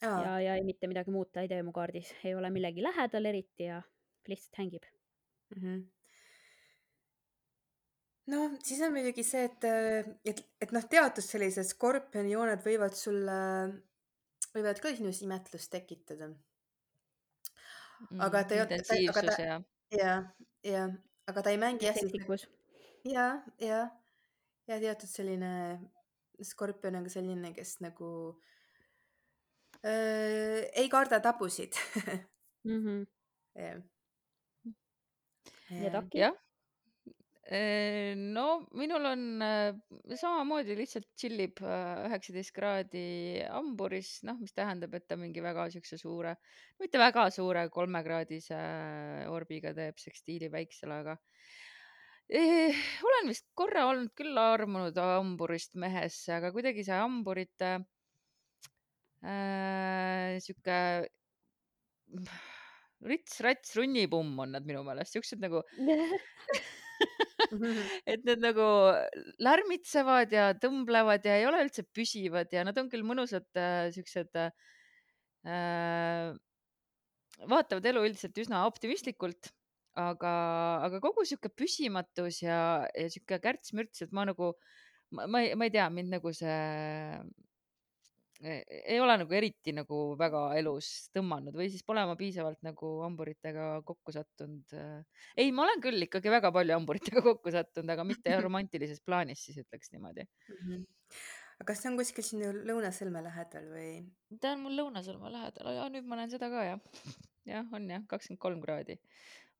Aa, 0.01 0.21
ja, 0.23 0.37
ja 0.41 0.53
ei 0.57 0.63
mitte 0.65 0.87
midagi 0.89 1.13
muud 1.13 1.29
ta 1.29 1.43
ei 1.43 1.49
tee 1.51 1.61
mu 1.61 1.73
kaardis, 1.75 2.09
ei 2.25 2.33
ole 2.33 2.49
millegi 2.49 2.81
lähedal 2.81 3.27
eriti 3.29 3.67
ja 3.67 3.81
lihtsalt 4.27 4.57
hängib. 4.63 4.87
mhm. 5.55 5.81
No 8.27 8.39
siis 8.63 8.81
on 8.85 8.93
muidugi 8.93 9.23
see, 9.25 9.43
et, 9.49 9.65
et, 10.25 10.41
et 10.61 10.71
noh, 10.75 10.83
teatud 10.89 11.23
sellised 11.25 11.65
skorpioni 11.71 12.31
jooned 12.35 12.61
võivad 12.65 12.93
sulle, 12.95 13.37
võivad 14.55 14.79
ka 14.83 14.93
sinus 14.95 15.21
imetlust 15.25 15.71
tekitada. 15.73 16.29
Aga 18.19 18.43
ta 18.49 18.55
ei- 18.55 18.65
ta- 18.65 18.75
aga 18.75 18.81
ta- 18.83 18.95
Mm, 18.97 19.05
intensiivsus 19.05 19.39
ja 19.39 19.61
ja, 19.91 20.13
ja, 20.63 20.83
aga 21.27 21.41
ta 21.43 21.49
ei 21.51 21.57
mängi 21.61 21.85
jah, 21.85 21.93
siis 21.95 22.11
seksikus. 22.11 22.47
ja, 23.05 23.43
ja, 23.59 23.81
ja 24.67 24.79
teatud 24.79 25.09
selline 25.09 25.51
skorpion 26.41 26.95
on 26.95 27.03
ka 27.05 27.09
selline, 27.13 27.53
kes 27.53 27.75
nagu 27.81 28.09
äh, 29.85 30.69
ei 30.73 30.89
karda 30.89 31.19
tabusid 31.21 31.73
Mhm. 32.63 33.03
jah. 33.55 33.81
ja 35.69 35.89
Taki? 35.91 36.19
jah. 37.49 38.15
no 38.15 38.65
minul 38.77 39.05
on 39.05 39.23
äh, 39.41 39.73
samamoodi 40.15 40.75
lihtsalt 40.77 41.07
tšillib 41.17 41.61
üheksateist 41.61 42.53
kraadi 42.55 43.41
hamburis, 43.49 44.19
noh, 44.27 44.37
mis 44.39 44.53
tähendab, 44.53 44.93
et 44.95 45.07
ta 45.07 45.17
mingi 45.19 45.43
väga 45.43 45.69
siukse 45.73 45.97
suure, 45.97 46.35
mitte 46.79 47.01
väga 47.01 47.29
suure 47.33 47.67
kolmekraadise 47.73 48.59
orbiga 49.31 49.73
teeb 49.77 49.99
sekstiili 49.99 50.51
väiksele, 50.53 50.99
aga 51.03 51.17
eh, 52.29 52.83
olen 53.03 53.31
vist 53.31 53.49
korra 53.57 53.87
olnud 53.89 54.13
küll 54.15 54.37
armunud 54.37 54.97
hamburist 54.97 55.75
mehesse, 55.81 56.37
aga 56.37 56.53
kuidagi 56.55 56.85
see 56.87 56.99
hamburite 57.01 57.73
äh, 59.25 60.37
sihuke 60.39 60.77
rits-rats 63.01 63.75
runnipumm 63.77 64.39
on 64.43 64.55
nad 64.55 64.67
minu 64.67 64.83
meelest, 64.85 65.15
siuksed 65.15 65.41
nagu 65.41 65.63
et 68.11 68.23
need 68.27 68.41
nagu 68.43 68.67
lärmitsevad 69.43 70.33
ja 70.35 70.51
tõmblevad 70.61 71.25
ja 71.27 71.37
ei 71.39 71.47
ole 71.49 71.63
üldse 71.65 71.83
püsivad 71.95 72.53
ja 72.53 72.63
nad 72.67 72.77
on 72.79 72.89
küll 72.91 73.03
mõnusad 73.07 73.47
äh, 73.59 73.89
siuksed 73.95 74.37
äh,, 74.41 74.51
vaatavad 77.49 77.87
elu 77.91 78.05
üldiselt 78.05 78.37
üsna 78.43 78.65
optimistlikult, 78.69 79.51
aga, 79.99 80.33
aga 80.87 81.01
kogu 81.03 81.25
sihuke 81.27 81.51
püsimatus 81.57 82.41
ja, 82.43 82.59
ja 82.95 83.07
sihuke 83.11 83.41
kärts-mürts, 83.43 84.03
et 84.05 84.13
ma 84.15 84.25
nagu, 84.29 84.53
ma, 85.15 85.27
ma 85.27 85.41
ei, 85.45 85.55
ma 85.57 85.67
ei 85.67 85.73
tea, 85.73 85.87
mind 85.93 86.13
nagu 86.13 86.33
see 86.35 86.57
ei 88.41 88.97
ole 89.01 89.15
nagu 89.21 89.35
eriti 89.37 89.73
nagu 89.75 89.99
väga 90.19 90.43
elus 90.59 90.87
tõmmanud 91.15 91.55
või 91.57 91.69
siis 91.73 91.83
pole 91.85 92.03
ma 92.09 92.15
piisavalt 92.19 92.61
nagu 92.65 92.91
hamburitega 93.03 93.67
kokku 93.87 94.13
sattunud. 94.15 94.75
ei, 95.37 95.51
ma 95.51 95.67
olen 95.67 95.83
küll 95.83 96.07
ikkagi 96.07 96.33
väga 96.33 96.51
palju 96.55 96.77
hamburitega 96.77 97.23
kokku 97.29 97.53
sattunud, 97.53 97.93
aga 97.93 98.05
mitte 98.07 98.33
romantilises 98.45 99.03
plaanis, 99.05 99.45
siis 99.45 99.61
ütleks 99.63 99.93
niimoodi. 99.93 100.25
Mhm. 100.55 100.83
aga 101.61 101.67
kas 101.69 101.83
see 101.83 101.91
on 101.91 101.99
kuskil 101.99 102.25
sinu 102.25 102.51
lõunasõlme 102.65 103.23
lähedal 103.27 103.71
või? 103.73 103.89
ta 104.41 104.55
on 104.55 104.65
mul 104.65 104.77
lõunasõlme 104.81 105.33
lähedal, 105.33 105.73
ja 105.77 105.89
nüüd 105.93 106.07
ma 106.09 106.21
näen 106.21 106.33
seda 106.33 106.49
ka 106.53 106.65
jah. 106.65 106.85
jah, 107.49 107.67
on 107.73 107.89
jah, 107.89 108.05
kakskümmend 108.09 108.41
kolm 108.41 108.63
kraadi 108.65 108.97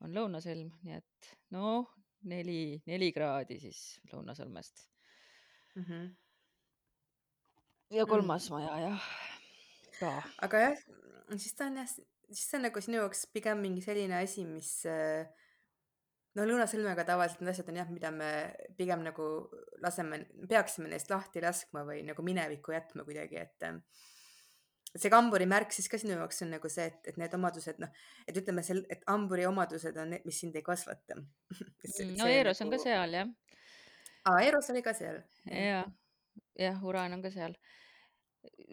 on 0.01 0.15
lõunasõlm, 0.17 0.71
nii 0.87 0.97
et 0.97 1.33
noh, 1.53 1.91
neli, 2.25 2.81
neli 2.89 3.11
kraadi 3.13 3.59
siis 3.61 3.99
lõunasõlmest 4.09 4.87
Mhm. 5.75 6.15
Ja 7.91 8.05
kolmas 8.09 8.47
maja 8.53 8.77
jah, 8.85 9.11
ka. 9.99 10.13
aga 10.47 10.63
jah, 10.65 10.81
siis 11.35 11.55
ta 11.57 11.67
on 11.67 11.81
jah, 11.81 11.93
siis 12.31 12.47
see 12.47 12.59
on 12.59 12.67
nagu 12.69 12.83
sinu 12.83 13.01
jaoks 13.01 13.25
pigem 13.35 13.61
mingi 13.63 13.83
selline 13.83 14.21
asi, 14.21 14.45
mis 14.47 14.71
äh, 14.89 15.25
no 16.37 16.45
lõunasõlmega 16.47 17.05
tavaliselt 17.07 17.43
need 17.43 17.53
asjad 17.53 17.71
on 17.73 17.81
jah, 17.81 17.91
mida 17.91 18.13
me 18.15 18.31
pigem 18.77 19.03
nagu 19.05 19.27
laseme, 19.83 20.23
peaksime 20.49 20.91
neist 20.91 21.11
lahti 21.11 21.43
laskma 21.43 21.83
või 21.87 22.05
nagu 22.07 22.25
minevikku 22.25 22.75
jätma 22.75 23.05
kuidagi, 23.07 23.43
et 23.43 23.67
äh, 23.67 23.79
see 24.95 25.11
kamburi 25.11 25.47
märk 25.49 25.75
siis 25.75 25.87
ka 25.91 25.99
sinu 25.99 26.15
jaoks 26.17 26.43
on 26.45 26.55
nagu 26.55 26.71
see, 26.71 26.87
et, 26.91 27.11
et 27.11 27.19
need 27.19 27.35
omadused 27.35 27.79
noh, 27.83 27.91
et 28.27 28.39
ütleme 28.39 28.63
sel, 28.65 28.83
et 28.91 29.03
hamburi 29.11 29.47
omadused 29.49 29.99
on 29.99 30.15
need, 30.15 30.27
mis 30.27 30.39
sind 30.43 30.55
ei 30.59 30.65
kasvata. 30.65 31.19
Mm, 31.91 32.13
no 32.15 32.27
Eeros 32.29 32.61
on 32.63 32.69
ka 32.71 32.77
seal 32.79 33.13
jah, 33.17 33.29
aa, 34.29 34.41
Eeros 34.45 34.69
oli 34.71 34.83
ka 34.85 34.93
seal. 34.95 35.17
ja, 35.49 35.81
jah, 36.57 36.83
Uran 36.87 37.17
on 37.17 37.23
ka 37.25 37.31
seal. 37.33 37.55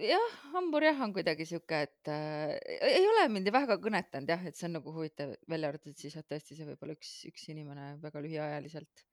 jah, 0.01 0.31
hambur 0.55 0.85
jah, 0.87 1.01
on 1.05 1.13
kuidagi 1.17 1.45
sihuke, 1.49 1.83
et 1.89 2.11
äh, 2.13 2.55
ei 2.89 3.05
ole 3.09 3.27
mind 3.33 3.51
väga 3.53 3.77
kõnetanud 3.83 4.31
jah, 4.33 4.47
et 4.49 4.57
see 4.57 4.69
on 4.69 4.79
nagu 4.79 4.95
huvitav, 4.95 5.35
välja 5.51 5.69
arvatud 5.73 5.97
siis, 5.99 6.17
et 6.17 6.29
tõesti 6.31 6.57
see 6.57 6.67
võib 6.69 6.83
olla 6.87 6.97
üks, 6.97 7.13
üks 7.29 7.49
inimene 7.53 7.91
väga 8.03 8.23
lühiajaliselt. 8.25 9.05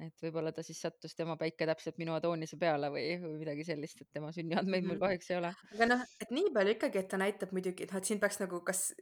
et 0.00 0.22
võib-olla 0.24 0.52
ta 0.56 0.62
siis 0.64 0.78
sattus 0.80 1.14
tema 1.14 1.36
päike 1.36 1.66
täpselt 1.68 1.98
minu 2.00 2.14
Adoonise 2.16 2.56
peale 2.58 2.88
või, 2.90 3.18
või 3.20 3.34
midagi 3.42 3.64
sellist, 3.68 4.00
et 4.00 4.08
tema 4.12 4.30
sünniandmeid 4.32 4.86
mul 4.86 4.96
Mhm. 4.96 5.02
kahjuks 5.04 5.30
ei 5.30 5.36
ole. 5.36 5.50
aga 5.74 5.86
noh, 5.90 6.06
et 6.20 6.30
nii 6.32 6.52
palju 6.54 6.76
ikkagi, 6.76 6.98
et 6.98 7.08
ta 7.12 7.20
näitab 7.20 7.52
muidugi, 7.52 7.84
et 7.84 7.92
noh, 7.92 7.98
et 8.00 8.08
siin 8.08 8.20
peaks 8.20 8.40
nagu 8.40 8.60
kas, 8.64 8.94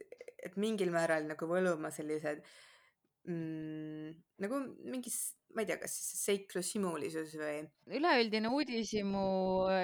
et 0.43 0.57
mingil 0.57 0.91
määral 0.91 1.27
nagu 1.27 1.47
võluma 1.47 1.91
sellised 1.95 2.43
mm, 3.27 4.15
nagu 4.41 4.59
mingis, 4.89 5.17
ma 5.53 5.61
ei 5.61 5.67
tea, 5.69 5.77
kas 5.81 5.93
siis 5.93 6.21
seiklushimulisus 6.29 7.33
või 7.37 7.59
üleüldine 7.99 8.49
uudishimu 8.55 9.23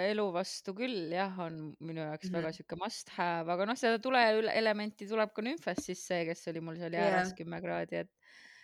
elu 0.07 0.25
vastu 0.33 0.73
küll 0.77 1.11
jah, 1.13 1.35
on 1.43 1.75
minu 1.79 2.01
jaoks 2.05 2.31
väga 2.33 2.47
Mhm. 2.49 2.57
sihuke 2.57 2.79
must 2.81 3.09
have, 3.17 3.51
aga 3.51 3.65
noh, 3.69 3.75
seda 3.77 3.99
tuleelementi 4.01 5.07
tuleb 5.09 5.33
ka 5.35 5.41
nümfest 5.45 5.83
sisse, 5.91 6.23
kes 6.29 6.47
oli 6.53 6.61
mul 6.63 6.79
seal 6.79 6.95
jääras 6.97 7.29
Jah. 7.33 7.37
kümme 7.41 7.61
kraadi, 7.61 7.95
et 8.05 8.11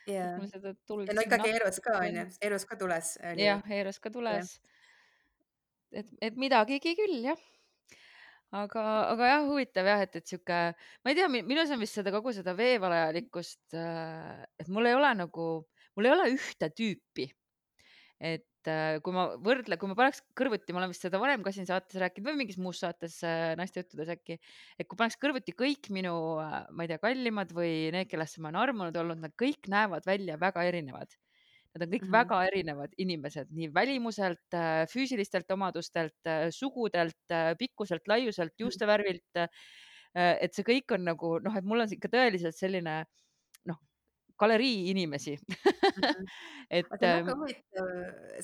ja, 0.07 0.37
mul 0.37 0.47
seda 0.51 0.73
tuld 0.87 1.11
no 1.13 1.21
ikkagi 1.27 1.53
Eeros 1.53 1.79
ka 1.79 1.97
appi 1.97 2.07
on 2.09 2.15
ju 2.15 2.21
on., 2.27 2.31
Eeros 2.41 2.65
ka 2.65 2.75
tules 2.79 3.17
jah, 3.37 3.61
Eeros 3.69 3.99
ka 3.99 4.09
tules. 4.09 4.59
et, 5.91 6.07
et 6.21 6.35
midagigi 6.35 6.95
küll 6.97 7.19
jah. 7.29 7.37
aga, 8.53 8.83
aga 9.13 9.29
jah, 9.31 9.45
huvitav 9.49 9.89
jah, 9.89 10.01
et, 10.05 10.17
et 10.19 10.29
sihuke, 10.29 10.59
ma 11.03 11.11
ei 11.11 11.17
tea, 11.17 11.29
minus 11.33 11.71
on 11.73 11.81
vist 11.81 11.97
seda 11.99 12.13
kogu 12.13 12.33
seda 12.35 12.55
veevalajalikkust, 12.57 13.75
et 13.75 14.73
mul 14.73 14.89
ei 14.89 14.97
ole 14.97 15.13
nagu, 15.23 15.47
mul 15.97 16.09
ei 16.09 16.13
ole 16.13 16.33
ühte 16.35 16.69
tüüpi. 16.77 17.31
et 18.23 18.69
äh, 18.71 19.01
kui 19.03 19.11
ma 19.11 19.25
võrdlen, 19.43 19.75
kui 19.75 19.89
ma 19.91 19.97
paneks 19.99 20.21
kõrvuti, 20.37 20.71
ma 20.71 20.79
olen 20.79 20.93
vist 20.93 21.03
seda 21.03 21.19
varem 21.19 21.41
ka 21.43 21.51
siin 21.51 21.65
saates 21.67 21.97
rääkinud 21.99 22.29
või 22.29 22.37
mingis 22.39 22.59
muus 22.61 22.79
saates 22.79 23.17
äh, 23.27 23.51
naiste 23.59 23.81
juttudes 23.81 24.13
äkki, 24.13 24.37
et 24.79 24.87
kui 24.87 24.99
paneks 25.01 25.19
kõrvuti 25.19 25.51
kõik 25.57 25.89
minu, 25.91 26.13
ma 26.39 26.85
ei 26.85 26.93
tea, 26.93 27.01
kallimad 27.03 27.51
või 27.57 27.89
need, 27.91 28.07
kellesse 28.11 28.39
ma 28.39 28.53
olen 28.53 28.61
armunud 28.61 29.01
olnud, 29.01 29.19
nad 29.25 29.35
kõik 29.35 29.67
näevad 29.73 30.07
välja 30.07 30.39
väga 30.39 30.63
erinevad 30.69 31.11
Nad 31.73 31.87
on 31.87 31.89
kõik 31.89 32.03
mm. 32.03 32.07
-hmm. 32.07 32.17
väga 32.19 32.39
erinevad 32.49 32.91
inimesed 32.97 33.49
nii 33.49 33.71
välimuselt, 33.73 34.57
füüsilistelt 34.91 35.51
omadustelt, 35.51 36.31
sugudelt, 36.53 37.35
pikkuselt, 37.59 38.07
laiuselt, 38.07 38.53
juustevärvilt. 38.59 39.47
et 40.13 40.53
see 40.53 40.63
kõik 40.63 40.93
on 40.93 41.03
nagu 41.09 41.39
noh, 41.41 41.55
et 41.57 41.65
mul 41.65 41.81
on 41.81 41.89
ikka 41.89 42.11
tõeliselt 42.13 42.53
selline 42.53 42.99
noh, 43.65 43.79
galerii 44.37 44.91
inimesi 44.91 45.39
Mhm. 45.93 46.25
et 46.77 46.87
aga 46.89 46.97
see 46.99 47.11
on 47.11 47.19
ähm, 47.19 47.27
väga 47.27 47.35
huvitav, 47.39 47.91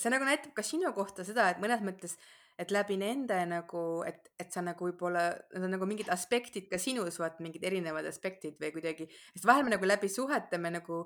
see 0.01 0.13
nagu 0.13 0.27
näitab 0.27 0.53
ka 0.57 0.65
sinu 0.65 0.91
kohta 0.95 1.25
seda, 1.27 1.49
et 1.53 1.61
mõnes 1.63 1.81
mõttes, 1.85 2.15
et 2.59 2.73
läbi 2.75 2.97
nende 2.99 3.37
nagu, 3.49 3.83
et, 4.07 4.31
et 4.41 4.51
sa 4.53 4.63
nagu 4.65 4.89
võib-olla, 4.89 5.29
need 5.53 5.67
on 5.69 5.75
nagu 5.77 5.87
mingid 5.89 6.11
aspektid 6.13 6.69
ka 6.71 6.79
sinus, 6.81 7.19
vaat 7.21 7.39
mingid 7.43 7.65
erinevad 7.65 8.07
aspektid 8.09 8.59
või 8.61 8.73
kuidagi, 8.75 9.09
sest 9.33 9.47
vahel 9.49 9.65
me 9.65 9.75
nagu 9.75 9.89
läbi 9.89 10.11
suhete 10.11 10.59
me 10.61 10.73
nagu 10.75 11.05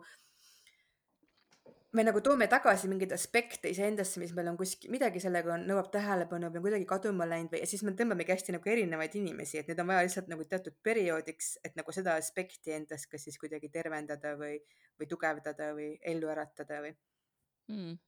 me 1.94 2.04
nagu 2.06 2.22
toome 2.26 2.48
tagasi 2.50 2.90
mingeid 2.90 3.14
aspekte 3.16 3.70
iseendasse, 3.70 4.20
mis 4.22 4.34
meil 4.38 4.50
on 4.52 4.58
kuskil, 4.58 4.92
midagi 4.94 5.22
sellega 5.22 5.54
on, 5.56 5.66
nõuab 5.70 5.92
tähelepanu 5.94 6.50
või 6.50 6.60
on 6.60 6.66
kuidagi 6.66 6.88
kaduma 6.90 7.28
läinud 7.30 7.54
või, 7.54 7.62
ja 7.62 7.70
siis 7.70 7.84
me 7.86 7.94
tõmbamegi 7.98 8.34
hästi 8.34 8.56
nagu 8.56 8.72
erinevaid 8.74 9.18
inimesi, 9.20 9.60
et 9.62 9.70
need 9.70 9.82
on 9.84 9.92
vaja 9.92 10.06
lihtsalt 10.08 10.32
nagu 10.32 10.48
teatud 10.50 10.78
perioodiks, 10.86 11.52
et 11.68 11.78
nagu 11.80 11.96
seda 11.96 12.18
aspekti 12.22 12.74
endas 12.74 13.06
kas 13.12 13.28
siis 13.28 13.38
kuidagi 13.42 13.70
tervendada 13.74 14.34
või, 14.40 14.58
või 15.00 15.10
tugevdada 15.12 15.70
või 15.78 15.92
ellu 16.14 16.32
äratada 16.34 16.82
või. 16.88 16.96
Mm.. 17.74 18.00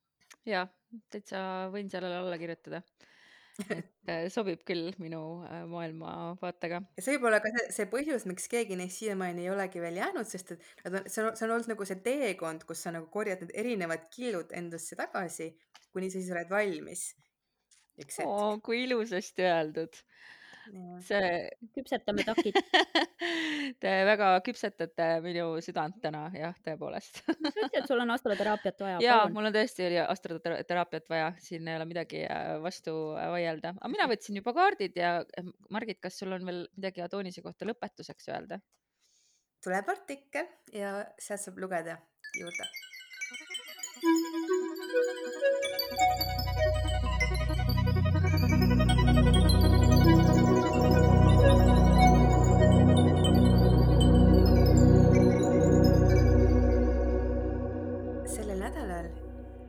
ja 0.50 0.66
täitsa 1.14 1.40
võin 1.72 1.88
sellele 1.92 2.18
alla 2.20 2.42
kirjutada 2.42 2.82
et 3.64 4.12
äh, 4.12 4.26
sobib 4.34 4.64
küll 4.68 4.92
minu 5.02 5.22
äh, 5.48 5.64
maailmavaatega. 5.70 6.82
ja 6.98 7.04
see 7.04 7.16
võib 7.16 7.30
olla 7.30 7.42
ka 7.44 7.52
see, 7.56 7.68
see 7.78 7.90
põhjus, 7.92 8.26
miks 8.30 8.50
keegi 8.52 8.78
neist 8.80 9.00
siiamaani 9.02 9.46
ei 9.46 9.52
olegi 9.54 9.84
veel 9.84 10.00
jäänud, 10.02 10.28
sest 10.30 10.56
et 10.56 10.66
nad 10.84 11.00
on, 11.00 11.08
see 11.12 11.24
on, 11.24 11.32
see 11.38 11.48
on 11.48 11.56
olnud 11.56 11.72
nagu 11.72 11.88
see 11.88 12.02
teekond, 12.06 12.66
kus 12.68 12.84
sa 12.86 12.94
nagu 12.96 13.08
korjad 13.14 13.46
need 13.46 13.56
erinevad 13.64 14.10
killud 14.16 14.52
endasse 14.60 14.98
tagasi, 15.00 15.54
kuni 15.96 16.12
sa 16.12 16.20
siis 16.20 16.34
oled 16.36 16.52
valmis. 16.52 17.08
oo, 18.26 18.58
kui 18.66 18.84
ilusasti 18.84 19.48
öeldud 19.48 20.02
see 21.06 21.32
küpsetame 21.76 22.26
takid. 22.28 22.58
Te 23.82 23.94
väga 24.08 24.30
küpsetate 24.46 25.08
minu 25.26 25.48
südant 25.66 25.98
täna, 26.04 26.26
jah, 26.36 26.56
tõepoolest. 26.66 27.22
Sa 27.26 27.36
ütlesid, 27.36 27.78
et 27.82 27.90
sul 27.90 28.04
on 28.04 28.14
astroteraapiat 28.16 28.86
vaja. 28.86 29.02
ja 29.04 29.18
mul 29.32 29.50
on 29.50 29.56
tõesti 29.56 29.88
oli 29.88 30.00
astroteraapiat 30.04 31.10
vaja, 31.12 31.32
siin 31.42 31.68
ei 31.70 31.80
ole 31.80 31.90
midagi 31.90 32.24
äh, 32.28 32.56
vastu 32.64 32.96
äh, 33.18 33.30
vaielda, 33.34 33.76
aga 33.80 33.92
mina 33.92 34.10
võtsin 34.12 34.42
juba 34.42 34.56
kaardid 34.58 34.98
ja 35.00 35.18
äh, 35.24 35.52
Margit, 35.74 36.02
kas 36.04 36.20
sul 36.22 36.36
on 36.36 36.46
veel 36.48 36.66
midagi 36.78 37.06
Adoonise 37.06 37.46
kohta 37.46 37.68
lõpetuseks 37.70 38.32
öelda? 38.34 38.62
tuleb 39.66 39.88
artikkel 39.90 40.46
ja 40.78 41.00
sealt 41.18 41.42
saab 41.42 41.58
lugeda 41.64 41.98
juurde 42.38 42.70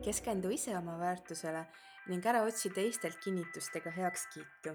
keskendu 0.07 0.49
ise 0.55 0.71
oma 0.77 0.93
väärtusele 0.99 1.65
ning 2.07 2.25
ära 2.31 2.45
otsi 2.47 2.69
teistelt 2.71 3.17
kinnitust 3.23 3.73
ega 3.75 3.91
heakskiitu. 3.91 4.71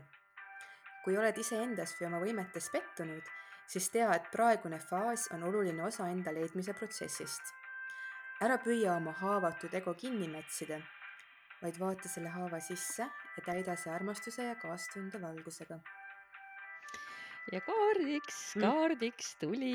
kui 1.05 1.17
oled 1.19 1.39
iseendas 1.41 1.95
või 1.99 2.07
oma 2.09 2.19
võimetes 2.23 2.69
pettunud, 2.75 3.31
siis 3.67 3.89
tea, 3.95 4.11
et 4.15 4.29
praegune 4.35 4.79
faas 4.91 5.25
on 5.35 5.43
oluline 5.49 5.83
osa 5.87 6.11
enda 6.13 6.35
leidmise 6.37 6.75
protsessist. 6.77 7.43
ära 8.45 8.59
püüa 8.67 8.99
oma 8.99 9.17
haavatud 9.23 9.75
ego 9.81 9.95
kinni 10.05 10.29
mätsida, 10.29 10.83
vaid 11.63 11.81
vaata 11.81 12.13
selle 12.13 12.29
haava 12.37 12.61
sisse 12.61 13.09
ja 13.09 13.45
täida 13.49 13.77
see 13.77 13.93
armastuse 13.95 14.51
ja 14.51 14.55
kaastunde 14.67 15.23
valgusega 15.23 15.81
ja 17.51 17.61
kaardiks, 17.67 18.37
mm. 18.55 18.63
kaardiks 18.63 19.33
tuli, 19.41 19.73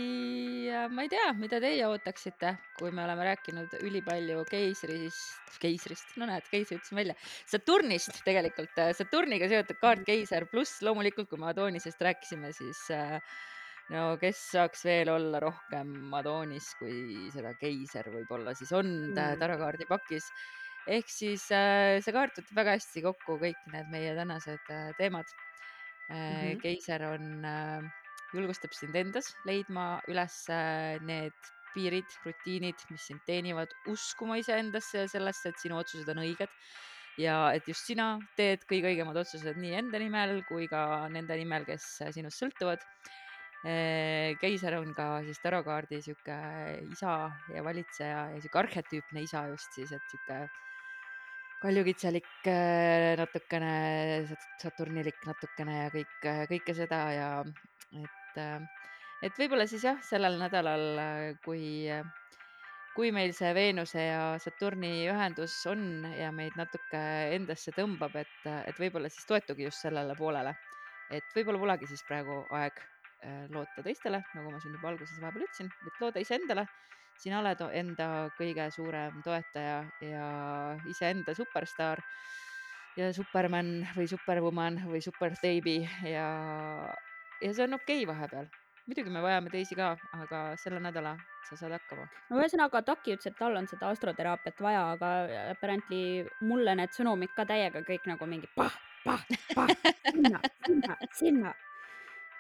ma 0.94 1.04
ei 1.04 1.12
tea, 1.12 1.26
mida 1.38 1.60
teie 1.64 1.84
ootaksite, 1.90 2.54
kui 2.80 2.94
me 2.96 3.04
oleme 3.04 3.28
rääkinud 3.28 3.76
ülipalju 3.84 4.46
keisrist, 4.48 5.60
keisrist, 5.64 6.16
no 6.22 6.30
näed, 6.30 6.48
keisri 6.52 6.80
ütlesin 6.80 7.02
välja, 7.02 7.18
Saturnist 7.50 8.24
tegelikult, 8.28 8.80
Saturniga 8.98 9.50
seotud 9.52 9.82
kaart 9.84 10.06
keiser, 10.08 10.48
pluss 10.52 10.80
loomulikult, 10.86 11.28
kui 11.32 11.42
me 11.42 11.52
Adoonisest 11.52 12.02
rääkisime, 12.08 12.54
siis 12.56 12.86
äh, 12.96 13.18
no 13.94 14.06
kes 14.22 14.46
saaks 14.54 14.86
veel 14.88 15.12
olla 15.12 15.42
rohkem 15.44 16.14
Adoonis, 16.16 16.72
kui 16.80 17.28
seda 17.36 17.52
keiser 17.60 18.08
võib-olla 18.14 18.56
siis 18.58 18.72
on 18.76 18.94
mm. 19.12 19.36
tarokaardi 19.44 19.90
pakis. 19.90 20.32
ehk 20.88 21.12
siis 21.12 21.50
äh, 21.52 22.00
see 22.00 22.16
kaart 22.16 22.40
võtab 22.40 22.64
väga 22.64 22.78
hästi 22.78 23.04
kokku 23.04 23.38
kõik 23.44 23.70
need 23.74 23.92
meie 23.92 24.16
tänased 24.16 24.72
äh, 24.72 24.92
teemad 25.00 25.36
mm. 26.10 26.16
-hmm. 26.16 26.62
keiser 26.62 27.04
on, 27.08 27.46
äh, 27.46 27.84
julgustab 28.34 28.74
sind 28.74 28.96
endas 28.96 29.34
leidma 29.46 30.02
üles 30.08 30.44
äh, 30.50 31.00
need 31.02 31.54
piirid, 31.74 32.10
rutiinid, 32.26 32.80
mis 32.90 33.08
sind 33.08 33.22
teenivad, 33.28 33.72
uskuma 33.92 34.38
iseendasse 34.42 35.04
ja 35.04 35.08
sellesse, 35.08 35.50
et 35.50 35.60
sinu 35.62 35.78
otsused 35.78 36.10
on 36.10 36.24
õiged 36.24 36.50
ja 37.22 37.52
et 37.54 37.68
just 37.70 37.86
sina 37.90 38.16
teed 38.38 38.64
kõige 38.70 38.92
õigemad 38.92 39.18
otsused 39.18 39.58
nii 39.58 39.76
enda 39.82 40.02
nimel 40.02 40.42
kui 40.48 40.68
ka 40.72 41.08
nende 41.14 41.38
nimel, 41.38 41.66
kes 41.66 41.86
sinust 42.14 42.44
sõltuvad. 42.44 42.84
keiser 44.42 44.76
on 44.78 44.94
ka 44.94 45.24
siis 45.26 45.40
tarokaardi 45.42 45.98
sihuke 46.02 46.36
isa 46.94 47.14
ja 47.54 47.64
valitseja 47.66 48.20
ja 48.32 48.42
sihuke 48.42 48.60
arhetüüpne 48.62 49.24
isa 49.26 49.48
just 49.50 49.74
siis, 49.74 49.92
et 49.92 50.14
sihuke 50.14 50.46
kaljukitselik 51.62 52.48
äh, 52.48 53.16
natukene, 53.18 53.72
Saturnilik 54.62 55.18
natukene 55.26 55.78
ja 55.80 55.90
kõik, 55.94 56.16
äh, 56.30 56.44
kõike 56.52 56.76
seda 56.78 57.00
ja 57.16 57.30
et, 57.98 58.40
äh, 58.42 58.86
et 59.26 59.40
võib-olla 59.40 59.66
siis 59.70 59.86
jah, 59.88 59.98
sellel 60.06 60.38
nädalal, 60.42 60.86
kui, 61.46 61.88
kui 62.98 63.12
meil 63.16 63.34
see 63.38 63.54
Veenuse 63.58 64.04
ja 64.06 64.22
Saturni 64.42 65.08
ühendus 65.10 65.56
on 65.72 66.06
ja 66.14 66.30
meid 66.36 66.58
natuke 66.60 67.02
endasse 67.38 67.74
tõmbab, 67.74 68.14
et, 68.22 68.38
et 68.46 68.78
võib-olla 68.78 69.10
siis 69.10 69.26
toetugi 69.30 69.66
just 69.70 69.82
sellele 69.86 70.18
poolele. 70.20 70.54
et 71.10 71.34
võib-olla 71.34 71.60
polegi 71.60 71.88
siis 71.88 72.04
praegu 72.04 72.44
aeg 72.52 72.82
loota 73.50 73.82
teistele, 73.82 74.20
nagu 74.36 74.52
ma 74.52 74.60
siin 74.62 74.76
juba 74.76 74.92
alguses 74.92 75.18
vahepeal 75.18 75.48
ütlesin, 75.48 75.72
et 75.88 76.02
looda 76.04 76.22
iseendale 76.22 76.68
sina 77.22 77.42
oled 77.42 77.62
enda 77.74 78.08
kõige 78.38 78.70
suurem 78.74 79.22
toetaja 79.26 79.80
ja 80.06 80.28
iseenda 80.90 81.34
superstaar 81.38 82.02
ja 82.98 83.10
superman 83.14 83.82
või 83.96 84.08
superwoman 84.10 84.80
või 84.90 85.02
superbaby 85.06 85.80
ja, 86.10 86.28
ja 87.42 87.52
see 87.54 87.66
on 87.68 87.78
okei 87.78 88.04
okay 88.04 88.10
vahepeal. 88.10 88.50
muidugi 88.88 89.12
me 89.14 89.22
vajame 89.22 89.52
teisi 89.54 89.76
ka, 89.76 89.96
aga 90.18 90.42
selle 90.62 90.80
nädala 90.82 91.18
sa 91.50 91.58
saad 91.60 91.78
hakkama. 91.78 92.08
no 92.30 92.42
ühesõnaga, 92.42 92.82
Taki 92.86 93.16
ütles, 93.16 93.32
et 93.32 93.38
tal 93.40 93.56
on 93.58 93.68
seda 93.68 93.92
astroteraapiat 93.94 94.62
vaja, 94.62 94.84
aga 94.96 95.14
apparently 95.54 96.26
mulle 96.42 96.76
need 96.80 96.94
sõnumid 96.96 97.34
ka 97.36 97.46
täiega 97.50 97.84
kõik 97.88 98.10
nagu 98.10 98.30
mingi 98.30 98.50
pah, 98.56 98.74
pah, 99.06 99.24
pah, 99.56 99.74
sinna, 100.12 100.42
sinna, 100.66 101.00
sinna 101.22 101.54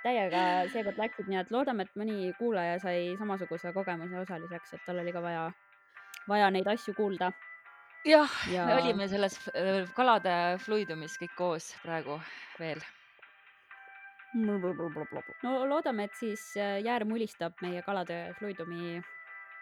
täiega 0.07 0.43
seekord 0.71 0.99
läksid, 1.01 1.29
nii 1.31 1.41
et 1.41 1.51
loodame, 1.53 1.85
et 1.87 1.99
mõni 1.99 2.31
kuulaja 2.39 2.77
sai 2.83 3.13
samasuguse 3.19 3.73
kogemuse 3.75 4.19
osaliseks, 4.23 4.75
et 4.77 4.85
tal 4.87 5.01
oli 5.03 5.13
ka 5.15 5.23
vaja, 5.23 5.47
vaja 6.29 6.51
neid 6.53 6.67
asju 6.71 6.95
kuulda. 6.97 7.31
jah 8.07 8.37
ja..., 8.51 8.67
me 8.69 8.77
olime 8.81 9.07
selles 9.11 9.39
äh, 9.51 9.87
kalade 9.97 10.35
fluidumis 10.63 11.17
kõik 11.21 11.35
koos 11.37 11.73
praegu 11.83 12.19
veel. 12.59 12.83
no 15.43 15.59
loodame, 15.67 16.07
et 16.07 16.15
siis 16.19 16.49
äh, 16.57 16.79
jäär 16.85 17.05
mulistab 17.09 17.59
meie 17.61 17.83
kalade 17.83 18.33
fluidumi 18.39 19.01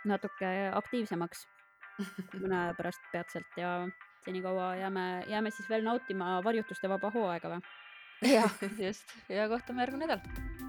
natuke 0.06 0.52
aktiivsemaks 0.78 1.48
mõne 2.41 2.58
aja 2.60 2.76
pärast 2.78 3.10
peatselt 3.12 3.58
ja 3.58 3.78
senikaua 4.26 4.76
jääme, 4.76 5.24
jääme 5.32 5.52
siis 5.54 5.70
veel 5.70 5.86
nautima 5.86 6.39
varjutuste 6.43 6.89
vaba 6.91 7.12
hooaega 7.14 7.56
või? 7.56 7.76
Jah, 8.22 8.51
just. 8.88 9.03
Ja 9.30 9.49
kohtume 9.49 9.82
järgmine 9.82 10.07
nädal 10.07 10.64